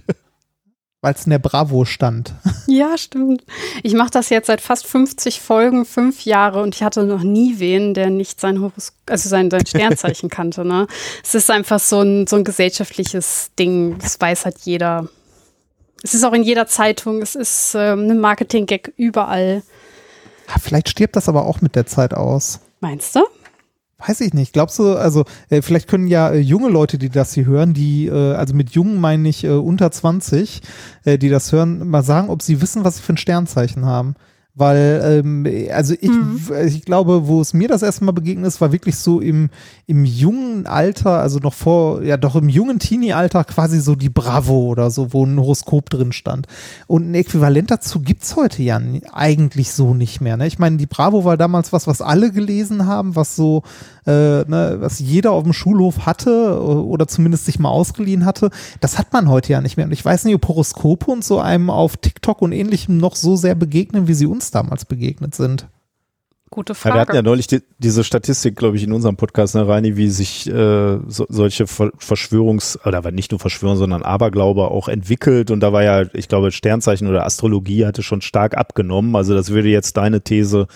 [1.08, 2.34] weil es in der Bravo stand.
[2.70, 3.46] Ja, stimmt.
[3.82, 7.60] Ich mache das jetzt seit fast 50 Folgen, fünf Jahre und ich hatte noch nie
[7.60, 10.66] wen, der nicht sein Horos also sein, sein Sternzeichen kannte.
[10.66, 10.86] Ne?
[11.24, 13.98] Es ist einfach so ein, so ein gesellschaftliches Ding.
[14.00, 15.08] Das weiß halt jeder.
[16.04, 17.22] Es ist auch in jeder Zeitung.
[17.22, 19.64] Es ist ähm, ein Marketing-Gag überall.
[20.62, 22.60] Vielleicht stirbt das aber auch mit der Zeit aus.
[22.82, 23.22] Meinst du?
[24.00, 24.54] Weiß ich nicht.
[24.54, 28.06] Glaubst du, also äh, vielleicht können ja äh, junge Leute, die das hier hören, die,
[28.06, 30.62] äh, also mit jungen meine ich äh, unter 20,
[31.04, 34.16] äh, die das hören, mal sagen, ob sie wissen, was sie für ein Sternzeichen haben.
[34.60, 36.42] Weil, ähm, also ich, mhm.
[36.66, 39.52] ich glaube, wo es mir das erste Mal begegnet ist, war wirklich so im,
[39.86, 44.62] im jungen Alter, also noch vor, ja doch im jungen Teenie-Alter quasi so die Bravo
[44.62, 46.48] oder so, wo ein Horoskop drin stand.
[46.88, 48.82] Und ein Äquivalent dazu gibt's heute ja
[49.14, 50.38] eigentlich so nicht mehr.
[50.38, 50.48] Ne?
[50.48, 53.62] Ich meine, die Bravo war damals was, was alle gelesen haben, was so
[54.08, 58.50] äh, ne, was jeder auf dem Schulhof hatte äh, oder zumindest sich mal ausgeliehen hatte,
[58.80, 59.86] das hat man heute ja nicht mehr.
[59.86, 63.36] Und ich weiß nicht, ob Horoskope und so einem auf TikTok und ähnlichem noch so
[63.36, 65.68] sehr begegnen, wie sie uns damals begegnet sind.
[66.50, 66.90] Gute Frage.
[66.90, 69.98] Ja, wir hatten ja neulich die, diese Statistik, glaube ich, in unserem Podcast, ne, Reini,
[69.98, 75.52] wie sich äh, so, solche Verschwörungs- oder nicht nur Verschwörung, sondern Aberglaube auch entwickelt.
[75.52, 79.18] Und da war ja, ich glaube, Sternzeichen oder Astrologie hatte schon stark abgenommen.
[79.18, 80.68] Also das würde jetzt deine These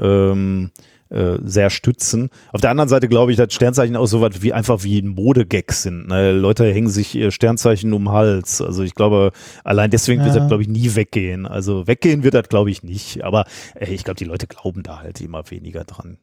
[0.00, 0.72] ähm,
[1.10, 2.30] äh, sehr stützen.
[2.52, 5.08] Auf der anderen Seite glaube ich, dass Sternzeichen auch so was wie einfach wie ein
[5.08, 6.08] Modegag sind.
[6.08, 6.32] Ne?
[6.32, 8.60] Leute hängen sich ihr Sternzeichen um den Hals.
[8.60, 9.32] Also ich glaube,
[9.64, 10.26] allein deswegen ja.
[10.26, 11.46] wird das, glaube ich, nie weggehen.
[11.46, 13.24] Also weggehen wird das, glaube ich, nicht.
[13.24, 13.44] Aber
[13.74, 16.18] äh, ich glaube, die Leute glauben da halt immer weniger dran.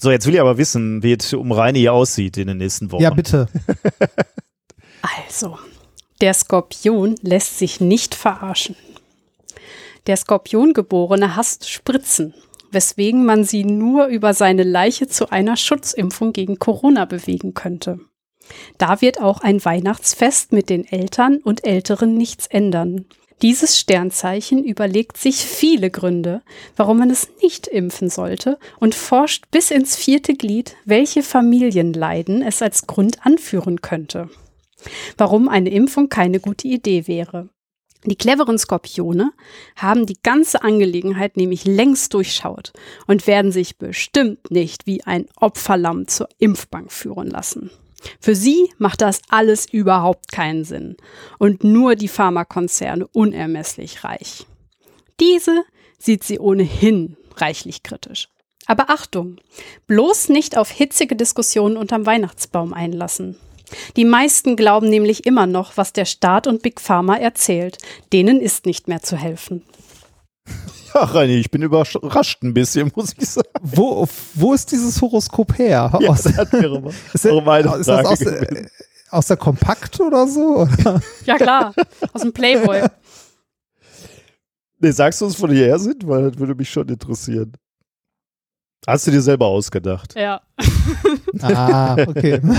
[0.00, 3.02] So, jetzt will ich aber wissen, wie es um Reini aussieht in den nächsten Wochen.
[3.02, 3.46] Ja, bitte.
[5.28, 5.56] also,
[6.20, 8.74] der Skorpion lässt sich nicht verarschen.
[10.08, 12.34] Der Skorpiongeborene hasst Spritzen
[12.74, 18.00] weswegen man sie nur über seine Leiche zu einer Schutzimpfung gegen Corona bewegen könnte.
[18.78, 23.06] Da wird auch ein Weihnachtsfest mit den Eltern und Älteren nichts ändern.
[23.42, 26.42] Dieses Sternzeichen überlegt sich viele Gründe,
[26.76, 32.62] warum man es nicht impfen sollte und forscht bis ins vierte Glied, welche Familienleiden es
[32.62, 34.28] als Grund anführen könnte.
[35.16, 37.48] Warum eine Impfung keine gute Idee wäre.
[38.06, 39.32] Die cleveren Skorpione
[39.76, 42.72] haben die ganze Angelegenheit nämlich längst durchschaut
[43.06, 47.70] und werden sich bestimmt nicht wie ein Opferlamm zur Impfbank führen lassen.
[48.20, 50.96] Für sie macht das alles überhaupt keinen Sinn
[51.38, 54.46] und nur die Pharmakonzerne unermesslich reich.
[55.20, 55.64] Diese
[55.98, 58.28] sieht sie ohnehin reichlich kritisch.
[58.66, 59.36] Aber Achtung,
[59.86, 63.36] bloß nicht auf hitzige Diskussionen unterm Weihnachtsbaum einlassen.
[63.96, 67.78] Die meisten glauben nämlich immer noch, was der Staat und Big Pharma erzählt.
[68.12, 69.62] Denen ist nicht mehr zu helfen.
[70.94, 73.48] Ja, Reini, ich bin überrascht ein bisschen, muss ich sagen.
[73.62, 75.90] Wo, wo ist dieses Horoskop her?
[76.00, 78.70] Ja, aus, das wäre ist, das, ist das aus, der,
[79.10, 80.68] aus der Kompakt oder so?
[81.24, 81.74] Ja, klar,
[82.12, 82.82] aus dem Playboy.
[84.78, 86.06] Nee, sagst du uns, wo die her sind?
[86.06, 87.54] Weil das würde mich schon interessieren.
[88.86, 90.14] Hast du dir selber ausgedacht?
[90.16, 90.40] Ja.
[91.42, 92.40] Ah, okay.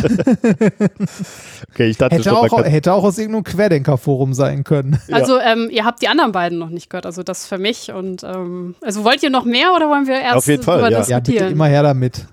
[1.71, 4.99] Okay, ich dachte hätte, schon, auch, kann, hätte auch aus irgendeinem Querdenker-Forum sein können.
[5.07, 5.15] Ja.
[5.25, 8.23] Also ähm, ihr habt die anderen beiden noch nicht gehört, also das für mich und
[8.23, 10.89] ähm, also wollt ihr noch mehr oder wollen wir erst Auf jeden Fall, ja.
[10.89, 11.51] Ja, bitte diskutieren?
[11.53, 12.25] immer her damit.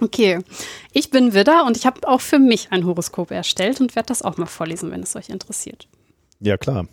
[0.00, 0.38] Okay,
[0.92, 4.22] ich bin Widder und ich habe auch für mich ein Horoskop erstellt und werde das
[4.22, 5.88] auch mal vorlesen, wenn es euch interessiert.
[6.38, 6.86] ja klar.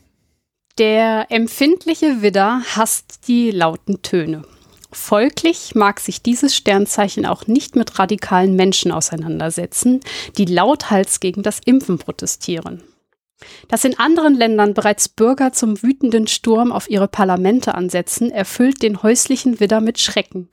[0.80, 4.44] Der empfindliche Widder hasst die lauten Töne.
[4.92, 10.00] Folglich mag sich dieses Sternzeichen auch nicht mit radikalen Menschen auseinandersetzen,
[10.38, 12.84] die lauthals gegen das Impfen protestieren.
[13.68, 19.04] Dass in anderen Ländern bereits Bürger zum wütenden Sturm auf ihre Parlamente ansetzen, erfüllt den
[19.04, 20.50] häuslichen Widder mit Schrecken,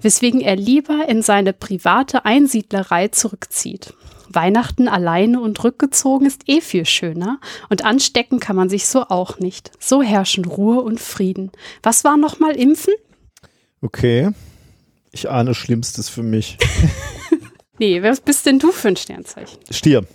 [0.00, 3.94] weswegen er lieber in seine private Einsiedlerei zurückzieht.
[4.34, 7.38] Weihnachten alleine und rückgezogen ist eh viel schöner
[7.68, 9.70] und anstecken kann man sich so auch nicht.
[9.78, 11.52] So herrschen Ruhe und Frieden.
[11.84, 12.94] Was war nochmal Impfen?
[13.84, 14.30] Okay.
[15.12, 16.56] Ich ahne Schlimmstes für mich.
[17.76, 19.58] Nee, was bist denn du für ein Sternzeichen?
[19.68, 20.06] Stier.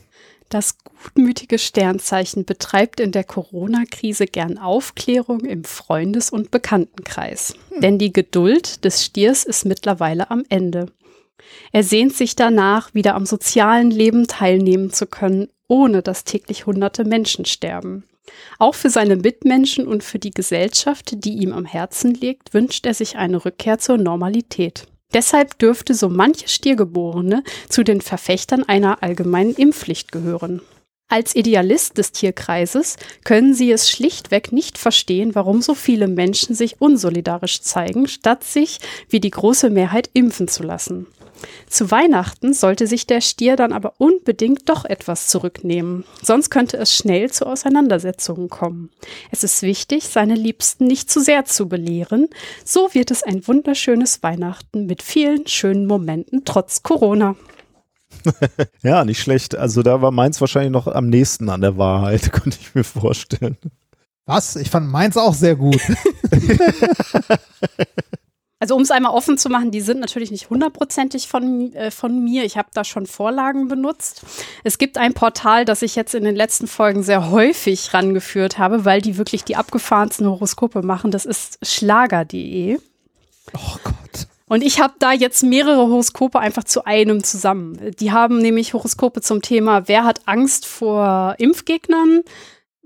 [0.47, 7.55] Das gutmütige Sternzeichen betreibt in der Corona-Krise gern Aufklärung im Freundes- und Bekanntenkreis.
[7.81, 10.85] Denn die Geduld des Stiers ist mittlerweile am Ende.
[11.73, 17.03] Er sehnt sich danach, wieder am sozialen Leben teilnehmen zu können, ohne dass täglich hunderte
[17.03, 18.05] Menschen sterben.
[18.57, 22.93] Auch für seine Mitmenschen und für die Gesellschaft, die ihm am Herzen liegt, wünscht er
[22.93, 24.85] sich eine Rückkehr zur Normalität.
[25.13, 30.61] Deshalb dürfte so manche Stiergeborene zu den Verfechtern einer allgemeinen Impfpflicht gehören.
[31.11, 36.79] Als Idealist des Tierkreises können sie es schlichtweg nicht verstehen, warum so viele Menschen sich
[36.79, 38.77] unsolidarisch zeigen, statt sich,
[39.09, 41.07] wie die große Mehrheit, impfen zu lassen.
[41.67, 46.95] Zu Weihnachten sollte sich der Stier dann aber unbedingt doch etwas zurücknehmen, sonst könnte es
[46.95, 48.89] schnell zu Auseinandersetzungen kommen.
[49.31, 52.27] Es ist wichtig, seine Liebsten nicht zu sehr zu belehren,
[52.65, 57.35] so wird es ein wunderschönes Weihnachten mit vielen schönen Momenten trotz Corona.
[58.81, 59.55] Ja, nicht schlecht.
[59.55, 63.57] Also da war meins wahrscheinlich noch am nächsten an der Wahrheit, könnte ich mir vorstellen.
[64.25, 64.55] Was?
[64.55, 65.81] Ich fand meins auch sehr gut.
[68.61, 72.23] Also um es einmal offen zu machen, die sind natürlich nicht hundertprozentig von, äh, von
[72.23, 72.43] mir.
[72.43, 74.23] Ich habe da schon Vorlagen benutzt.
[74.65, 78.83] Es gibt ein Portal, das ich jetzt in den letzten Folgen sehr häufig rangeführt habe,
[78.83, 81.11] weil die wirklich die abgefahrensten Horoskope machen.
[81.11, 82.79] Das ist schlager.de.
[83.53, 84.27] Oh Gott.
[84.49, 87.91] Und ich habe da jetzt mehrere Horoskope einfach zu einem zusammen.
[87.99, 92.23] Die haben nämlich Horoskope zum Thema, wer hat Angst vor Impfgegnern?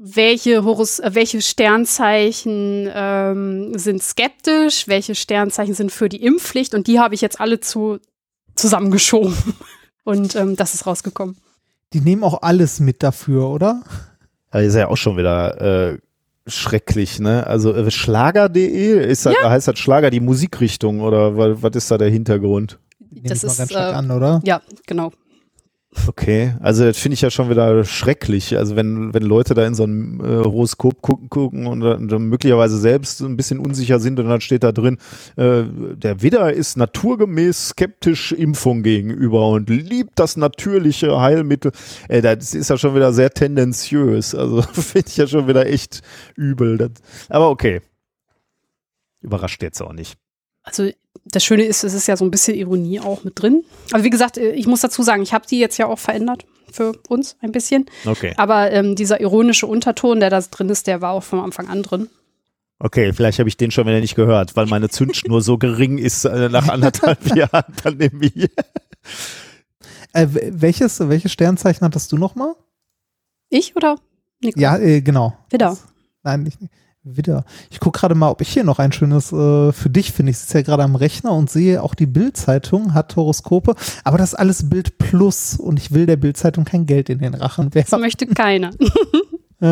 [0.06, 4.88] Welche, Horos äh, welche Sternzeichen ähm, sind skeptisch?
[4.90, 6.74] Welche Sternzeichen sind für die Impfpflicht?
[6.76, 8.00] Und die habe ich jetzt alle zu
[8.56, 9.34] zusammengeschoben.
[10.04, 11.38] Und ähm, das ist rausgekommen.
[11.94, 13.82] Die nehmen auch alles mit dafür, oder?
[14.54, 15.98] Ja, ist ja auch schon wieder äh,
[16.48, 17.48] schrecklich, ne?
[17.48, 21.98] Also äh, Schlager.de ist das, heißt das Schlager die Musikrichtung oder wa- was ist da
[21.98, 22.78] der Hintergrund?
[23.00, 24.42] Die nehm Das ist, ganz stark äh, an, oder?
[24.44, 25.14] Ja, genau.
[26.08, 28.58] Okay, also das finde ich ja schon wieder schrecklich.
[28.58, 32.78] Also wenn, wenn Leute da in so ein äh, Horoskop gucken, gucken und, dann möglicherweise
[32.78, 34.98] selbst ein bisschen unsicher sind und dann steht da drin,
[35.36, 35.64] äh,
[35.96, 41.72] der Widder ist naturgemäß skeptisch Impfung gegenüber und liebt das natürliche Heilmittel.
[42.08, 44.36] Äh, das ist ja schon wieder sehr tendenziös.
[44.36, 46.02] Also finde ich ja schon wieder echt
[46.36, 46.78] übel.
[46.78, 46.92] Das,
[47.30, 47.82] aber okay.
[49.22, 50.23] Überrascht jetzt auch nicht.
[50.64, 50.90] Also
[51.26, 53.64] das Schöne ist, es ist ja so ein bisschen Ironie auch mit drin.
[53.92, 56.46] Aber wie gesagt, äh, ich muss dazu sagen, ich habe die jetzt ja auch verändert
[56.72, 57.86] für uns ein bisschen.
[58.06, 58.34] Okay.
[58.38, 61.84] Aber ähm, dieser ironische Unterton, der da drin ist, der war auch von Anfang an
[61.84, 62.10] drin.
[62.80, 66.26] Okay, vielleicht habe ich den schon wieder nicht gehört, weil meine Zündschnur so gering ist
[66.26, 68.50] äh, nach anderthalb Jahren Pandemie.
[70.12, 72.56] Äh, welches, welches Sternzeichen hattest du nochmal?
[73.50, 73.98] Ich oder
[74.42, 74.60] Nico?
[74.60, 75.38] Ja, äh, genau.
[75.50, 75.78] Widder.
[76.24, 76.58] Nein, nicht,
[77.04, 77.44] wieder.
[77.70, 80.32] Ich gucke gerade mal, ob ich hier noch ein schönes äh, für dich finde.
[80.32, 84.30] Ich sitze ja gerade am Rechner und sehe auch die Bild-Zeitung hat Horoskope, aber das
[84.34, 87.76] ist alles Bild Plus und ich will der Bild-Zeitung kein Geld in den Rachen Das
[87.92, 88.02] werfen.
[88.02, 88.72] möchte keiner.
[89.62, 89.66] Äh,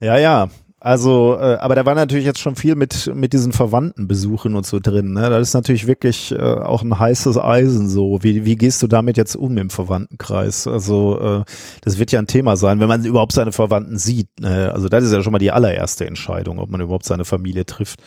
[0.00, 0.48] Ja, ja.
[0.86, 4.78] Also, äh, aber da war natürlich jetzt schon viel mit, mit diesen Verwandtenbesuchen und so
[4.78, 5.14] drin.
[5.14, 5.30] Ne?
[5.30, 8.22] Das ist natürlich wirklich äh, auch ein heißes Eisen so.
[8.22, 10.68] Wie, wie gehst du damit jetzt um im Verwandtenkreis?
[10.68, 11.44] Also, äh,
[11.80, 14.28] das wird ja ein Thema sein, wenn man überhaupt seine Verwandten sieht.
[14.38, 14.70] Ne?
[14.72, 18.00] Also, das ist ja schon mal die allererste Entscheidung, ob man überhaupt seine Familie trifft.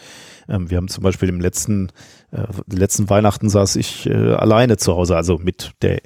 [0.47, 1.89] Ähm, wir haben zum Beispiel im letzten,
[2.31, 5.99] äh, letzten Weihnachten saß ich äh, alleine zu Hause, also mit der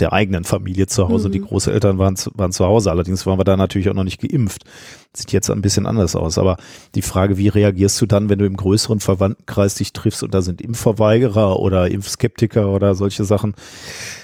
[0.00, 1.28] der eigenen Familie zu Hause.
[1.28, 1.32] Mhm.
[1.32, 2.90] Die Großeltern waren zu, waren zu Hause.
[2.90, 4.64] Allerdings waren wir da natürlich auch noch nicht geimpft.
[5.12, 6.38] Sieht jetzt ein bisschen anders aus.
[6.38, 6.56] Aber
[6.94, 10.42] die Frage, wie reagierst du dann, wenn du im größeren Verwandtenkreis dich triffst und da
[10.42, 13.54] sind Impfverweigerer oder Impfskeptiker oder solche Sachen?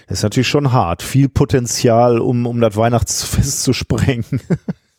[0.08, 1.02] Das ist natürlich schon hart.
[1.02, 4.24] Viel Potenzial, um, um das Weihnachtsfest zu sprengen.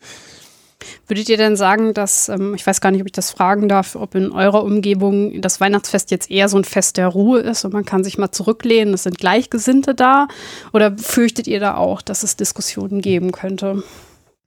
[1.08, 3.96] Würdet ihr denn sagen, dass, ähm, ich weiß gar nicht, ob ich das fragen darf,
[3.96, 7.74] ob in eurer Umgebung das Weihnachtsfest jetzt eher so ein Fest der Ruhe ist und
[7.74, 10.28] man kann sich mal zurücklehnen, es sind Gleichgesinnte da?
[10.74, 13.84] Oder fürchtet ihr da auch, dass es Diskussionen geben könnte?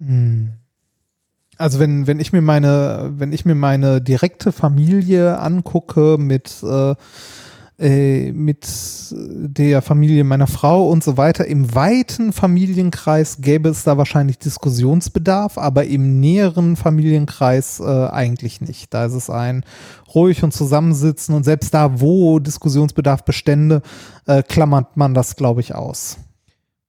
[0.00, 0.52] Hm.
[1.56, 6.94] Also wenn, wenn ich mir meine, wenn ich mir meine direkte Familie angucke mit äh,
[7.78, 8.66] äh, mit
[9.10, 11.46] der Familie meiner Frau und so weiter.
[11.46, 18.94] Im weiten Familienkreis gäbe es da wahrscheinlich Diskussionsbedarf, aber im näheren Familienkreis äh, eigentlich nicht.
[18.94, 19.64] Da ist es ein
[20.14, 23.82] ruhig und zusammensitzen und selbst da, wo Diskussionsbedarf bestände,
[24.26, 26.18] äh, klammert man das, glaube ich, aus.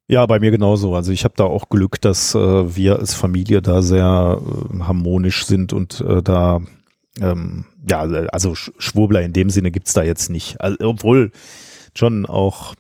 [0.08, 0.94] Ja, bei mir genauso.
[0.94, 5.48] Also ich habe da auch Glück, dass äh, wir als Familie da sehr äh, harmonisch
[5.48, 6.62] sind und äh, da
[7.22, 10.60] ähm, ja, also Schwurbler in dem Sinne gibt's da jetzt nicht.
[10.60, 11.32] Also, obwohl
[11.94, 12.76] schon auch,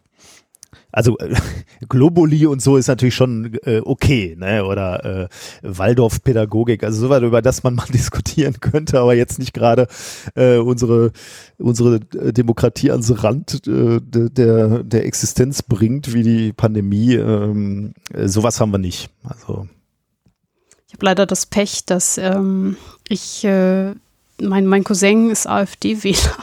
[0.91, 1.35] also äh,
[1.89, 4.65] Globuli und so ist natürlich schon äh, okay, ne?
[4.65, 5.27] Oder äh,
[5.61, 9.87] Waldorf-Pädagogik, also sowas, über das man mal diskutieren könnte, aber jetzt nicht gerade
[10.35, 11.11] äh, unsere,
[11.57, 17.15] unsere Demokratie ans Rand äh, der, der Existenz bringt, wie die Pandemie.
[17.15, 19.09] Ähm, äh, sowas haben wir nicht.
[19.23, 19.67] Also
[20.87, 22.77] ich habe leider das Pech, dass ähm,
[23.09, 23.93] ich äh,
[24.41, 26.37] mein, mein Cousin ist AfD-Wähler.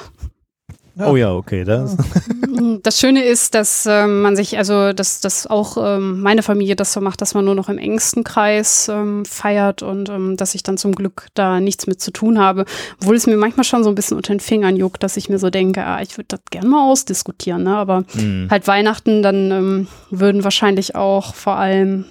[0.95, 1.07] Ja.
[1.09, 1.65] Oh ja, okay.
[1.65, 1.97] Das.
[2.83, 6.93] das Schöne ist, dass ähm, man sich, also dass, dass auch ähm, meine Familie das
[6.93, 10.63] so macht, dass man nur noch im engsten Kreis ähm, feiert und ähm, dass ich
[10.63, 12.67] dann zum Glück da nichts mit zu tun habe.
[13.01, 15.39] Obwohl es mir manchmal schon so ein bisschen unter den Fingern juckt, dass ich mir
[15.39, 17.77] so denke, ah, ich würde das gerne mal ausdiskutieren, ne?
[17.77, 18.49] Aber mhm.
[18.51, 22.05] halt Weihnachten, dann ähm, würden wahrscheinlich auch vor allem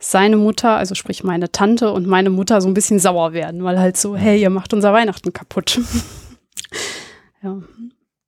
[0.00, 3.78] seine Mutter, also sprich meine Tante und meine Mutter so ein bisschen sauer werden, weil
[3.80, 5.80] halt so, hey, ihr macht unser Weihnachten kaputt.
[7.42, 7.58] ja.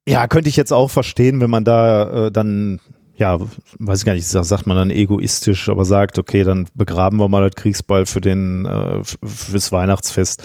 [0.09, 2.81] Ja, könnte ich jetzt auch verstehen, wenn man da äh, dann,
[3.15, 3.39] ja,
[3.79, 7.49] weiß ich gar nicht, sagt man dann egoistisch, aber sagt, okay, dann begraben wir mal
[7.49, 10.43] das Kriegsball für den, äh, fürs Weihnachtsfest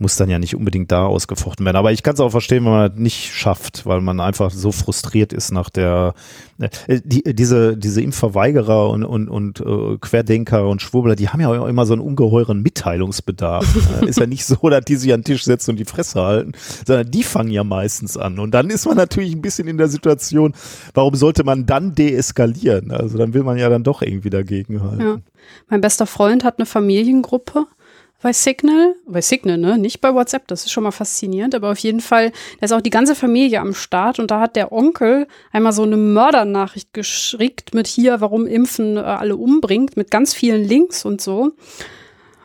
[0.00, 1.76] muss dann ja nicht unbedingt da ausgefochten werden.
[1.76, 4.72] Aber ich kann es auch verstehen, wenn man das nicht schafft, weil man einfach so
[4.72, 6.14] frustriert ist nach der
[6.58, 11.48] äh, die, diese diese Impfverweigerer und und und äh, Querdenker und Schwurbler, die haben ja
[11.48, 13.66] auch immer so einen ungeheuren Mitteilungsbedarf.
[14.06, 16.52] ist ja nicht so, dass die sich an den Tisch setzen und die Fresse halten,
[16.86, 18.38] sondern die fangen ja meistens an.
[18.38, 20.54] Und dann ist man natürlich ein bisschen in der Situation,
[20.94, 22.90] warum sollte man dann deeskalieren?
[22.90, 25.00] Also dann will man ja dann doch irgendwie dagegen halten.
[25.00, 25.18] Ja.
[25.68, 27.66] Mein bester Freund hat eine Familiengruppe
[28.22, 31.78] bei Signal, bei Signal, ne, nicht bei WhatsApp, das ist schon mal faszinierend, aber auf
[31.78, 35.26] jeden Fall, da ist auch die ganze Familie am Start und da hat der Onkel
[35.52, 40.64] einmal so eine Mördernachricht geschickt mit hier, warum Impfen äh, alle umbringt, mit ganz vielen
[40.64, 41.52] Links und so.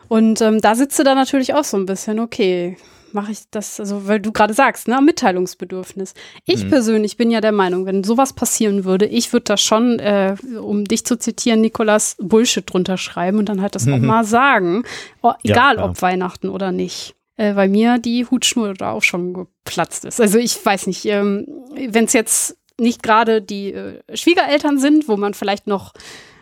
[0.08, 2.76] Und ähm, da sitze da natürlich auch so ein bisschen, okay,
[3.12, 6.14] mache ich das, also weil du gerade sagst, ne, Mitteilungsbedürfnis.
[6.44, 6.70] Ich mhm.
[6.70, 10.84] persönlich bin ja der Meinung, wenn sowas passieren würde, ich würde da schon, äh, um
[10.84, 13.94] dich zu zitieren, Nikolas, Bullshit drunter schreiben und dann halt das mhm.
[13.94, 14.84] auch mal sagen,
[15.22, 17.14] oh, egal ja, ob Weihnachten oder nicht.
[17.36, 20.20] Äh, weil mir die Hutschnur da auch schon geplatzt ist.
[20.20, 21.46] Also ich weiß nicht, ähm,
[21.88, 25.92] wenn es jetzt nicht gerade die äh, Schwiegereltern sind, wo man vielleicht noch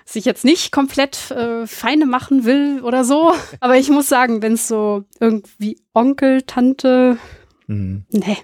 [0.05, 3.33] sich jetzt nicht komplett äh, feine machen will oder so.
[3.61, 7.19] Aber ich muss sagen, wenn es so irgendwie Onkel, Tante,
[7.67, 8.05] mhm.
[8.11, 8.39] nee,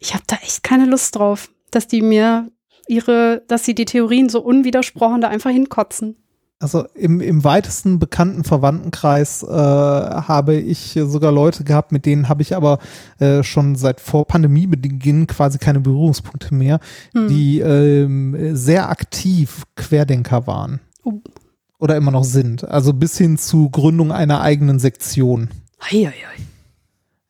[0.00, 2.50] ich habe da echt keine Lust drauf, dass die mir
[2.88, 6.16] ihre, dass sie die Theorien so unwidersprochen da einfach hinkotzen.
[6.58, 12.40] Also im, im weitesten bekannten Verwandtenkreis äh, habe ich sogar Leute gehabt, mit denen habe
[12.40, 12.78] ich aber
[13.18, 16.80] äh, schon seit vor Pandemiebeginn quasi keine Berührungspunkte mehr,
[17.12, 17.28] hm.
[17.28, 20.80] die ähm, sehr aktiv Querdenker waren.
[21.78, 22.64] Oder immer noch sind.
[22.64, 25.50] Also bis hin zu Gründung einer eigenen Sektion.
[25.80, 26.12] Hei.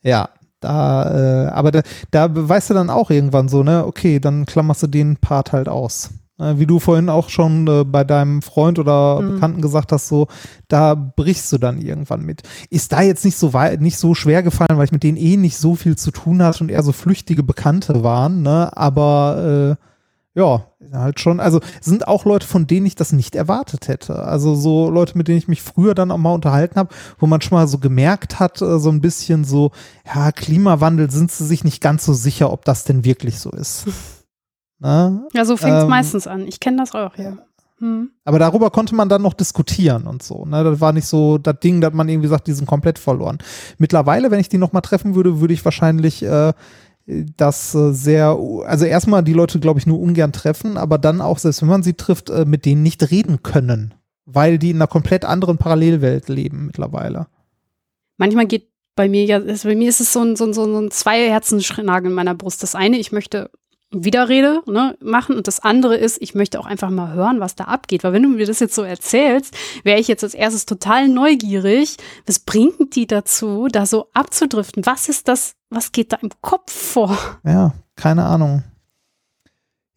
[0.02, 0.28] Ja,
[0.60, 4.84] da, äh, aber da, da weißt du dann auch irgendwann so, ne, okay, dann klammerst
[4.84, 6.10] du den Part halt aus.
[6.38, 9.34] Äh, wie du vorhin auch schon äh, bei deinem Freund oder mhm.
[9.34, 10.28] Bekannten gesagt hast, so,
[10.68, 12.42] da brichst du dann irgendwann mit.
[12.70, 15.36] Ist da jetzt nicht so weit, nicht so schwer gefallen, weil ich mit denen eh
[15.36, 19.82] nicht so viel zu tun hatte und eher so flüchtige Bekannte waren, ne, aber, äh,
[20.36, 24.22] ja, halt schon, also sind auch Leute, von denen ich das nicht erwartet hätte.
[24.22, 27.40] Also so Leute, mit denen ich mich früher dann auch mal unterhalten habe, wo man
[27.40, 29.70] schon mal so gemerkt hat, äh, so ein bisschen so,
[30.04, 33.86] ja, Klimawandel sind sie sich nicht ganz so sicher, ob das denn wirklich so ist.
[34.78, 35.26] Na?
[35.32, 36.46] Ja, so fängt es ähm, meistens an.
[36.46, 37.38] Ich kenne das auch, ja.
[37.78, 38.10] Hm.
[38.24, 40.44] Aber darüber konnte man dann noch diskutieren und so.
[40.44, 40.64] Ne?
[40.64, 43.38] Das war nicht so das Ding, dass man irgendwie sagt, die sind komplett verloren.
[43.78, 46.52] Mittlerweile, wenn ich die noch mal treffen würde, würde ich wahrscheinlich äh,
[47.06, 51.38] das äh, sehr, also erstmal die Leute, glaube ich, nur ungern treffen, aber dann auch,
[51.38, 54.88] selbst wenn man sie trifft, äh, mit denen nicht reden können, weil die in einer
[54.88, 57.28] komplett anderen Parallelwelt leben mittlerweile.
[58.16, 60.64] Manchmal geht bei mir ja, also bei mir ist es so ein, so ein, so
[60.64, 62.62] ein zwei Herzensschnagen in meiner Brust.
[62.62, 63.50] Das eine, ich möchte
[63.90, 67.64] Widerrede ne, machen und das andere ist, ich möchte auch einfach mal hören, was da
[67.64, 68.02] abgeht.
[68.04, 69.54] Weil wenn du mir das jetzt so erzählst,
[69.84, 71.96] wäre ich jetzt als erstes total neugierig.
[72.24, 74.86] Was bringt die dazu, da so abzudriften?
[74.86, 75.55] Was ist das?
[75.70, 77.16] Was geht da im Kopf vor?
[77.44, 78.62] Ja, keine Ahnung.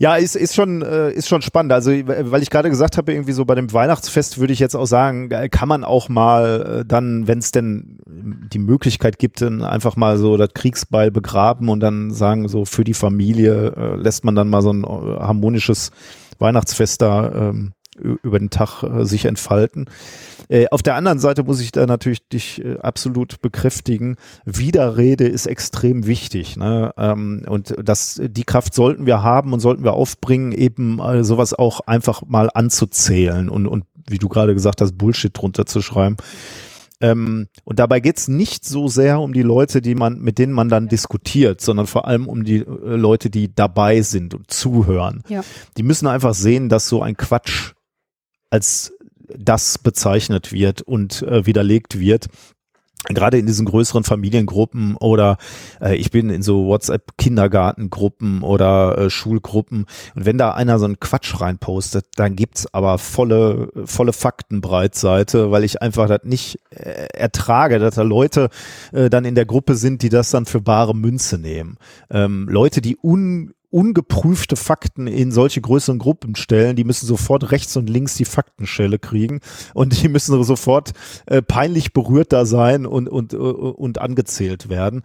[0.01, 1.73] Ja, ist, ist, schon, äh, ist schon spannend.
[1.73, 4.85] Also, weil ich gerade gesagt habe, irgendwie so bei dem Weihnachtsfest würde ich jetzt auch
[4.85, 9.61] sagen, äh, kann man auch mal äh, dann, wenn es denn die Möglichkeit gibt, dann
[9.61, 14.23] einfach mal so das Kriegsbeil begraben und dann sagen, so für die Familie äh, lässt
[14.23, 15.91] man dann mal so ein äh, harmonisches
[16.39, 19.89] Weihnachtsfest da ähm, über den Tag äh, sich entfalten.
[20.49, 24.15] Äh, auf der anderen Seite muss ich da natürlich dich äh, absolut bekräftigen.
[24.45, 26.57] Widerrede ist extrem wichtig.
[26.57, 26.91] Ne?
[26.97, 31.53] Ähm, und das, die Kraft sollten wir haben und sollten wir aufbringen, eben äh, sowas
[31.53, 36.17] auch einfach mal anzuzählen und, und wie du gerade gesagt hast, Bullshit drunter zu schreiben.
[37.01, 40.67] Ähm, und dabei geht's nicht so sehr um die Leute, die man, mit denen man
[40.67, 45.23] dann diskutiert, sondern vor allem um die äh, Leute, die dabei sind und zuhören.
[45.29, 45.41] Ja.
[45.77, 47.73] Die müssen einfach sehen, dass so ein Quatsch
[48.49, 48.93] als
[49.27, 52.27] das bezeichnet wird und äh, widerlegt wird.
[53.07, 55.37] Gerade in diesen größeren Familiengruppen oder
[55.79, 59.85] äh, ich bin in so WhatsApp-Kindergartengruppen oder äh, Schulgruppen
[60.15, 65.63] und wenn da einer so einen Quatsch reinpostet, dann gibt's aber volle, volle Faktenbreitseite, weil
[65.63, 68.49] ich einfach das nicht äh, ertrage, dass da Leute
[68.91, 71.77] äh, dann in der Gruppe sind, die das dann für bare Münze nehmen.
[72.09, 77.77] Ähm, Leute, die un ungeprüfte Fakten in solche größeren Gruppen stellen, die müssen sofort rechts
[77.77, 79.41] und links die Faktenschelle kriegen
[79.73, 80.93] und die müssen sofort
[81.27, 85.03] äh, peinlich berührt da sein und, und, äh, und angezählt werden.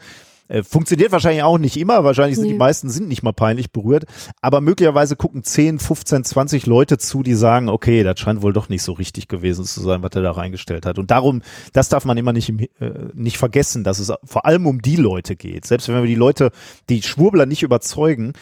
[0.48, 2.52] Äh, funktioniert wahrscheinlich auch nicht immer, wahrscheinlich sind nee.
[2.52, 4.04] die meisten sind nicht mal peinlich berührt,
[4.42, 8.68] aber möglicherweise gucken 10, 15, 20 Leute zu, die sagen, okay, das scheint wohl doch
[8.68, 10.98] nicht so richtig gewesen zu sein, was er da reingestellt hat.
[10.98, 11.40] Und darum,
[11.72, 15.34] das darf man immer nicht, äh, nicht vergessen, dass es vor allem um die Leute
[15.34, 15.64] geht.
[15.64, 16.50] Selbst wenn wir die Leute,
[16.90, 18.34] die Schwurbler nicht überzeugen,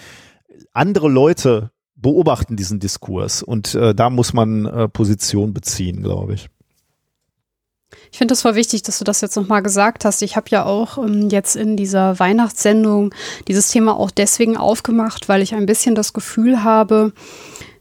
[0.73, 6.49] andere Leute beobachten diesen Diskurs und äh, da muss man äh, Position beziehen, glaube ich.
[8.11, 10.23] Ich finde es voll wichtig, dass du das jetzt nochmal gesagt hast.
[10.23, 13.15] Ich habe ja auch ähm, jetzt in dieser Weihnachtssendung
[13.49, 17.13] dieses Thema auch deswegen aufgemacht, weil ich ein bisschen das Gefühl habe,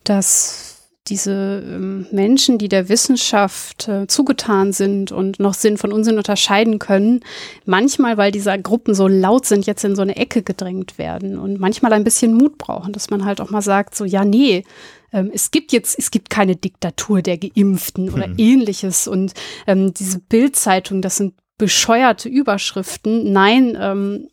[0.03, 0.71] dass
[1.07, 6.79] diese ähm, Menschen, die der Wissenschaft äh, zugetan sind und noch Sinn von Unsinn unterscheiden
[6.79, 7.21] können,
[7.65, 11.59] manchmal, weil diese Gruppen so laut sind, jetzt in so eine Ecke gedrängt werden und
[11.59, 14.63] manchmal ein bisschen Mut brauchen, dass man halt auch mal sagt, so, ja, nee,
[15.11, 18.35] ähm, es gibt jetzt, es gibt keine Diktatur der Geimpften oder mhm.
[18.37, 19.07] ähnliches.
[19.07, 19.33] Und
[19.67, 23.31] ähm, diese Bildzeitung, das sind bescheuerte Überschriften.
[23.31, 24.27] Nein, ähm,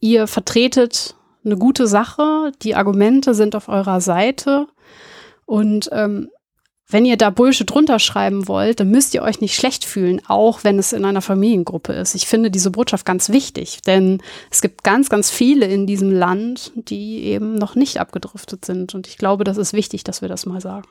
[0.00, 4.66] ihr vertretet eine gute Sache, die Argumente sind auf eurer Seite.
[5.46, 6.30] Und ähm,
[6.88, 10.64] wenn ihr da Bullshit drunter schreiben wollt, dann müsst ihr euch nicht schlecht fühlen, auch
[10.64, 12.14] wenn es in einer Familiengruppe ist.
[12.14, 16.72] Ich finde diese Botschaft ganz wichtig, denn es gibt ganz, ganz viele in diesem Land,
[16.74, 18.94] die eben noch nicht abgedriftet sind.
[18.94, 20.88] Und ich glaube, das ist wichtig, dass wir das mal sagen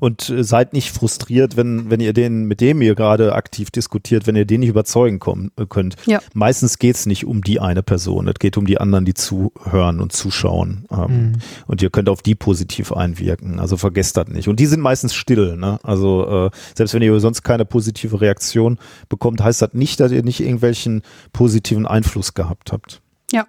[0.00, 4.26] und äh, seid nicht frustriert, wenn, wenn ihr den, mit dem ihr gerade aktiv diskutiert,
[4.26, 5.96] wenn ihr den nicht überzeugen kommen, äh, könnt.
[6.06, 6.20] Ja.
[6.34, 10.12] Meistens geht's nicht um die eine Person, es geht um die anderen, die zuhören und
[10.12, 10.86] zuschauen.
[10.90, 11.32] Ähm, mhm.
[11.66, 13.60] Und ihr könnt auf die positiv einwirken.
[13.60, 14.48] Also vergesst das nicht.
[14.48, 15.56] Und die sind meistens still.
[15.56, 15.78] Ne?
[15.82, 18.78] Also äh, selbst wenn ihr sonst keine positive Reaktion
[19.08, 21.02] bekommt, heißt das nicht, dass ihr nicht irgendwelchen
[21.32, 23.02] positiven Einfluss gehabt habt.
[23.30, 23.46] Ja,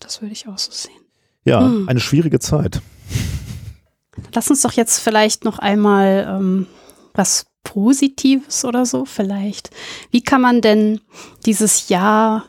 [0.00, 0.92] das würde ich auch so sehen.
[1.44, 1.88] Ja, mhm.
[1.88, 2.82] eine schwierige Zeit.
[4.34, 6.66] Lass uns doch jetzt vielleicht noch einmal ähm,
[7.14, 9.70] was Positives oder so vielleicht.
[10.10, 11.00] Wie kann man denn
[11.44, 12.44] dieses Jahr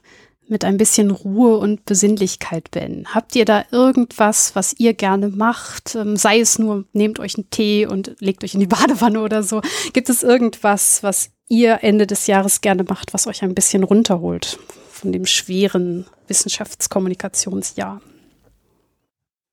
[0.48, 3.14] mit ein bisschen Ruhe und Besinnlichkeit beenden?
[3.14, 5.96] Habt ihr da irgendwas, was ihr gerne macht?
[5.96, 9.44] Ähm, sei es nur, nehmt euch einen Tee und legt euch in die Badewanne oder
[9.44, 9.62] so.
[9.94, 14.60] Gibt es irgendwas, was ihr Ende des Jahres gerne macht, was euch ein bisschen runterholt
[14.92, 18.02] von dem schweren Wissenschaftskommunikationsjahr?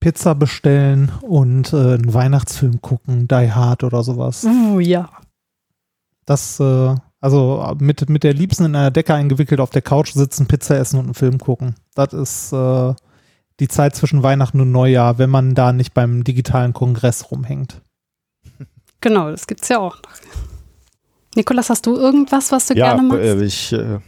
[0.04, 4.44] Pizza bestellen und äh, einen Weihnachtsfilm gucken, Die Hard oder sowas.
[4.44, 5.08] Uh, ja.
[6.26, 10.46] Das, äh, also mit, mit der Liebsten in einer Decke eingewickelt auf der Couch sitzen,
[10.46, 11.76] Pizza essen und einen Film gucken.
[11.94, 12.92] Das ist äh,
[13.60, 17.80] die Zeit zwischen Weihnachten und Neujahr, wenn man da nicht beim digitalen Kongress rumhängt.
[19.00, 20.12] Genau, das gibt's ja auch noch.
[21.34, 23.24] Nikolas, hast du irgendwas, was du ja, gerne machst?
[23.24, 24.00] Ja, ich äh,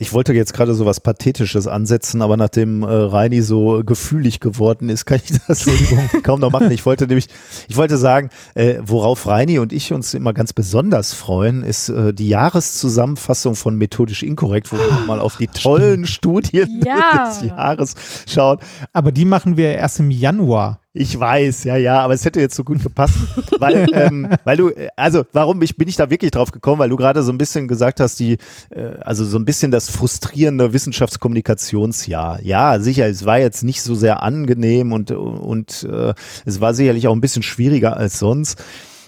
[0.00, 4.88] ich wollte jetzt gerade so was Pathetisches ansetzen, aber nachdem äh, Reini so gefühlig geworden
[4.88, 5.68] ist, kann ich das
[6.22, 6.70] kaum noch machen.
[6.70, 7.26] Ich wollte nämlich,
[7.66, 12.14] ich wollte sagen, äh, worauf Reini und ich uns immer ganz besonders freuen, ist äh,
[12.14, 17.28] die Jahreszusammenfassung von Methodisch Inkorrekt, wo wir mal auf die tollen Studien ja.
[17.28, 17.94] des Jahres
[18.28, 18.58] schauen.
[18.92, 20.80] Aber die machen wir erst im Januar.
[21.00, 23.14] Ich weiß, ja, ja, aber es hätte jetzt so gut gepasst,
[23.60, 26.96] weil, ähm, weil du, also warum ich, bin ich da wirklich drauf gekommen, weil du
[26.96, 28.38] gerade so ein bisschen gesagt hast, die,
[28.70, 32.42] äh, also so ein bisschen das frustrierende Wissenschaftskommunikationsjahr.
[32.42, 36.14] Ja, sicher, es war jetzt nicht so sehr angenehm und, und äh,
[36.44, 38.60] es war sicherlich auch ein bisschen schwieriger als sonst.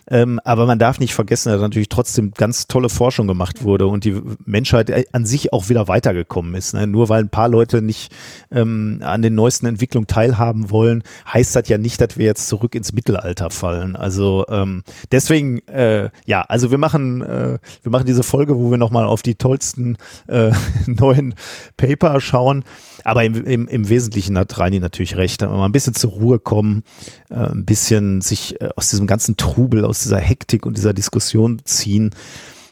[0.09, 4.05] Ähm, aber man darf nicht vergessen, dass natürlich trotzdem ganz tolle Forschung gemacht wurde und
[4.05, 6.75] die Menschheit äh, an sich auch wieder weitergekommen ist.
[6.75, 6.87] Ne?
[6.87, 8.13] Nur weil ein paar Leute nicht
[8.51, 11.03] ähm, an den neuesten Entwicklungen teilhaben wollen,
[11.33, 13.97] heißt das ja nicht, dass wir jetzt zurück ins Mittelalter fallen.
[13.97, 14.83] Also ähm,
[15.13, 19.23] deswegen, äh, ja, also wir machen, äh, wir machen diese Folge, wo wir nochmal auf
[19.23, 19.97] die tollsten
[20.27, 20.53] äh,
[20.87, 21.35] neuen
[21.77, 22.65] Paper schauen.
[23.05, 25.43] Aber im, im, im Wesentlichen hat Reini natürlich recht.
[25.43, 26.83] Mal ein bisschen zur Ruhe kommen,
[27.31, 31.61] äh, ein bisschen sich äh, aus diesem ganzen Trubel, aus dieser Hektik und dieser Diskussion
[31.65, 32.11] ziehen.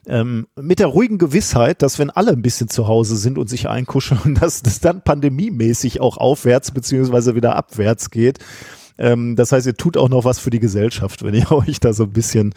[0.07, 3.69] Ähm, mit der ruhigen Gewissheit, dass wenn alle ein bisschen zu Hause sind und sich
[3.69, 8.39] einkuscheln, dass das dann pandemiemäßig auch aufwärts beziehungsweise wieder abwärts geht.
[8.97, 11.93] Ähm, das heißt, ihr tut auch noch was für die Gesellschaft, wenn ihr euch da
[11.93, 12.55] so ein bisschen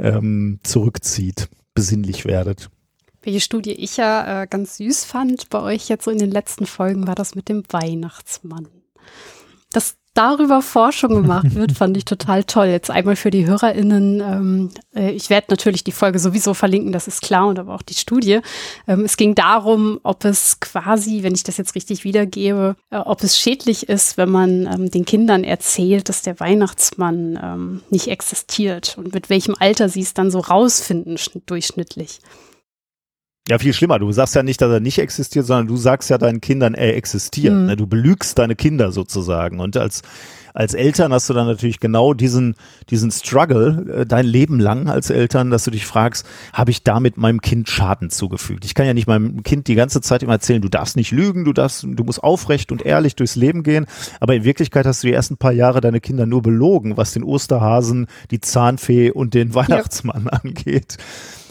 [0.00, 2.68] ähm, zurückzieht, besinnlich werdet.
[3.22, 6.66] Welche Studie ich ja äh, ganz süß fand bei euch jetzt so in den letzten
[6.66, 8.68] Folgen, war das mit dem Weihnachtsmann.
[9.70, 12.66] Dass darüber Forschung gemacht wird, fand ich total toll.
[12.66, 14.20] Jetzt einmal für die HörerInnen.
[14.20, 17.82] Ähm, äh, ich werde natürlich die Folge sowieso verlinken, das ist klar, und aber auch
[17.82, 18.40] die Studie.
[18.88, 23.22] Ähm, es ging darum, ob es quasi, wenn ich das jetzt richtig wiedergebe, äh, ob
[23.22, 28.96] es schädlich ist, wenn man ähm, den Kindern erzählt, dass der Weihnachtsmann ähm, nicht existiert
[28.98, 31.16] und mit welchem Alter sie es dann so rausfinden,
[31.46, 32.20] durchschnittlich.
[33.48, 33.98] Ja, viel schlimmer.
[33.98, 36.94] Du sagst ja nicht, dass er nicht existiert, sondern du sagst ja deinen Kindern, er
[36.96, 37.54] existiert.
[37.54, 37.66] Mhm.
[37.66, 37.76] Ne?
[37.76, 39.58] Du belügst deine Kinder sozusagen.
[39.58, 40.02] Und als,
[40.52, 42.56] als Eltern hast du dann natürlich genau diesen,
[42.90, 47.16] diesen Struggle äh, dein Leben lang als Eltern, dass du dich fragst, habe ich damit
[47.16, 48.66] meinem Kind Schaden zugefügt?
[48.66, 51.46] Ich kann ja nicht meinem Kind die ganze Zeit immer erzählen, du darfst nicht lügen,
[51.46, 53.86] du darfst, du musst aufrecht und ehrlich durchs Leben gehen.
[54.20, 57.24] Aber in Wirklichkeit hast du die ersten paar Jahre deine Kinder nur belogen, was den
[57.24, 60.38] Osterhasen, die Zahnfee und den Weihnachtsmann ja.
[60.44, 60.98] angeht.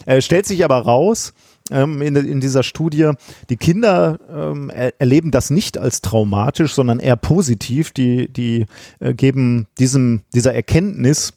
[0.06, 1.34] Äh, stellt sich aber raus,
[1.70, 3.12] ähm, in, in, dieser Studie,
[3.50, 7.92] die Kinder ähm, er, erleben das nicht als traumatisch, sondern eher positiv.
[7.92, 8.66] Die, die
[9.00, 11.32] äh, geben diesem, dieser Erkenntnis,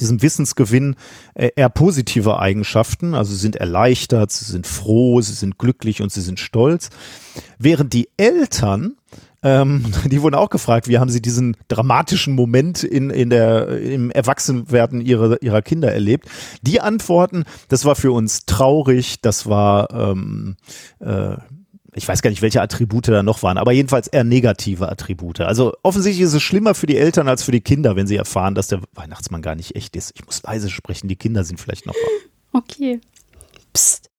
[0.00, 0.96] diesem Wissensgewinn
[1.34, 3.14] äh, eher positive Eigenschaften.
[3.14, 6.90] Also sie sind erleichtert, sie sind froh, sie sind glücklich und sie sind stolz.
[7.58, 8.96] Während die Eltern
[9.42, 14.10] ähm, die wurden auch gefragt, wie haben sie diesen dramatischen Moment in, in der, im
[14.10, 16.28] Erwachsenwerden ihrer, ihrer Kinder erlebt.
[16.62, 20.56] Die antworten, das war für uns traurig, das war, ähm,
[21.00, 21.36] äh,
[21.94, 25.40] ich weiß gar nicht, welche Attribute da noch waren, aber jedenfalls eher negative Attribute.
[25.40, 28.54] Also offensichtlich ist es schlimmer für die Eltern als für die Kinder, wenn sie erfahren,
[28.54, 30.12] dass der Weihnachtsmann gar nicht echt ist.
[30.14, 32.60] Ich muss leise sprechen, die Kinder sind vielleicht noch wach.
[32.60, 33.00] Okay.
[33.72, 34.11] Psst.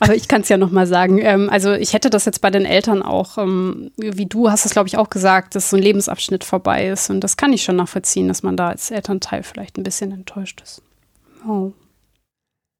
[0.00, 1.18] Aber ich kann es ja noch mal sagen.
[1.18, 4.72] Ähm, also ich hätte das jetzt bei den Eltern auch, ähm, wie du hast es
[4.72, 7.76] glaube ich auch gesagt, dass so ein Lebensabschnitt vorbei ist und das kann ich schon
[7.76, 10.82] nachvollziehen, dass man da als Elternteil vielleicht ein bisschen enttäuscht ist.
[11.46, 11.72] Oh.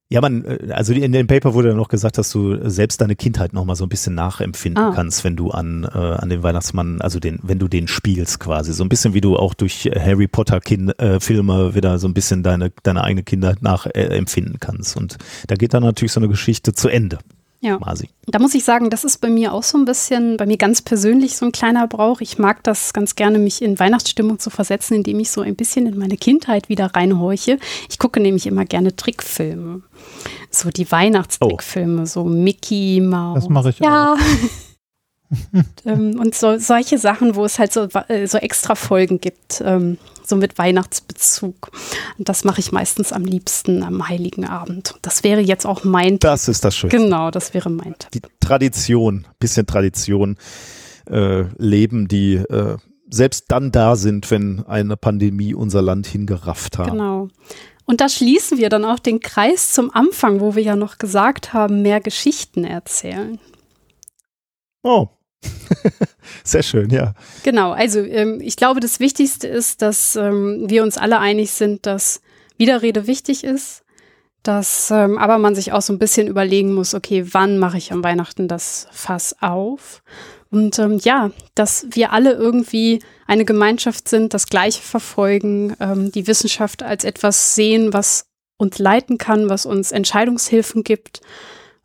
[0.09, 3.16] Ja, man, äh, also in dem Paper wurde dann noch gesagt, dass du selbst deine
[3.16, 4.93] Kindheit noch mal so ein bisschen nachempfinden ah.
[4.95, 8.73] kannst, wenn du an, äh, an den Weihnachtsmann, also den, wenn du den spielst quasi.
[8.73, 12.15] So ein bisschen wie du auch durch Harry Potter kind, äh, Filme wieder so ein
[12.15, 14.97] bisschen deine, deine eigene Kindheit nachempfinden äh, kannst.
[14.97, 15.16] Und
[15.49, 17.19] da geht dann natürlich so eine Geschichte zu Ende.
[17.61, 17.78] Ja.
[17.78, 18.11] Quasi.
[18.27, 20.83] Da muss ich sagen, das ist bei mir auch so ein bisschen, bei mir ganz
[20.83, 22.20] persönlich so ein kleiner Brauch.
[22.20, 25.87] Ich mag das ganz gerne, mich in Weihnachtsstimmung zu versetzen, indem ich so ein bisschen
[25.87, 27.59] in meine Kindheit wieder reinhorche.
[27.89, 29.83] Ich gucke nämlich immer gerne Trickfilme.
[30.51, 32.07] So die Weihnachtstrickfilme, oh.
[32.07, 33.41] so Mickey Mouse.
[33.41, 34.15] Das mache ich ja.
[34.15, 34.19] auch.
[35.53, 39.62] und, ähm, und so, solche Sachen, wo es halt so, äh, so extra Folgen gibt.
[39.65, 39.98] Ähm,
[40.28, 41.70] so mit Weihnachtsbezug.
[42.19, 44.94] Und das mache ich meistens am liebsten am Heiligen Abend.
[45.03, 46.19] Das wäre jetzt auch mein.
[46.19, 46.98] Das ist das Schönste.
[46.98, 47.94] Genau, das wäre mein.
[48.12, 50.36] Die Tradition, bisschen Tradition
[51.09, 52.77] äh, leben, die äh,
[53.09, 56.90] selbst dann da sind, wenn eine Pandemie unser Land hingerafft hat.
[56.90, 57.28] Genau.
[57.85, 61.53] Und da schließen wir dann auch den Kreis zum Anfang, wo wir ja noch gesagt
[61.53, 63.39] haben, mehr Geschichten erzählen.
[64.82, 65.09] Oh,
[66.45, 67.15] Sehr schön, ja.
[67.43, 71.87] Genau, also ähm, ich glaube, das Wichtigste ist, dass ähm, wir uns alle einig sind,
[71.87, 72.21] dass
[72.59, 73.83] Widerrede wichtig ist,
[74.43, 77.93] dass ähm, aber man sich auch so ein bisschen überlegen muss, okay, wann mache ich
[77.93, 80.03] am Weihnachten das Fass auf?
[80.51, 86.27] Und ähm, ja, dass wir alle irgendwie eine Gemeinschaft sind, das Gleiche verfolgen, ähm, die
[86.27, 88.27] Wissenschaft als etwas sehen, was
[88.57, 91.21] uns leiten kann, was uns Entscheidungshilfen gibt.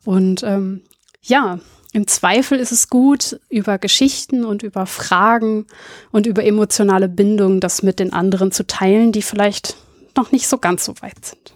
[0.04, 0.82] Und ähm,
[1.20, 1.58] ja,
[1.92, 5.66] im Zweifel ist es gut, über Geschichten und über Fragen
[6.10, 9.76] und über emotionale Bindungen das mit den anderen zu teilen, die vielleicht
[10.16, 11.54] noch nicht so ganz so weit sind.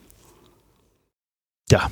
[1.71, 1.91] Ja,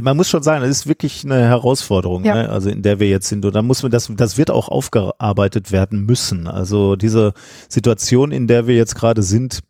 [0.00, 2.34] man muss schon sagen, es ist wirklich eine Herausforderung, ja.
[2.34, 2.48] ne?
[2.48, 3.44] also in der wir jetzt sind.
[3.44, 6.46] Und da muss man das, das wird auch aufgearbeitet werden müssen.
[6.46, 7.34] Also diese
[7.68, 9.60] Situation, in der wir jetzt gerade sind,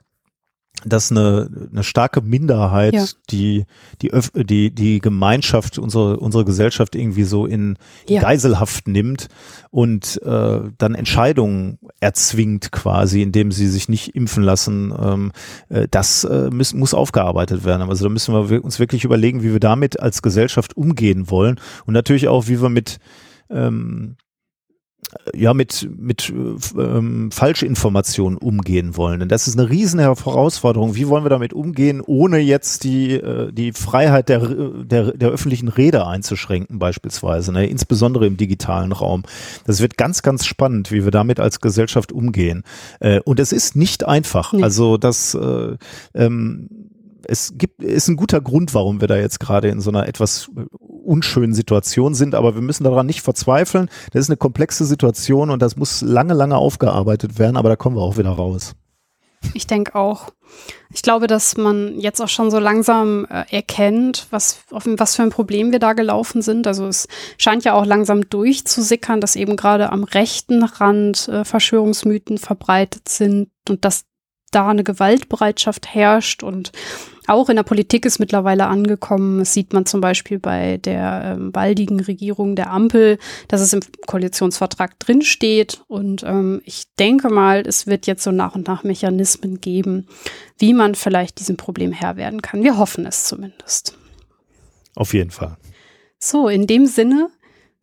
[0.84, 3.04] dass eine, eine starke Minderheit ja.
[3.30, 3.64] die,
[4.02, 7.78] die, die, die Gemeinschaft, unsere, unsere Gesellschaft irgendwie so in
[8.08, 8.20] ja.
[8.20, 9.28] Geiselhaft nimmt
[9.70, 15.32] und äh, dann Entscheidungen erzwingt quasi, indem sie sich nicht impfen lassen, ähm,
[15.70, 17.88] äh, das äh, muss, muss aufgearbeitet werden.
[17.88, 21.94] Also da müssen wir uns wirklich überlegen, wie wir damit als Gesellschaft umgehen wollen und
[21.94, 22.98] natürlich auch, wie wir mit
[23.50, 24.16] ähm,
[25.34, 26.32] ja mit mit
[26.76, 29.20] ähm, Falschinformationen umgehen wollen.
[29.20, 30.94] Denn das ist eine riesen Herausforderung.
[30.94, 35.68] Wie wollen wir damit umgehen, ohne jetzt die äh, die Freiheit der, der der öffentlichen
[35.68, 37.66] Rede einzuschränken beispielsweise, ne?
[37.66, 39.22] insbesondere im digitalen Raum.
[39.64, 42.64] Das wird ganz ganz spannend, wie wir damit als Gesellschaft umgehen.
[43.00, 44.52] Äh, und es ist nicht einfach.
[44.52, 44.62] Nee.
[44.62, 45.76] Also das äh,
[46.14, 46.68] ähm,
[47.28, 50.48] es gibt, ist ein guter Grund, warum wir da jetzt gerade in so einer etwas
[51.06, 53.88] unschönen Situation sind, aber wir müssen daran nicht verzweifeln.
[54.12, 57.96] Das ist eine komplexe Situation und das muss lange, lange aufgearbeitet werden, aber da kommen
[57.96, 58.74] wir auch wieder raus.
[59.54, 60.30] Ich denke auch.
[60.92, 65.22] Ich glaube, dass man jetzt auch schon so langsam äh, erkennt, was, auf was für
[65.22, 66.66] ein Problem wir da gelaufen sind.
[66.66, 72.38] Also es scheint ja auch langsam durchzusickern, dass eben gerade am rechten Rand äh, Verschwörungsmythen
[72.38, 74.04] verbreitet sind und dass
[74.52, 76.72] da eine Gewaltbereitschaft herrscht und
[77.26, 79.40] auch in der Politik ist mittlerweile angekommen.
[79.40, 83.80] Das sieht man zum Beispiel bei der ähm, baldigen Regierung der Ampel, dass es im
[84.06, 85.82] Koalitionsvertrag drinsteht.
[85.88, 90.06] Und ähm, ich denke mal, es wird jetzt so nach und nach Mechanismen geben,
[90.58, 92.62] wie man vielleicht diesem Problem Herr werden kann.
[92.62, 93.96] Wir hoffen es zumindest.
[94.94, 95.56] Auf jeden Fall.
[96.18, 97.28] So, in dem Sinne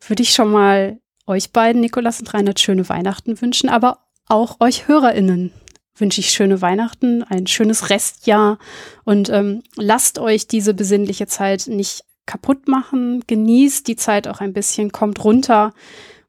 [0.06, 4.88] würde ich schon mal euch beiden, Nikolas und Reinhard, schöne Weihnachten wünschen, aber auch euch
[4.88, 5.52] HörerInnen
[5.96, 8.58] wünsche ich schöne Weihnachten, ein schönes Restjahr
[9.04, 13.22] und ähm, lasst euch diese besinnliche Zeit nicht kaputt machen.
[13.26, 15.72] Genießt die Zeit auch ein bisschen, kommt runter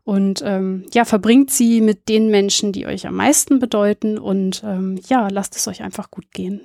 [0.03, 4.99] und ähm, ja, verbringt sie mit den Menschen, die euch am meisten bedeuten und ähm,
[5.07, 6.61] ja, lasst es euch einfach gut gehen.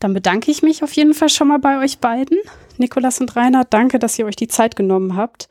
[0.00, 2.38] Dann bedanke ich mich auf jeden Fall schon mal bei euch beiden,
[2.76, 3.64] Nikolas und Rainer.
[3.64, 5.48] Danke, dass ihr euch die Zeit genommen habt.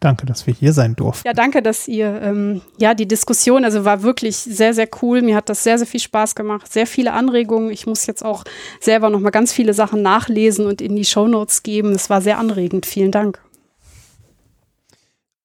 [0.00, 1.26] Danke, dass wir hier sein durften.
[1.26, 5.22] Ja, danke, dass ihr, ähm, ja, die Diskussion, also war wirklich sehr, sehr cool.
[5.22, 6.72] Mir hat das sehr, sehr viel Spaß gemacht.
[6.72, 7.70] Sehr viele Anregungen.
[7.70, 8.44] Ich muss jetzt auch
[8.80, 11.92] selber noch mal ganz viele Sachen nachlesen und in die Shownotes geben.
[11.92, 12.86] Es war sehr anregend.
[12.86, 13.40] Vielen Dank.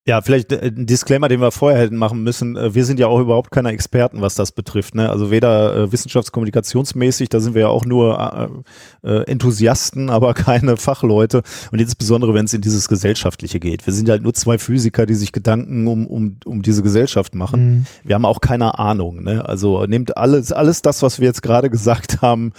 [0.08, 2.58] Ja, vielleicht äh, ein Disclaimer, den wir vorher hätten machen müssen.
[2.58, 4.96] Äh, wir sind ja auch überhaupt keine Experten, was das betrifft.
[4.96, 5.10] Ne?
[5.10, 8.64] Also weder äh, wissenschaftskommunikationsmäßig, da sind wir ja auch nur
[9.04, 11.44] äh, äh, Enthusiasten, aber keine Fachleute.
[11.72, 13.86] Und insbesondere, wenn es in dieses Gesellschaftliche geht.
[13.86, 17.72] Wir sind halt nur zwei Physiker, die sich Gedanken um, um, um diese Gesellschaft machen.
[17.72, 17.86] Mhm.
[18.04, 19.22] Wir haben auch keine Ahnung.
[19.22, 19.46] Ne?
[19.48, 22.54] Also nehmt alles, alles das, was wir jetzt gerade gesagt haben,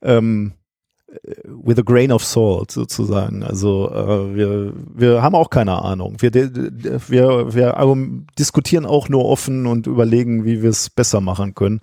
[0.00, 0.52] ähm,
[1.46, 3.42] with a grain of salt sozusagen.
[3.42, 6.16] Also äh, wir, wir haben auch keine Ahnung.
[6.20, 7.96] Wir, wir, wir
[8.38, 11.80] diskutieren auch nur offen und überlegen, wie wir es besser machen können.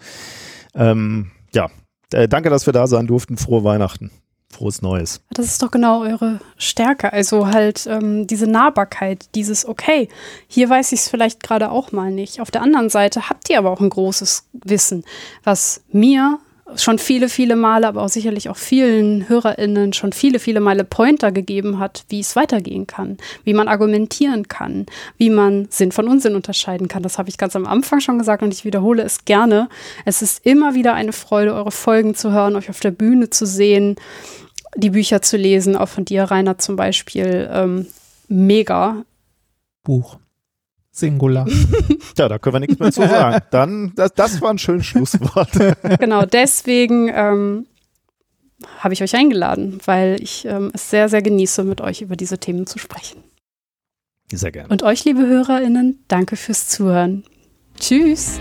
[0.74, 1.70] Ähm, ja,
[2.14, 3.38] äh, danke, dass wir da sein durften.
[3.38, 4.12] Frohe Weihnachten.
[4.52, 5.22] Frohes Neues.
[5.32, 7.14] Das ist doch genau eure Stärke.
[7.14, 10.10] Also halt ähm, diese Nahbarkeit, dieses Okay,
[10.48, 12.42] hier weiß ich es vielleicht gerade auch mal nicht.
[12.42, 15.06] Auf der anderen Seite habt ihr aber auch ein großes Wissen,
[15.44, 16.40] was mir
[16.76, 21.32] schon viele, viele Male, aber auch sicherlich auch vielen HörerInnen schon viele, viele Male Pointer
[21.32, 24.86] gegeben hat, wie es weitergehen kann, wie man argumentieren kann,
[25.18, 27.04] wie man Sinn von Unsinn unterscheiden kann.
[27.04, 29.70] Das habe ich ganz am Anfang schon gesagt und ich wiederhole es gerne.
[30.06, 33.46] Es ist immer wieder eine Freude, eure Folgen zu hören, euch auf der Bühne zu
[33.46, 33.96] sehen,
[34.76, 37.50] die Bücher zu lesen, auch von dir, Rainer, zum Beispiel.
[37.52, 37.88] Ähm,
[38.28, 39.04] mega.
[39.84, 40.18] Buch.
[40.92, 41.48] Singular.
[42.18, 43.44] ja, da können wir nichts mehr zu sagen.
[43.52, 45.50] Dann, das, das war ein schönes Schlusswort.
[46.00, 47.66] genau, deswegen ähm,
[48.80, 52.38] habe ich euch eingeladen, weil ich ähm, es sehr, sehr genieße, mit euch über diese
[52.38, 53.24] Themen zu sprechen.
[54.32, 54.70] Sehr gerne.
[54.70, 57.24] Und euch, liebe HörerInnen, danke fürs Zuhören.
[57.80, 58.40] Tschüss.